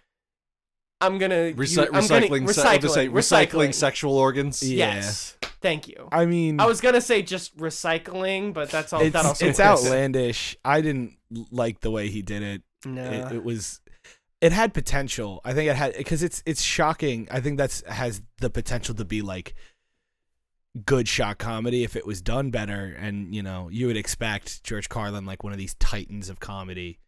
I'm 1.01 1.19
gonna 1.19 1.53
Recy- 1.53 1.79
I'm 1.87 2.07
gonna- 2.07 2.27
recycling, 2.27 2.49
se- 2.53 2.63
I 2.63 2.77
was 2.77 2.81
to 2.85 2.89
say, 2.91 3.09
recycling. 3.09 3.75
sexual 3.75 4.17
organs. 4.17 4.63
Yeah. 4.63 4.95
Yes. 4.95 5.37
Thank 5.61 5.89
you. 5.89 6.09
I 6.13 6.27
mean, 6.27 6.61
I 6.61 6.67
was 6.67 6.81
gonna 6.81 7.01
say 7.01 7.23
just 7.23 7.57
recycling, 7.57 8.53
but 8.53 8.71
that's 8.71 8.93
all. 8.93 9.01
it's, 9.01 9.13
that 9.13 9.25
also 9.27 9.47
it's 9.47 9.59
works. 9.59 9.85
outlandish. 9.85 10.57
I 10.65 10.81
didn't 10.81 11.17
like 11.51 11.81
the 11.81 11.91
way 11.91 12.09
he 12.09 12.23
did 12.23 12.43
it. 12.43 12.63
No. 12.85 13.03
It, 13.05 13.33
it 13.37 13.45
was 13.45 13.81
it 14.43 14.51
had 14.53 14.75
potential. 14.75 15.41
I 15.45 15.55
think 15.55 15.71
it 15.71 15.77
had 15.77 15.95
because 15.97 16.23
it's 16.23 16.43
it's 16.45 16.61
shocking. 16.61 17.29
I 17.31 17.41
think 17.41 17.57
that's 17.57 17.83
has 17.87 18.21
the 18.41 18.51
potential 18.51 18.95
to 18.97 19.05
be 19.05 19.23
like 19.23 19.55
good 20.85 21.07
shock 21.07 21.39
comedy 21.39 21.85
if 21.85 21.95
it 21.95 22.05
was 22.05 22.21
done 22.21 22.51
better. 22.51 22.97
And 22.99 23.35
you 23.35 23.43
know, 23.43 23.69
you 23.71 23.87
would 23.87 23.97
expect 23.97 24.65
George 24.65 24.89
Carlin, 24.89 25.25
like 25.25 25.45
one 25.45 25.53
of 25.53 25.61
these 25.61 25.75
titans 25.75 26.29
of 26.29 26.41
comedy, 26.41 26.99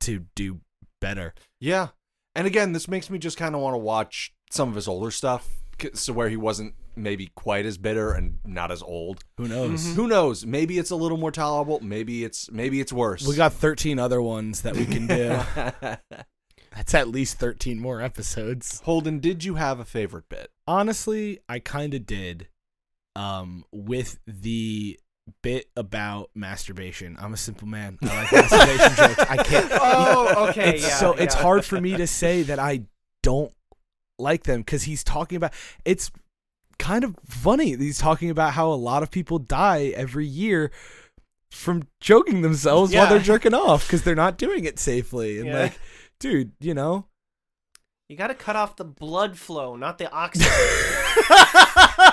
to 0.00 0.26
do 0.34 0.60
better. 1.00 1.32
Yeah. 1.58 1.88
And 2.34 2.46
again, 2.46 2.72
this 2.72 2.86
makes 2.86 3.08
me 3.08 3.18
just 3.18 3.38
kind 3.38 3.54
of 3.54 3.62
want 3.62 3.74
to 3.74 3.78
watch 3.78 4.34
some 4.50 4.68
of 4.68 4.74
his 4.74 4.86
older 4.86 5.10
stuff, 5.10 5.48
so 5.94 6.12
where 6.12 6.28
he 6.28 6.36
wasn't 6.36 6.74
maybe 7.02 7.30
quite 7.34 7.66
as 7.66 7.78
bitter 7.78 8.12
and 8.12 8.38
not 8.44 8.70
as 8.70 8.82
old. 8.82 9.22
Who 9.36 9.48
knows? 9.48 9.86
Mhm. 9.86 9.94
Who 9.94 10.08
knows? 10.08 10.46
Maybe 10.46 10.78
it's 10.78 10.90
a 10.90 10.96
little 10.96 11.18
more 11.18 11.30
tolerable. 11.30 11.80
Maybe 11.80 12.24
it's 12.24 12.50
maybe 12.50 12.80
it's 12.80 12.92
worse. 12.92 13.26
We 13.26 13.36
got 13.36 13.52
13 13.52 13.98
other 13.98 14.20
ones 14.22 14.62
that 14.62 14.76
we 14.76 14.86
can 14.86 15.06
do. 15.06 15.40
That's 16.76 16.94
at 16.94 17.08
least 17.08 17.38
13 17.38 17.80
more 17.80 18.00
episodes. 18.00 18.80
Holden. 18.84 19.18
Did 19.18 19.44
you 19.44 19.56
have 19.56 19.80
a 19.80 19.84
favorite 19.84 20.28
bit? 20.28 20.50
Honestly, 20.66 21.40
I 21.48 21.58
kind 21.58 21.94
of 21.94 22.06
did. 22.06 22.48
Um, 23.16 23.64
with 23.72 24.20
the 24.26 24.98
bit 25.42 25.68
about 25.76 26.30
masturbation. 26.34 27.16
I'm 27.20 27.34
a 27.34 27.36
simple 27.36 27.68
man. 27.68 27.98
I 28.02 28.22
like 28.22 28.32
masturbation 28.50 28.96
jokes. 28.96 29.30
I 29.30 29.36
can't. 29.42 29.72
Oh, 29.72 30.48
okay. 30.48 30.74
It's 30.76 30.82
yeah. 30.82 30.94
so 30.96 31.12
it's 31.14 31.34
hard 31.34 31.64
for 31.64 31.80
me 31.80 31.96
to 31.96 32.06
say 32.06 32.42
that 32.42 32.58
I 32.58 32.82
don't 33.22 33.52
like 34.18 34.44
them 34.44 34.60
because 34.60 34.84
he's 34.84 35.02
talking 35.02 35.36
about 35.36 35.52
it's 35.84 36.10
kind 36.80 37.04
of 37.04 37.14
funny. 37.28 37.76
He's 37.76 37.98
talking 37.98 38.30
about 38.30 38.54
how 38.54 38.72
a 38.72 38.74
lot 38.74 39.04
of 39.04 39.10
people 39.12 39.38
die 39.38 39.92
every 39.94 40.26
year 40.26 40.72
from 41.52 41.84
choking 42.00 42.42
themselves 42.42 42.92
while 42.92 43.08
they're 43.08 43.18
jerking 43.20 43.54
off 43.54 43.86
because 43.86 44.02
they're 44.02 44.14
not 44.14 44.38
doing 44.38 44.64
it 44.64 44.78
safely. 44.78 45.38
And 45.38 45.48
Yeah. 45.48 45.58
like, 45.60 45.78
dude, 46.18 46.52
you 46.60 46.74
know, 46.74 47.06
You 48.08 48.16
got 48.16 48.28
to 48.28 48.34
cut 48.34 48.56
off 48.56 48.76
the 48.76 48.84
blood 48.84 49.38
flow, 49.38 49.76
not 49.76 49.98
the 49.98 50.10
oxygen. 50.10 50.50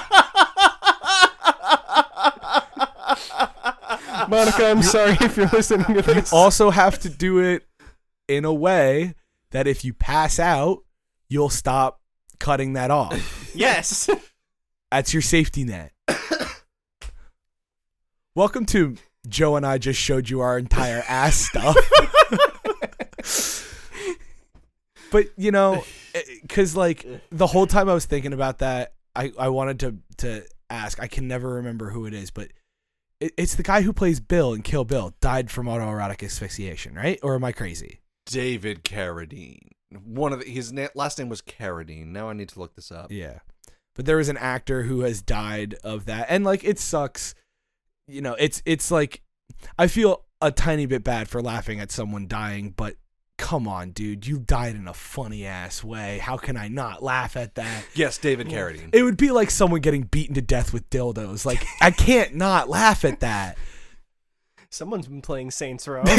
Monica, 4.27 4.69
I'm 4.69 4.83
sorry 4.83 5.17
if 5.21 5.37
you're 5.37 5.47
listening 5.47 5.85
to 5.85 6.13
you 6.15 6.23
also 6.31 6.69
have 6.69 6.99
to 6.99 7.09
do 7.09 7.39
it 7.39 7.65
in 8.27 8.45
a 8.45 8.53
way 8.53 9.15
that 9.51 9.67
if 9.67 9.85
you 9.85 9.93
pass 9.93 10.39
out, 10.39 10.79
you'll 11.29 11.49
stop 11.49 12.01
cutting 12.39 12.73
that 12.73 12.91
off. 12.91 13.51
yes. 13.55 14.09
That's 14.91 15.13
your 15.13 15.21
safety 15.21 15.63
net. 15.65 15.91
Welcome 18.35 18.65
to 18.67 18.95
Joe 19.27 19.57
and 19.57 19.65
I 19.65 19.77
just 19.77 19.99
showed 19.99 20.29
you 20.29 20.39
our 20.39 20.57
entire 20.57 21.03
ass 21.07 21.35
stuff. 21.35 21.75
but 25.11 25.25
you 25.35 25.51
know, 25.51 25.83
eh, 26.15 26.21
because 26.41 26.75
like 26.75 27.05
the 27.31 27.47
whole 27.47 27.67
time 27.67 27.89
I 27.89 27.93
was 27.93 28.05
thinking 28.05 28.31
about 28.31 28.59
that, 28.59 28.93
I 29.13 29.33
I 29.37 29.49
wanted 29.49 29.79
to 29.81 29.97
to 30.17 30.45
ask. 30.69 31.01
I 31.01 31.07
can 31.07 31.27
never 31.27 31.55
remember 31.55 31.89
who 31.89 32.05
it 32.05 32.13
is, 32.13 32.31
but 32.31 32.49
it, 33.19 33.33
it's 33.37 33.55
the 33.55 33.63
guy 33.63 33.81
who 33.81 33.91
plays 33.91 34.21
Bill 34.21 34.53
in 34.53 34.61
Kill 34.61 34.85
Bill. 34.85 35.13
Died 35.19 35.51
from 35.51 35.65
autoerotic 35.65 36.23
asphyxiation, 36.23 36.95
right? 36.95 37.19
Or 37.21 37.35
am 37.35 37.43
I 37.43 37.51
crazy? 37.51 37.99
David 38.25 38.85
Carradine. 38.85 39.71
One 40.05 40.31
of 40.31 40.39
the, 40.39 40.45
his 40.45 40.71
na- 40.71 40.87
last 40.95 41.19
name 41.19 41.27
was 41.27 41.41
Carradine. 41.41 42.07
Now 42.07 42.29
I 42.29 42.33
need 42.33 42.49
to 42.49 42.59
look 42.59 42.75
this 42.75 42.91
up. 42.91 43.11
Yeah. 43.11 43.39
But 43.97 44.05
there 44.05 44.17
was 44.17 44.29
an 44.29 44.37
actor 44.37 44.83
who 44.83 45.01
has 45.01 45.21
died 45.21 45.75
of 45.83 46.05
that. 46.05 46.27
And 46.29 46.45
like 46.45 46.63
it 46.63 46.79
sucks. 46.79 47.35
You 48.07 48.21
know, 48.21 48.35
it's 48.39 48.63
it's 48.65 48.89
like 48.89 49.21
I 49.77 49.87
feel 49.87 50.23
a 50.39 50.51
tiny 50.51 50.85
bit 50.85 51.03
bad 51.03 51.27
for 51.27 51.41
laughing 51.41 51.81
at 51.81 51.91
someone 51.91 52.27
dying, 52.27 52.69
but 52.69 52.95
come 53.37 53.67
on, 53.67 53.91
dude, 53.91 54.25
you 54.25 54.39
died 54.39 54.75
in 54.75 54.87
a 54.87 54.93
funny 54.93 55.45
ass 55.45 55.83
way. 55.83 56.19
How 56.19 56.37
can 56.37 56.55
I 56.55 56.69
not 56.69 57.03
laugh 57.03 57.35
at 57.35 57.55
that? 57.55 57.85
Yes, 57.95 58.17
David 58.17 58.47
Carradine. 58.47 58.93
It 58.93 59.03
would 59.03 59.17
be 59.17 59.31
like 59.31 59.51
someone 59.51 59.81
getting 59.81 60.03
beaten 60.03 60.35
to 60.35 60.41
death 60.41 60.71
with 60.71 60.89
dildos. 60.89 61.45
Like 61.45 61.65
I 61.81 61.91
can't 61.91 62.35
not 62.35 62.69
laugh 62.69 63.03
at 63.03 63.19
that. 63.19 63.57
Someone's 64.69 65.07
been 65.07 65.21
playing 65.21 65.51
Saints 65.51 65.87
Row. 65.87 66.03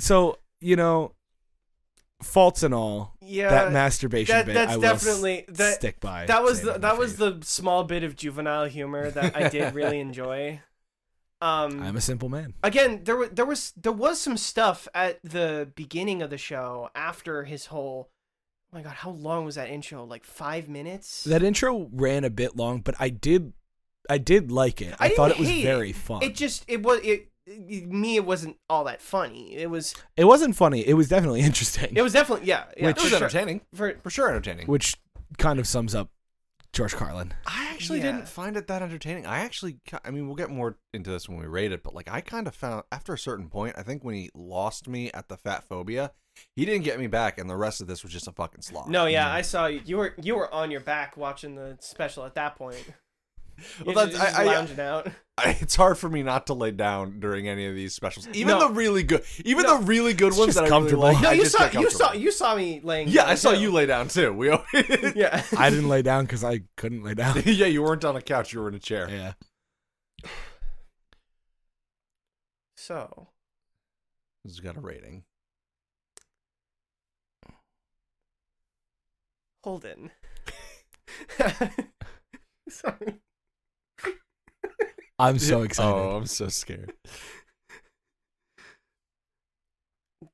So, 0.00 0.38
you 0.60 0.76
know, 0.76 1.12
faults 2.22 2.62
and 2.62 2.74
all, 2.74 3.14
yeah. 3.20 3.48
that 3.50 3.72
masturbation 3.72 4.34
that- 4.34 4.46
bit 4.46 4.54
that's 4.54 4.72
I 4.72 4.76
will 4.76 4.82
definitely- 4.82 5.44
that- 5.48 5.74
stick 5.76 6.00
by. 6.00 6.26
that 6.26 6.42
was 6.42 6.62
the 6.62 6.72
that 6.78 6.98
was 6.98 7.16
the 7.16 7.38
small 7.42 7.84
bit 7.84 8.02
of 8.02 8.16
juvenile 8.16 8.66
humor 8.66 9.10
that 9.10 9.36
I 9.36 9.48
did 9.48 9.74
really 9.80 10.00
enjoy. 10.00 10.60
Um, 11.40 11.80
I'm 11.82 11.96
a 11.96 12.00
simple 12.00 12.28
man. 12.28 12.54
again, 12.64 13.04
there 13.04 13.14
was 13.16 13.28
there 13.30 13.44
was 13.46 13.72
there 13.76 13.92
was 13.92 14.20
some 14.20 14.36
stuff 14.36 14.88
at 14.92 15.20
the 15.22 15.70
beginning 15.76 16.20
of 16.22 16.30
the 16.30 16.38
show 16.38 16.90
after 16.96 17.44
his 17.44 17.66
whole. 17.66 18.10
Oh 18.72 18.76
my 18.76 18.82
god, 18.82 18.94
how 18.94 19.10
long 19.10 19.44
was 19.44 19.54
that 19.54 19.68
intro? 19.70 20.04
Like 20.04 20.24
five 20.24 20.68
minutes. 20.68 21.22
That 21.24 21.42
intro 21.44 21.88
ran 21.92 22.24
a 22.24 22.30
bit 22.30 22.56
long, 22.56 22.80
but 22.80 22.96
I 22.98 23.08
did, 23.08 23.52
I 24.10 24.18
did 24.18 24.50
like 24.50 24.82
it. 24.82 24.94
I, 24.98 25.06
I 25.06 25.08
thought 25.10 25.30
it 25.30 25.38
was 25.38 25.48
very 25.48 25.90
it. 25.90 25.96
fun. 25.96 26.22
it 26.24 26.34
just 26.34 26.64
it 26.66 26.82
was 26.82 26.98
it- 27.04 27.28
me. 27.86 28.16
It 28.16 28.24
wasn't 28.24 28.56
all 28.68 28.84
that 28.84 29.00
funny. 29.02 29.54
It 29.56 29.70
was 29.70 29.94
It 30.16 30.24
wasn't 30.24 30.56
funny. 30.56 30.86
It 30.86 30.94
was 30.94 31.08
definitely 31.08 31.40
interesting. 31.50 31.94
it 31.96 32.02
was 32.02 32.12
definitely 32.12 32.46
yeah. 32.46 32.64
yeah 32.76 32.86
Which- 32.88 32.96
It 32.98 33.02
was 33.02 33.04
for 33.04 33.08
sure. 33.10 33.16
entertaining. 33.24 33.60
For, 33.74 33.94
For 34.02 34.10
sure 34.10 34.28
entertaining. 34.28 34.66
which 34.66 34.96
kind 35.38 35.58
of 35.58 35.66
sums 35.66 35.94
up 35.94 36.10
George 36.72 36.94
Carlin. 36.94 37.32
I 37.46 37.68
actually 37.72 37.98
Yeah. 38.00 38.12
didn't 38.12 38.28
find 38.28 38.56
it 38.56 38.66
that 38.66 38.82
entertaining. 38.82 39.24
I 39.26 39.38
actually, 39.40 39.78
ki- 39.86 39.96
I 40.04 40.10
mean, 40.10 40.26
we'll 40.26 40.36
get 40.36 40.50
more 40.50 40.76
into 40.92 41.10
this 41.10 41.28
when 41.28 41.38
we 41.38 41.46
rate 41.46 41.72
it, 41.72 41.82
but 41.82 41.94
like, 41.94 42.10
I 42.10 42.20
kind 42.20 42.46
of 42.46 42.54
found 42.54 42.82
after 42.92 43.14
a 43.14 43.18
certain 43.18 43.48
point, 43.48 43.74
I 43.78 43.82
think 43.82 44.04
when 44.04 44.14
he 44.14 44.30
lost 44.34 44.86
me 44.86 45.10
at 45.12 45.28
the 45.28 45.36
fat 45.38 45.64
phobia, 45.64 46.12
he 46.54 46.64
didn't 46.66 46.84
get 46.84 47.00
me 47.00 47.06
back, 47.08 47.38
and 47.38 47.48
the 47.50 47.56
rest 47.56 47.80
of 47.80 47.86
this 47.88 48.02
was 48.04 48.12
just 48.12 48.28
a 48.28 48.32
fucking 48.32 48.60
slog. 48.62 48.88
no, 48.88 49.06
Mm. 49.06 49.12
yeah, 49.12 49.32
I 49.32 49.40
saw 49.42 49.66
you. 49.66 49.80
You 49.84 49.96
were 49.96 50.14
you 50.22 50.36
were 50.36 50.52
on 50.54 50.70
your 50.70 50.80
back 50.80 51.16
watching 51.16 51.54
the 51.56 51.76
special 51.80 52.24
at 52.24 52.34
that 52.34 52.54
point. 52.56 52.84
Well, 53.84 53.94
that's- 53.94 54.16
just 54.18 54.38
I- 54.38 54.42
I- 54.42 54.46
lounging 54.46 54.80
out. 54.80 55.08
I, 55.38 55.56
it's 55.60 55.76
hard 55.76 55.96
for 55.98 56.08
me 56.08 56.24
not 56.24 56.48
to 56.48 56.54
lay 56.54 56.72
down 56.72 57.20
during 57.20 57.46
any 57.48 57.66
of 57.66 57.74
these 57.76 57.94
specials, 57.94 58.26
even 58.32 58.58
No. 58.58 58.66
the 58.68 58.74
really 58.74 59.04
good, 59.04 59.22
even 59.44 59.62
No. 59.64 59.78
the 59.78 59.84
really 59.84 60.12
good 60.12 60.28
It's 60.30 60.36
ones 60.36 60.54
just 60.54 60.56
that 60.56 60.64
I 60.72 60.76
really 60.76 60.90
comfortable. 60.90 61.02
like. 61.04 61.20
No, 61.22 61.28
I 61.28 61.32
you 61.34 61.42
just 61.42 61.56
saw 61.56 61.68
get 61.68 61.74
you 61.80 61.90
saw 61.90 61.98
comfortable. 62.06 62.22
you 62.24 62.32
saw 62.32 62.54
me 62.56 62.80
laying. 62.82 63.06
Yeah, 63.08 63.22
down, 63.22 63.30
I 63.30 63.34
saw 63.36 63.52
too. 63.52 63.60
you 63.60 63.70
lay 63.70 63.86
down 63.86 64.08
too. 64.08 64.32
We, 64.32 64.48
always- 64.48 64.66
Yeah. 65.14 65.44
I 65.56 65.70
didn't 65.70 65.88
lay 65.88 66.02
down 66.02 66.24
because 66.24 66.42
I 66.42 66.62
couldn't 66.76 67.04
lay 67.04 67.14
down. 67.14 67.40
yeah, 67.46 67.66
you 67.66 67.82
weren't 67.84 68.04
on 68.04 68.16
a 68.16 68.20
couch; 68.20 68.52
you 68.52 68.60
were 68.60 68.68
in 68.68 68.74
a 68.74 68.80
chair. 68.80 69.08
Yeah. 69.08 69.32
So 72.76 73.28
This 74.44 74.54
has 74.54 74.60
got 74.60 74.76
a 74.76 74.80
rating. 74.80 75.22
Holden. 79.62 80.10
Sorry. 82.68 83.18
I'm 85.18 85.38
so 85.38 85.62
excited. 85.62 85.90
Oh, 85.90 86.16
I'm 86.16 86.26
so 86.26 86.48
scared. 86.48 86.92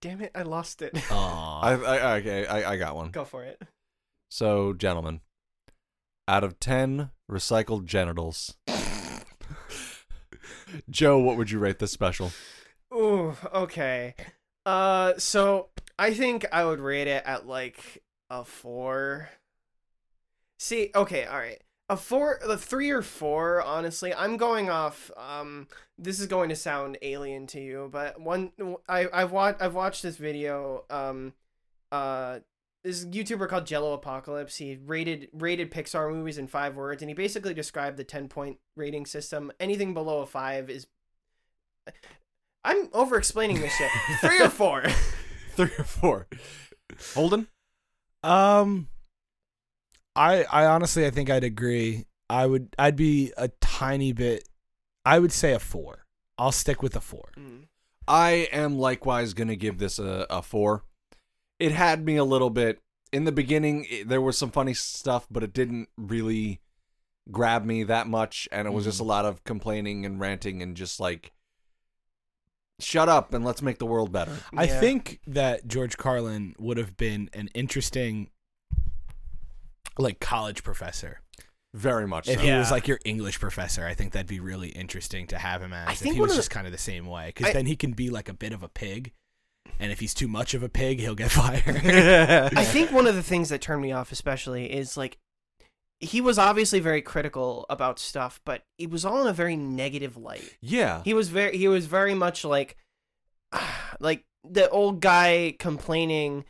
Damn 0.01 0.21
it! 0.23 0.33
I 0.35 0.43
lost 0.43 0.83
it. 0.83 0.93
Aw. 1.11 1.61
I, 1.61 1.73
I 1.75 2.17
okay, 2.19 2.47
I, 2.47 2.73
I 2.73 2.77
got 2.77 2.97
one. 2.97 3.11
Go 3.11 3.25
for 3.25 3.45
it. 3.45 3.61
So, 4.31 4.73
gentlemen, 4.73 5.21
out 6.27 6.43
of 6.45 6.59
10 6.59 7.11
recycled 7.31 7.85
genitals, 7.85 8.57
Joe, 10.91 11.19
what 11.19 11.37
would 11.37 11.51
you 11.51 11.59
rate 11.59 11.79
this 11.79 11.93
special? 11.93 12.33
Ooh, 12.93 13.37
okay. 13.53 14.15
Uh, 14.67 15.13
so 15.19 15.69
I 15.99 16.15
think 16.15 16.47
I 16.53 16.65
would 16.65 16.81
rate 16.81 17.07
it 17.07 17.23
at 17.25 17.47
like 17.47 18.03
a 18.31 18.45
four. 18.45 19.29
See, 20.59 20.91
okay, 20.95 21.27
all 21.27 21.39
right, 21.39 21.63
a 21.89 21.97
four, 21.97 22.39
a 22.43 22.57
three 22.57 22.91
or 22.91 23.03
four. 23.03 23.63
Honestly, 23.63 24.15
I'm 24.15 24.37
going 24.37 24.71
off. 24.71 25.11
Um, 25.17 25.69
this 25.99 26.21
is 26.21 26.27
going 26.27 26.49
to 26.49 26.57
sound 26.57 26.99
alien 27.03 27.47
to 27.49 27.61
you, 27.61 27.89
but 27.93 28.21
one, 28.21 28.53
I 28.89 29.09
I've 29.13 29.33
watched 29.33 29.63
I've 29.63 29.75
watched 29.75 30.03
this 30.03 30.17
video. 30.17 30.85
Um, 30.91 31.33
uh. 31.93 32.41
This 32.83 33.07
YouTuber 33.07 33.49
called 33.49 33.65
Jelloapocalypse. 33.65 34.59
He 34.59 34.77
rated 34.85 35.31
rated 35.33 35.71
Pixar 35.71 36.13
movies 36.13 36.37
in 36.37 36.47
five 36.47 36.77
words, 36.77 37.01
and 37.01 37.09
he 37.09 37.15
basically 37.15 37.55
described 37.55 37.97
the 37.97 38.05
ten 38.05 38.29
point 38.29 38.59
rating 38.77 39.07
system. 39.07 39.51
Anything 39.59 39.95
below 39.95 40.21
a 40.21 40.27
five 40.27 40.69
is 40.69 40.87
I'm 42.65 42.89
over 42.93 43.17
explaining 43.17 43.61
this 43.61 43.75
shit. 43.75 43.91
Three 44.21 44.41
or 44.41 44.49
four. 44.49 44.85
Three 45.51 45.71
or 45.79 45.85
four? 45.85 46.27
Holden? 47.15 47.49
Um, 48.23 48.89
I 50.17 50.45
I 50.45 50.67
honestly 50.67 51.07
I 51.07 51.11
think 51.11 51.31
I'd 51.31 51.45
agree. 51.45 52.07
I 52.31 52.47
would 52.47 52.75
I'd 52.79 52.97
be 52.97 53.33
a 53.37 53.49
tiny 53.61 54.13
bit. 54.13 54.49
I 55.05 55.19
would 55.19 55.33
say 55.33 55.53
a 55.53 55.59
four. 55.59 56.07
I'll 56.39 56.53
stick 56.53 56.83
with 56.83 56.97
a 56.97 57.01
four. 57.01 57.31
Mm. 57.37 57.67
I 58.09 58.49
am 58.53 58.79
likewise 58.79 59.35
going 59.35 59.49
to 59.49 59.57
give 59.57 59.79
this 59.79 59.99
a, 59.99 60.27
a 60.31 60.43
four. 60.43 60.85
It 61.59 61.73
had 61.73 62.05
me 62.05 62.17
a 62.17 62.25
little 62.25 62.51
bit. 62.51 62.81
in 63.13 63.25
the 63.25 63.33
beginning 63.33 63.87
it, 63.89 64.09
there 64.09 64.21
was 64.21 64.37
some 64.37 64.51
funny 64.51 64.75
stuff, 64.75 65.27
but 65.31 65.43
it 65.43 65.53
didn't 65.53 65.89
really 65.97 66.61
grab 67.31 67.65
me 67.65 67.83
that 67.85 68.07
much, 68.07 68.49
and 68.53 68.67
it 68.69 68.73
was 68.73 68.85
just 68.85 69.01
a 69.01 69.05
lot 69.05 69.25
of 69.25 69.43
complaining 69.45 70.05
and 70.05 70.21
ranting 70.21 70.61
and 70.63 70.77
just 70.77 70.99
like, 71.01 71.33
shut 72.81 73.09
up 73.09 73.33
and 73.33 73.45
let's 73.45 73.63
make 73.63 73.79
the 73.79 73.87
world 73.87 74.11
better. 74.13 74.37
I 74.57 74.65
Yeah. 74.65 74.81
think 74.81 75.21
that 75.27 75.67
George 75.69 75.97
Carlin 75.97 76.55
would 76.59 76.77
have 76.77 76.97
been 76.97 77.31
an 77.33 77.49
interesting, 77.55 78.31
like 79.99 80.21
college 80.21 80.63
professor. 80.63 81.21
Very 81.75 82.07
much. 82.07 82.29
If 82.29 82.39
so. 82.39 82.45
he 82.45 82.53
was 82.53 82.71
like 82.71 82.87
your 82.87 83.01
English 83.05 83.41
professor, 83.41 83.85
I 83.85 83.95
think 83.95 84.13
that'd 84.13 84.29
be 84.29 84.39
really 84.41 84.69
interesting 84.69 85.27
to 85.29 85.39
have 85.39 85.61
him 85.61 85.73
as. 85.73 85.89
I 85.89 85.93
if 85.93 85.99
think 85.99 86.15
he 86.15 86.21
was 86.21 86.31
of 86.31 86.37
the- 86.37 86.39
just 86.39 86.51
kind 86.51 86.67
of 86.67 86.73
the 86.73 86.79
same 86.79 87.07
way, 87.07 87.33
because 87.35 87.53
then 87.53 87.67
he 87.67 87.75
can 87.75 87.93
be 87.93 88.11
like 88.11 88.29
a 88.29 88.35
bit 88.35 88.53
of 88.53 88.63
a 88.63 88.69
pig, 88.69 89.13
and 89.81 89.91
if 89.91 89.99
he's 89.99 90.15
too 90.15 90.29
much 90.29 90.55
of 90.55 90.63
a 90.63 90.69
pig, 90.69 91.01
he'll 91.01 91.17
get 91.17 91.31
fired. 91.33 91.65
I 92.57 92.65
think 92.65 92.93
one 92.93 93.07
of 93.09 93.17
the 93.17 93.25
things 93.25 93.49
that 93.49 93.61
turned 93.61 93.83
me 93.83 93.91
off, 93.91 94.13
especially, 94.13 94.73
is 94.73 94.97
like 94.97 95.19
he 95.99 96.21
was 96.21 96.39
obviously 96.39 96.79
very 96.79 97.03
critical 97.03 97.67
about 97.69 97.99
stuff, 97.99 98.41
but 98.45 98.63
it 98.79 98.91
was 98.91 99.05
all 99.05 99.21
in 99.23 99.27
a 99.27 99.33
very 99.33 99.57
negative 99.57 100.17
light. 100.17 100.57
yeah. 100.61 101.03
He 101.05 101.13
was 101.15 101.29
very 101.29 101.57
he 101.57 101.67
was 101.67 101.87
very 101.87 102.15
much 102.15 102.45
like 102.45 102.77
like 104.01 104.25
the 104.49 104.69
old 104.71 105.01
guy 105.01 105.57
complaining, 105.59 106.45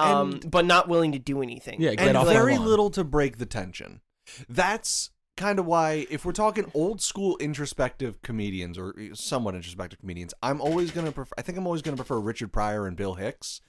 um, 0.00 0.32
And- 0.32 0.50
but 0.50 0.64
not 0.64 0.88
willing 0.88 1.12
to 1.12 1.18
do 1.18 1.42
anything. 1.42 1.80
Yeah, 1.80 1.94
get 1.94 2.08
and 2.08 2.16
off 2.16 2.26
very 2.28 2.56
lawn. 2.56 2.66
little 2.66 2.90
to 2.90 3.04
break 3.04 3.38
the 3.38 3.46
tension. 3.46 4.00
That's 4.48 5.10
kind 5.36 5.58
of 5.58 5.66
why, 5.66 6.06
if 6.10 6.24
we're 6.24 6.32
talking 6.32 6.70
old 6.74 7.00
school 7.00 7.36
introspective 7.38 8.20
comedians 8.22 8.76
or 8.78 8.94
somewhat 9.14 9.54
introspective 9.54 9.98
comedians, 10.00 10.34
I'm 10.42 10.60
always 10.60 10.90
gonna 10.90 11.12
prefer. 11.12 11.32
I 11.38 11.42
think 11.42 11.56
I'm 11.58 11.66
always 11.66 11.82
gonna 11.82 11.96
prefer 11.96 12.18
Richard 12.18 12.52
Pryor 12.52 12.86
and 12.86 12.96
Bill 12.96 13.14
Hicks 13.14 13.60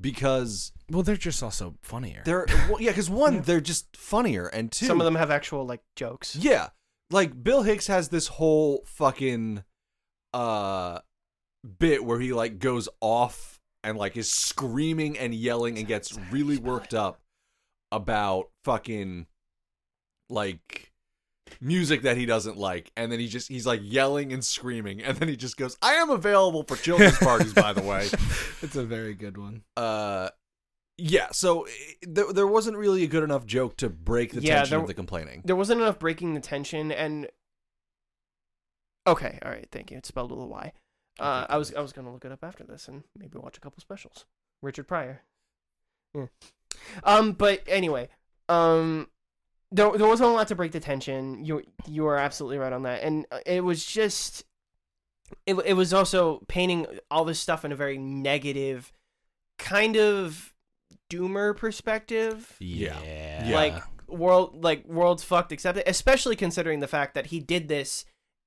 because 0.00 0.72
well, 0.90 1.02
they're 1.02 1.16
just 1.16 1.42
also 1.42 1.76
funnier. 1.82 2.22
they're 2.24 2.46
well, 2.68 2.80
yeah, 2.80 2.90
because 2.90 3.08
one, 3.10 3.42
they're 3.42 3.60
just 3.60 3.96
funnier, 3.96 4.46
and 4.48 4.72
two, 4.72 4.86
Some 4.86 5.00
of 5.00 5.04
them 5.04 5.14
have 5.14 5.30
actual 5.30 5.64
like 5.64 5.82
jokes. 5.96 6.34
yeah, 6.36 6.70
like 7.10 7.42
Bill 7.42 7.62
Hicks 7.62 7.86
has 7.86 8.08
this 8.08 8.26
whole 8.26 8.82
fucking 8.86 9.62
uh 10.34 10.98
bit 11.78 12.04
where 12.04 12.18
he 12.18 12.32
like 12.32 12.58
goes 12.58 12.88
off 13.00 13.51
and 13.84 13.98
like 13.98 14.16
is 14.16 14.30
screaming 14.30 15.18
and 15.18 15.34
yelling 15.34 15.78
and 15.78 15.86
gets 15.86 16.16
really 16.30 16.56
worked 16.58 16.94
up 16.94 17.20
about 17.90 18.50
fucking 18.64 19.26
like 20.30 20.90
music 21.60 22.02
that 22.02 22.16
he 22.16 22.24
doesn't 22.24 22.56
like 22.56 22.90
and 22.96 23.12
then 23.12 23.18
he 23.20 23.26
just 23.28 23.48
he's 23.48 23.66
like 23.66 23.80
yelling 23.82 24.32
and 24.32 24.42
screaming 24.44 25.02
and 25.02 25.18
then 25.18 25.28
he 25.28 25.36
just 25.36 25.56
goes 25.58 25.76
I 25.82 25.94
am 25.94 26.08
available 26.10 26.62
for 26.62 26.76
children's 26.76 27.18
parties 27.18 27.52
by 27.52 27.72
the 27.74 27.82
way 27.82 28.06
it's 28.62 28.76
a 28.76 28.84
very 28.84 29.12
good 29.14 29.36
one. 29.36 29.62
uh 29.76 30.30
yeah 30.96 31.28
so 31.32 31.64
eh, 31.64 31.70
there, 32.02 32.32
there 32.32 32.46
wasn't 32.46 32.76
really 32.78 33.02
a 33.02 33.06
good 33.06 33.22
enough 33.24 33.44
joke 33.44 33.76
to 33.78 33.90
break 33.90 34.32
the 34.32 34.40
Yeah, 34.40 34.56
tension 34.56 34.70
there- 34.70 34.80
of 34.80 34.86
the 34.86 34.94
complaining 34.94 35.42
There 35.44 35.56
wasn't 35.56 35.80
enough 35.82 35.98
breaking 35.98 36.32
the 36.34 36.40
tension, 36.40 36.90
and 36.90 37.28
okay, 39.06 39.38
all 39.44 39.50
right, 39.50 39.66
thank 39.72 39.90
you. 39.90 39.98
It's 39.98 40.08
spelled 40.08 40.30
with 40.30 40.40
a 40.40 40.46
Y. 40.46 40.72
Uh, 41.18 41.46
I 41.48 41.56
was 41.58 41.74
I 41.74 41.80
was 41.80 41.92
gonna 41.92 42.12
look 42.12 42.24
it 42.24 42.32
up 42.32 42.42
after 42.42 42.64
this 42.64 42.88
and 42.88 43.04
maybe 43.18 43.38
watch 43.38 43.56
a 43.56 43.60
couple 43.60 43.80
specials. 43.80 44.24
Richard 44.62 44.88
Pryor. 44.88 45.22
Yeah. 46.14 46.26
Um, 47.04 47.32
but 47.32 47.62
anyway, 47.66 48.08
um, 48.48 49.08
there 49.70 49.90
there 49.96 50.06
wasn't 50.06 50.30
a 50.30 50.32
lot 50.32 50.48
to 50.48 50.54
break 50.54 50.72
the 50.72 50.80
tension. 50.80 51.44
You 51.44 51.62
you 51.86 52.06
are 52.06 52.16
absolutely 52.16 52.58
right 52.58 52.72
on 52.72 52.82
that, 52.84 53.02
and 53.02 53.26
uh, 53.30 53.40
it 53.46 53.62
was 53.64 53.84
just. 53.84 54.44
It, 55.46 55.54
it 55.64 55.72
was 55.72 55.94
also 55.94 56.42
painting 56.46 56.86
all 57.10 57.24
this 57.24 57.40
stuff 57.40 57.64
in 57.64 57.72
a 57.72 57.76
very 57.76 57.96
negative, 57.96 58.92
kind 59.58 59.96
of 59.96 60.52
doomer 61.10 61.56
perspective 61.56 62.54
Yeah. 62.60 62.98
Yeah. 63.02 63.54
like 63.54 63.82
world 64.08 64.62
like 64.62 64.86
world's 64.86 65.22
fucked 65.22 65.52
except 65.52 65.78
especially 65.86 66.36
considering 66.36 66.80
the 66.80 66.88
fact 66.88 67.14
that 67.14 67.26
he 67.26 67.40
did 67.40 67.68
this 67.68 68.04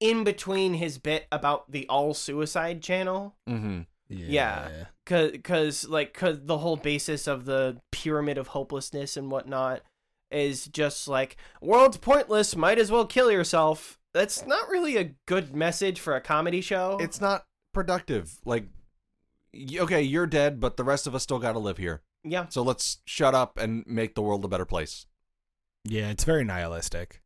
in 0.10 0.24
between 0.24 0.74
his 0.76 0.98
bit 0.98 1.28
about 1.32 1.72
the 1.72 1.88
all 1.88 2.14
suicide 2.14 2.82
channel 2.82 3.36
mm-hmm 3.50 3.82
yeah. 4.08 4.86
cause, 5.08 5.32
cause 5.44 5.90
like 5.90 6.14
cause 6.14 6.38
the 6.44 6.60
whole 6.60 6.78
basis 6.78 7.26
of 7.26 7.46
the 7.46 7.78
pyramid 7.92 8.38
of 8.38 8.50
hopelessness 8.50 9.18
and 9.18 9.32
whatnot 9.32 9.82
is 10.30 10.68
just 10.68 11.08
like 11.08 11.38
world's 11.60 11.98
pointless 11.98 12.56
might 12.56 12.78
as 12.78 12.92
well 12.92 13.08
kill 13.08 13.32
yourself 13.32 13.98
that's 14.14 14.46
not 14.46 14.70
really 14.70 14.96
a 14.96 15.16
good 15.26 15.56
message 15.56 16.00
for 16.00 16.16
a 16.16 16.22
comedy 16.22 16.62
show 16.62 16.98
it's 17.02 17.20
not 17.20 17.46
productive. 17.76 18.40
Like, 18.44 18.66
okay, 19.78 20.02
you're 20.02 20.26
dead, 20.26 20.60
but 20.60 20.78
the 20.78 20.84
rest 20.84 21.06
of 21.06 21.14
us 21.14 21.22
still 21.22 21.38
got 21.38 21.52
to 21.52 21.60
live 21.60 21.78
here. 21.78 22.02
yeah 22.24 22.48
So 22.50 22.64
let's 22.64 23.02
shut 23.06 23.36
up 23.36 23.60
and 23.60 23.84
make 23.86 24.16
the 24.16 24.24
world 24.24 24.44
a 24.44 24.48
better 24.48 24.66
place. 24.66 25.06
Yeah, 25.84 26.10
it's 26.10 26.24
very 26.24 26.44
nihilistic. 26.44 27.22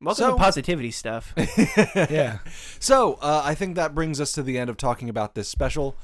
Welcome 0.00 0.24
So- 0.24 0.30
to 0.32 0.36
positivity 0.36 0.90
stuff 0.90 1.34
Yeah. 1.94 2.38
So 2.80 3.14
uh, 3.14 3.42
I 3.44 3.54
think 3.54 3.76
that 3.76 3.94
brings 3.94 4.20
us 4.20 4.32
to 4.32 4.42
the 4.42 4.58
end 4.58 4.70
of 4.70 4.76
talking 4.76 5.08
about 5.08 5.34
this 5.34 5.48
special. 5.48 5.96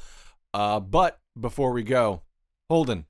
Uh, 0.53 0.81
but 0.81 1.21
before 1.39 1.73
we 1.73 1.83
go, 1.83 2.23
Holden, 2.71 3.07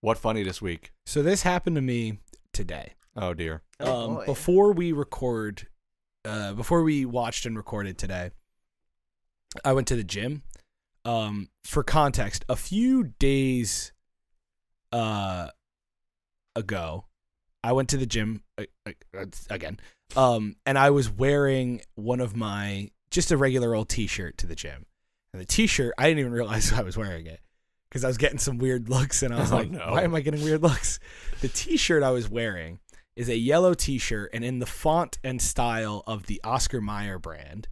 what 0.00 0.18
funny 0.18 0.42
this 0.42 0.60
week? 0.62 0.92
So 1.06 1.22
this 1.22 1.42
happened 1.42 1.76
to 1.76 1.82
me 1.82 2.18
today. 2.52 2.94
Oh 3.16 3.34
dear. 3.34 3.62
Oh, 3.80 4.04
um, 4.04 4.14
boy. 4.16 4.26
before 4.26 4.72
we 4.72 4.92
record, 4.92 5.66
uh, 6.24 6.52
before 6.52 6.82
we 6.82 7.04
watched 7.04 7.46
and 7.46 7.56
recorded 7.56 7.96
today, 7.98 8.30
I 9.64 9.72
went 9.72 9.86
to 9.88 9.96
the 9.96 10.04
gym. 10.04 10.42
Um, 11.04 11.48
for 11.64 11.82
context, 11.82 12.44
a 12.48 12.56
few 12.56 13.12
days, 13.18 13.92
uh, 14.92 15.48
ago, 16.54 17.04
I 17.62 17.72
went 17.72 17.88
to 17.90 17.96
the 17.96 18.06
gym 18.06 18.42
uh, 18.58 18.64
uh, 18.86 19.24
again. 19.48 19.78
Um, 20.14 20.56
and 20.64 20.78
I 20.78 20.90
was 20.90 21.10
wearing 21.10 21.80
one 21.94 22.20
of 22.20 22.36
my 22.36 22.90
just 23.10 23.30
a 23.32 23.36
regular 23.36 23.74
old 23.74 23.88
T-shirt 23.88 24.38
to 24.38 24.46
the 24.46 24.54
gym, 24.54 24.86
and 25.32 25.40
the 25.40 25.46
T-shirt 25.46 25.94
I 25.98 26.04
didn't 26.08 26.20
even 26.20 26.32
realize 26.32 26.72
I 26.74 26.82
was 26.82 26.96
wearing 26.96 27.26
it 27.26 27.40
because 27.88 28.04
I 28.04 28.08
was 28.08 28.18
getting 28.18 28.38
some 28.38 28.58
weird 28.58 28.88
looks, 28.88 29.22
and 29.22 29.34
I 29.34 29.40
was 29.40 29.52
Oh, 29.52 29.56
like, 29.56 29.70
no. 29.70 29.92
"Why 29.92 30.02
am 30.02 30.14
I 30.14 30.20
getting 30.20 30.42
weird 30.42 30.62
looks?" 30.62 30.98
The 31.40 31.48
T-shirt 31.48 32.02
I 32.02 32.10
was 32.10 32.28
wearing 32.28 32.78
is 33.16 33.28
a 33.28 33.36
yellow 33.36 33.72
T-shirt, 33.74 34.30
and 34.34 34.44
in 34.44 34.58
the 34.58 34.66
font 34.66 35.18
and 35.24 35.40
style 35.40 36.02
of 36.06 36.26
the 36.26 36.40
Oscar 36.44 36.80
Mayer 36.80 37.18
brand, 37.18 37.68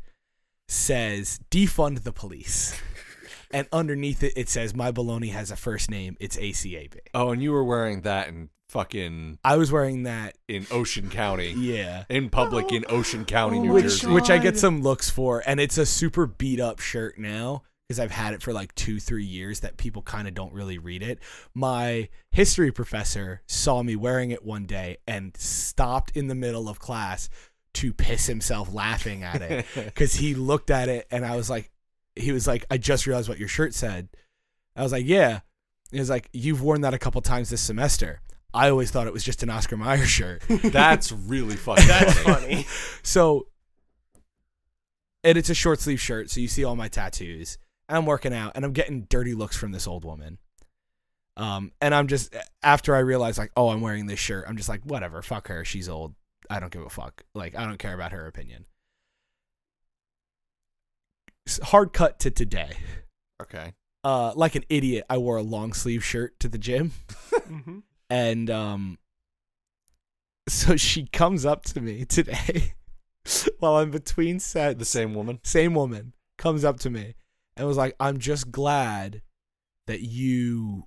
says 0.69 1.39
"Defund 1.51 2.03
the 2.03 2.13
police," 2.13 2.75
and 3.51 3.67
underneath 3.73 4.23
it 4.23 4.33
it 4.37 4.49
says, 4.49 4.75
"My 4.75 4.91
baloney 4.93 5.31
has 5.33 5.51
a 5.51 5.57
first 5.57 5.91
name. 5.91 6.17
It's 6.21 6.37
ACAB." 6.37 6.97
Oh, 7.15 7.31
and 7.31 7.43
you 7.43 7.53
were 7.53 7.65
wearing 7.65 8.03
that 8.03 8.29
in 8.29 8.51
fucking 8.69 9.39
I 9.45 9.57
was 9.57 9.71
wearing 9.71 10.03
that. 10.05 10.37
in 10.49 10.67
Ocean 10.71 11.09
County, 11.11 11.53
Yeah. 11.57 12.05
in 12.09 12.29
public 12.31 12.73
in 12.73 12.85
oh, 12.89 12.97
Ocean 12.97 13.25
County, 13.25 13.61
New 13.61 13.73
which 13.73 13.85
Jersey. 13.85 14.07
which 14.09 14.31
I 14.31 14.39
get 14.39 14.59
some 14.59 14.83
looks 14.83 15.11
for, 15.11 15.43
and 15.47 15.61
it's 15.61 15.79
a 15.79 15.87
super 15.87 16.27
beat 16.27 16.61
up 16.61 16.81
shirt 16.81 17.19
now 17.19 17.63
because 17.87 18.01
I've 18.01 18.11
had 18.11 18.33
it 18.35 18.43
for 18.43 18.53
like 18.53 18.75
two 18.75 18.99
three 18.99 19.25
years 19.27 19.61
that 19.61 19.77
people 19.77 20.03
kind 20.03 20.27
of 20.27 20.35
don't 20.35 20.53
really 20.53 20.79
read 20.79 21.03
it. 21.03 21.19
My 21.55 22.09
history 22.33 22.73
professor 22.73 23.43
saw 23.47 23.83
me 23.83 23.95
wearing 23.95 24.31
it 24.31 24.45
one 24.45 24.65
day 24.67 24.97
and 25.07 25.37
stopped 25.37 26.17
in 26.17 26.27
the 26.29 26.35
middle 26.35 26.69
of 26.69 26.79
class 26.79 27.29
to 27.75 27.93
piss 27.93 28.27
himself 28.27 28.73
laughing 28.73 29.23
at 29.23 29.43
it 29.43 29.67
because 29.75 30.15
he 30.15 30.35
looked 30.35 30.71
at 30.71 30.89
it 30.89 31.07
and 31.11 31.27
I 31.27 31.37
was 31.37 31.51
like, 31.51 31.71
he 32.17 32.33
was 32.33 32.47
like, 32.47 32.65
I 32.71 32.79
just 32.79 33.07
realized 33.07 33.29
what 33.29 33.39
your 33.39 33.49
shirt 33.49 33.75
said. 33.75 34.09
I 34.77 34.83
was 34.83 34.93
like, 34.93 35.07
yeah. 35.07 35.41
He 35.91 35.99
was 35.99 36.11
like, 36.11 36.29
you've 36.33 36.63
worn 36.63 36.81
that 36.83 36.95
a 36.95 36.99
couple 36.99 37.21
times 37.21 37.51
this 37.51 37.61
semester. 37.61 38.21
I 38.53 38.71
always 38.71 38.91
thought 38.91 39.07
it 39.07 39.13
was 39.13 39.25
just 39.25 39.43
an 39.43 39.51
Oscar 39.51 39.77
Mayer 39.77 40.05
shirt. 40.05 40.43
That's 40.49 41.11
really 41.11 41.57
fucking 41.57 41.89
that's 41.89 42.19
funny. 42.21 42.63
funny 42.63 42.67
So, 43.03 43.49
and 45.25 45.37
it's 45.37 45.51
a 45.51 45.55
short 45.55 45.81
sleeve 45.81 46.01
shirt, 46.01 46.31
so 46.31 46.41
you 46.41 46.49
see 46.49 46.65
all 46.65 46.77
my 46.77 46.89
tattoos. 46.89 47.59
And 47.89 47.99
I'm 47.99 48.07
working 48.07 48.33
out, 48.33 48.53
and 48.55 48.65
I'm 48.65 48.73
getting 48.73 49.07
dirty 49.11 49.35
looks 49.35 49.57
from 49.57 49.73
this 49.73 49.87
old 49.87 50.05
woman. 50.05 50.39
Um, 51.37 51.73
and 51.81 51.95
I'm 51.95 52.07
just 52.07 52.35
after 52.63 52.95
I 52.95 53.01
realize 53.01 53.39
like, 53.39 53.51
oh, 53.57 53.71
I'm 53.71 53.81
wearing 53.81 54.07
this 54.07 54.21
shirt. 54.21 54.45
I'm 54.49 54.57
just 54.57 54.69
like, 54.69 54.83
whatever, 54.85 55.21
fuck 55.21 55.49
her. 55.49 55.65
She's 55.65 55.89
old. 55.89 56.15
I 56.49 56.61
don't 56.61 56.73
give 56.73 56.83
a 56.83 56.91
fuck. 56.91 57.25
Like, 57.35 57.57
I 57.57 57.67
don't 57.67 57.79
care 57.79 57.95
about 57.95 58.13
her 58.13 58.27
opinion. 58.27 58.67
S- 61.47 61.61
Hard 61.65 61.93
cut 61.93 62.19
to 62.21 62.31
today. 62.31 62.73
Okay. 63.43 63.73
Uh, 64.03 64.33
like 64.37 64.55
an 64.55 64.65
idiot, 64.69 65.05
I 65.09 65.19
wore 65.19 65.37
a 65.39 65.43
long 65.43 65.73
sleeve 65.73 66.05
shirt 66.05 66.39
to 66.41 66.49
the 66.49 66.59
gym 66.59 66.93
hmm 67.47 67.79
and 68.11 68.51
um 68.51 68.99
so 70.47 70.77
she 70.77 71.07
comes 71.07 71.47
up 71.47 71.65
to 71.65 71.81
me 71.81 72.05
today 72.05 72.75
while 73.59 73.77
I'm 73.77 73.91
between 73.91 74.41
sets. 74.41 74.79
The 74.79 74.85
same 74.85 75.15
woman. 75.15 75.41
same 75.43 75.75
woman 75.75 76.13
comes 76.37 76.65
up 76.65 76.79
to 76.81 76.91
me 76.91 77.15
and 77.57 77.67
was 77.67 77.79
like, 77.79 77.95
"I'm 77.99 78.19
just 78.19 78.51
glad 78.51 79.23
that 79.87 80.03
you 80.03 80.85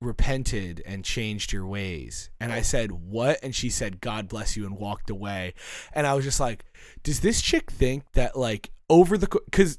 repented 0.00 0.82
and 0.86 1.04
changed 1.04 1.52
your 1.52 1.66
ways." 1.66 2.30
And 2.40 2.50
I 2.50 2.62
said, 2.62 2.92
"What?" 2.92 3.38
And 3.42 3.54
she 3.54 3.68
said, 3.68 4.00
"God 4.00 4.26
bless 4.28 4.56
you," 4.56 4.64
and 4.64 4.78
walked 4.78 5.10
away. 5.10 5.52
And 5.92 6.06
I 6.06 6.14
was 6.14 6.24
just 6.24 6.40
like, 6.40 6.64
"Does 7.02 7.20
this 7.20 7.42
chick 7.42 7.70
think 7.70 8.04
that 8.12 8.38
like 8.38 8.70
over 8.88 9.18
the 9.18 9.28
because?" 9.46 9.78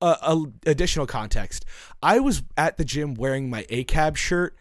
Uh, 0.00 0.46
additional 0.66 1.06
context. 1.06 1.64
I 2.02 2.20
was 2.20 2.42
at 2.58 2.76
the 2.76 2.84
gym 2.84 3.14
wearing 3.14 3.48
my 3.48 3.62
ACAB 3.70 4.16
shirt 4.16 4.54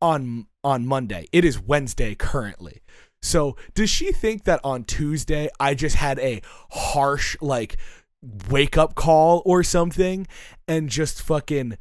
on 0.00 0.46
on 0.64 0.86
Monday. 0.86 1.26
It 1.32 1.44
is 1.44 1.60
Wednesday 1.60 2.14
currently. 2.14 2.82
So 3.22 3.56
does 3.74 3.90
she 3.90 4.12
think 4.12 4.44
that 4.44 4.60
on 4.64 4.84
Tuesday 4.84 5.48
I 5.58 5.74
just 5.74 5.96
had 5.96 6.18
a 6.18 6.42
harsh 6.70 7.36
like 7.40 7.76
wake 8.48 8.76
up 8.76 8.94
call 8.94 9.42
or 9.44 9.62
something 9.62 10.26
and 10.66 10.88
just 10.88 11.22
fucking 11.22 11.78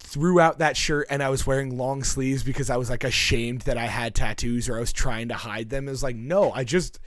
threw 0.00 0.40
out 0.40 0.58
that 0.58 0.76
shirt 0.76 1.06
and 1.10 1.22
I 1.22 1.28
was 1.28 1.46
wearing 1.46 1.76
long 1.76 2.02
sleeves 2.02 2.42
because 2.42 2.70
I 2.70 2.76
was 2.76 2.88
like 2.88 3.04
ashamed 3.04 3.62
that 3.62 3.76
I 3.76 3.86
had 3.86 4.14
tattoos 4.14 4.68
or 4.68 4.76
I 4.76 4.80
was 4.80 4.92
trying 4.92 5.28
to 5.28 5.34
hide 5.34 5.68
them. 5.68 5.86
It 5.86 5.90
was 5.90 6.02
like, 6.02 6.16
no, 6.16 6.50
I 6.52 6.64
just 6.64 6.98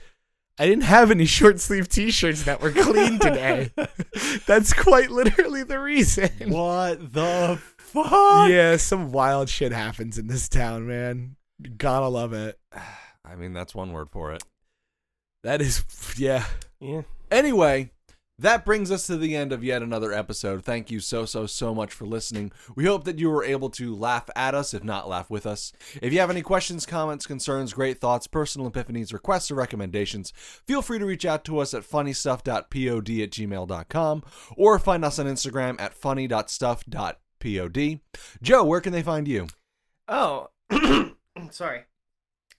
I 0.58 0.66
didn't 0.66 0.84
have 0.84 1.10
any 1.10 1.24
short 1.24 1.60
sleeve 1.60 1.88
t-shirts 1.88 2.44
that 2.44 2.60
were 2.60 2.70
clean 2.70 3.18
today. 3.18 3.70
That's 4.46 4.72
quite 4.72 5.10
literally 5.10 5.62
the 5.62 5.78
reason. 5.78 6.30
What 6.46 7.12
the 7.12 7.58
fuck? 7.78 8.48
Yeah, 8.50 8.76
some 8.76 9.12
wild 9.12 9.48
shit 9.48 9.72
happens 9.72 10.18
in 10.18 10.26
this 10.26 10.48
town, 10.48 10.86
man. 10.86 11.36
Gotta 11.76 12.08
love 12.08 12.32
it. 12.32 12.58
I 13.24 13.36
mean, 13.36 13.52
that's 13.52 13.74
one 13.74 13.92
word 13.92 14.10
for 14.10 14.32
it. 14.32 14.42
That 15.44 15.62
is, 15.62 15.84
yeah. 16.18 16.44
Yeah. 16.80 17.02
Anyway, 17.30 17.90
that 18.42 18.64
brings 18.64 18.90
us 18.90 19.06
to 19.06 19.16
the 19.16 19.34
end 19.34 19.52
of 19.52 19.64
yet 19.64 19.82
another 19.82 20.12
episode. 20.12 20.64
Thank 20.64 20.90
you 20.90 21.00
so, 21.00 21.24
so, 21.24 21.46
so 21.46 21.74
much 21.74 21.92
for 21.92 22.06
listening. 22.06 22.52
We 22.76 22.84
hope 22.84 23.04
that 23.04 23.18
you 23.18 23.30
were 23.30 23.44
able 23.44 23.70
to 23.70 23.94
laugh 23.94 24.28
at 24.36 24.54
us, 24.54 24.74
if 24.74 24.84
not 24.84 25.08
laugh 25.08 25.30
with 25.30 25.46
us. 25.46 25.72
If 26.00 26.12
you 26.12 26.20
have 26.20 26.30
any 26.30 26.42
questions, 26.42 26.84
comments, 26.84 27.26
concerns, 27.26 27.72
great 27.72 27.98
thoughts, 27.98 28.26
personal 28.26 28.70
epiphanies, 28.70 29.12
requests, 29.12 29.50
or 29.50 29.54
recommendations, 29.54 30.32
feel 30.66 30.82
free 30.82 30.98
to 30.98 31.06
reach 31.06 31.24
out 31.24 31.44
to 31.46 31.58
us 31.58 31.72
at 31.74 31.82
funnystuff.pod 31.82 32.52
at 32.58 33.30
gmail.com 33.30 34.22
or 34.56 34.78
find 34.78 35.04
us 35.04 35.18
on 35.18 35.26
Instagram 35.26 35.80
at 35.80 35.94
funny.stuff.pod. 35.94 37.16
Joe, 38.40 38.64
where 38.64 38.80
can 38.80 38.92
they 38.92 39.02
find 39.02 39.26
you? 39.26 39.48
Oh, 40.06 40.50
sorry. 41.50 41.82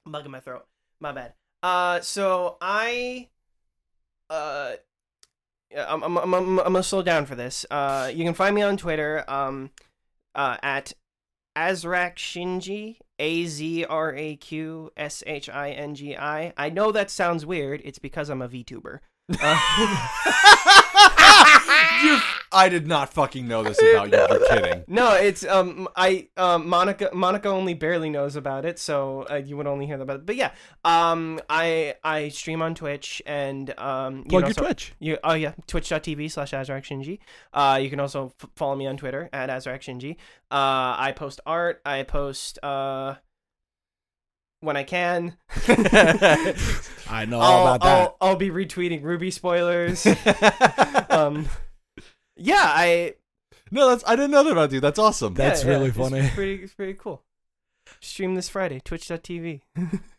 Bug 0.05 0.25
in 0.25 0.31
my 0.31 0.39
throat. 0.39 0.65
My 0.99 1.11
bad. 1.11 1.33
Uh, 1.61 2.01
so 2.01 2.57
I, 2.59 3.29
uh, 4.29 4.73
I'm, 5.75 6.03
I'm, 6.03 6.17
I'm, 6.17 6.33
I'm, 6.33 6.55
gonna 6.57 6.83
slow 6.83 7.01
down 7.01 7.25
for 7.25 7.35
this. 7.35 7.65
Uh, 7.69 8.11
you 8.13 8.23
can 8.23 8.33
find 8.33 8.55
me 8.55 8.61
on 8.61 8.77
Twitter, 8.77 9.23
um, 9.27 9.71
uh, 10.35 10.57
at 10.61 10.93
Azraq 11.57 12.15
Shingi, 12.15 12.97
A 13.19 13.45
Z 13.45 13.85
R 13.85 14.15
A 14.15 14.35
Q 14.35 14.91
S 14.97 15.23
H 15.27 15.49
I 15.49 15.71
N 15.71 15.95
G 15.95 16.15
I. 16.15 16.53
I 16.57 16.69
know 16.69 16.91
that 16.91 17.09
sounds 17.11 17.45
weird. 17.45 17.81
It's 17.83 17.99
because 17.99 18.29
I'm 18.29 18.41
a 18.41 18.49
VTuber. 18.49 18.99
Uh, 19.41 20.79
You, 22.03 22.19
I 22.51 22.69
did 22.69 22.85
not 22.85 23.13
fucking 23.13 23.47
know 23.47 23.63
this 23.63 23.79
about 23.81 24.11
you. 24.11 24.17
You're 24.17 24.47
kidding. 24.47 24.83
No, 24.87 25.13
it's 25.15 25.43
um 25.45 25.87
I 25.95 26.27
um 26.37 26.67
Monica 26.67 27.09
Monica 27.13 27.47
only 27.47 27.73
barely 27.73 28.09
knows 28.09 28.35
about 28.35 28.65
it, 28.65 28.77
so 28.77 29.25
uh, 29.31 29.35
you 29.35 29.55
would 29.57 29.67
only 29.67 29.85
hear 29.85 29.99
about 30.01 30.17
it. 30.17 30.25
But 30.25 30.35
yeah, 30.35 30.51
um 30.83 31.39
I 31.49 31.95
I 32.03 32.29
stream 32.29 32.61
on 32.61 32.75
Twitch 32.75 33.21
and 33.25 33.73
um 33.79 34.17
you 34.17 34.23
Plug 34.25 34.29
can 34.29 34.39
your 34.41 34.47
also- 34.49 34.61
Twitch. 34.65 34.93
You 34.99 35.17
oh 35.23 35.33
yeah, 35.33 35.53
twitch.tv 35.67 36.29
slash 36.31 36.51
AzraqShingi. 36.51 37.19
Uh 37.53 37.79
you 37.81 37.89
can 37.89 37.99
also 37.99 38.33
f- 38.41 38.49
follow 38.55 38.75
me 38.75 38.85
on 38.87 38.97
Twitter 38.97 39.29
at 39.33 39.49
AzraqShingi. 39.49 40.13
Uh 40.51 40.95
I 40.99 41.13
post 41.15 41.39
art, 41.45 41.81
I 41.85 42.03
post 42.03 42.59
uh 42.63 43.15
when 44.59 44.77
I 44.77 44.83
can. 44.83 45.37
I 47.09 47.25
know 47.27 47.39
all 47.39 47.67
I'll, 47.67 47.75
about 47.75 47.81
that. 47.81 47.99
I'll, 47.99 48.17
I'll 48.21 48.35
be 48.35 48.49
retweeting 48.49 49.01
RWBY 49.03 49.33
spoilers. 49.33 50.05
um 51.09 51.47
yeah, 52.35 52.63
I 52.63 53.15
No, 53.71 53.89
that's 53.89 54.03
I 54.07 54.15
didn't 54.15 54.31
know 54.31 54.43
that 54.43 54.51
about 54.51 54.71
you. 54.71 54.79
That's 54.79 54.99
awesome. 54.99 55.33
That's 55.33 55.63
yeah, 55.63 55.69
yeah, 55.71 55.75
really 55.77 55.89
it's 55.89 55.97
funny. 55.97 56.29
pretty 56.33 56.63
it's 56.63 56.73
pretty 56.73 56.93
cool. 56.93 57.23
Stream 57.99 58.35
this 58.35 58.49
Friday, 58.49 58.79
twitch.tv. 58.79 59.61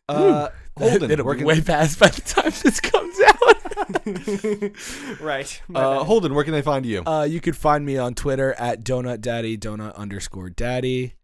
uh, 0.08 0.48
Holden, 0.76 1.10
It'll 1.10 1.24
where 1.24 1.34
be 1.34 1.38
can, 1.40 1.46
way 1.46 1.60
past 1.60 1.98
by 1.98 2.08
the 2.08 2.20
time 2.20 2.52
this 2.62 2.80
comes 2.80 3.16
out. 3.26 5.20
right. 5.20 5.62
uh. 5.74 6.04
Holden, 6.04 6.34
where 6.34 6.44
can 6.44 6.52
they 6.52 6.62
find 6.62 6.84
you? 6.84 7.02
Uh, 7.04 7.26
you 7.28 7.40
can 7.40 7.54
find 7.54 7.86
me 7.86 7.96
on 7.96 8.14
Twitter 8.14 8.52
at 8.54 8.84
donut 8.84 9.20
daddy 9.20 9.56
donut 9.56 9.94
underscore 9.96 10.50
daddy. 10.50 11.14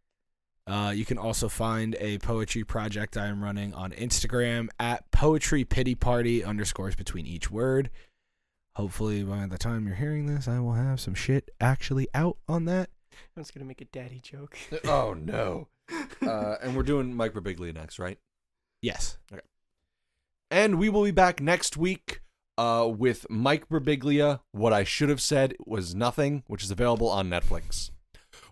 Uh, 0.67 0.93
you 0.95 1.05
can 1.05 1.19
also 1.19 1.49
find 1.49 1.97
a 1.99 2.19
poetry 2.19 2.63
project 2.65 3.17
I 3.17 3.27
am 3.27 3.43
running 3.43 3.75
on 3.75 3.91
Instagram 3.93 4.69
at 4.79 5.11
poetry 5.11 5.65
pity 5.65 5.95
party 5.95 6.45
underscores 6.45 6.95
between 6.95 7.27
each 7.27 7.51
word. 7.51 7.91
Hopefully, 8.77 9.23
by 9.23 9.47
the 9.47 9.59
time 9.59 9.87
you're 9.87 9.97
hearing 9.97 10.27
this, 10.27 10.47
I 10.49 10.61
will 10.61 10.75
have 10.75 11.01
some 11.01 11.15
shit 11.15 11.51
actually 11.61 12.09
out 12.15 12.39
on 12.49 12.65
that. 12.67 12.91
I 13.37 13.41
was 13.41 13.51
gonna 13.51 13.67
make 13.67 13.81
a 13.81 13.87
daddy 13.87 14.21
joke. 14.21 14.57
oh 14.85 15.15
no. 15.15 15.69
Uh, 16.23 16.57
and 16.63 16.77
we're 16.77 16.83
doing 16.83 17.15
Mike 17.15 17.33
Birbiglia 17.33 17.75
next, 17.75 17.99
right? 17.99 18.19
Yes. 18.83 19.19
Okay. 19.33 19.43
And 20.51 20.79
we 20.79 20.89
will 20.89 21.05
be 21.05 21.11
back 21.11 21.41
next 21.41 21.77
week 21.77 22.21
uh, 22.59 22.89
with 22.89 23.27
Mike 23.29 23.69
Birbiglia. 23.69 24.41
What 24.53 24.73
I 24.73 24.85
should 24.85 25.09
have 25.09 25.21
said 25.21 25.55
was 25.65 25.95
nothing, 25.95 26.45
which 26.47 26.63
is 26.63 26.71
available 26.71 27.09
on 27.09 27.29
Netflix. 27.29 27.91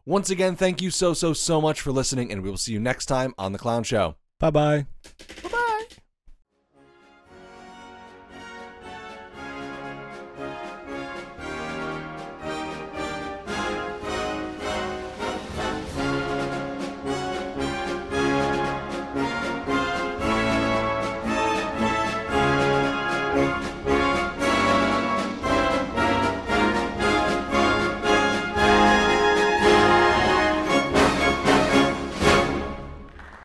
Once 0.04 0.30
again, 0.30 0.56
thank 0.56 0.80
you 0.80 0.90
so 0.90 1.12
so 1.12 1.32
so 1.32 1.60
much 1.60 1.80
for 1.80 1.92
listening, 1.92 2.32
and 2.32 2.42
we 2.42 2.50
will 2.50 2.56
see 2.56 2.72
you 2.72 2.80
next 2.80 3.06
time 3.06 3.34
on 3.38 3.52
the 3.52 3.58
Clown 3.58 3.84
Show. 3.84 4.16
Bye 4.40 4.50
bye. 4.50 4.86
Bye. 5.42 5.57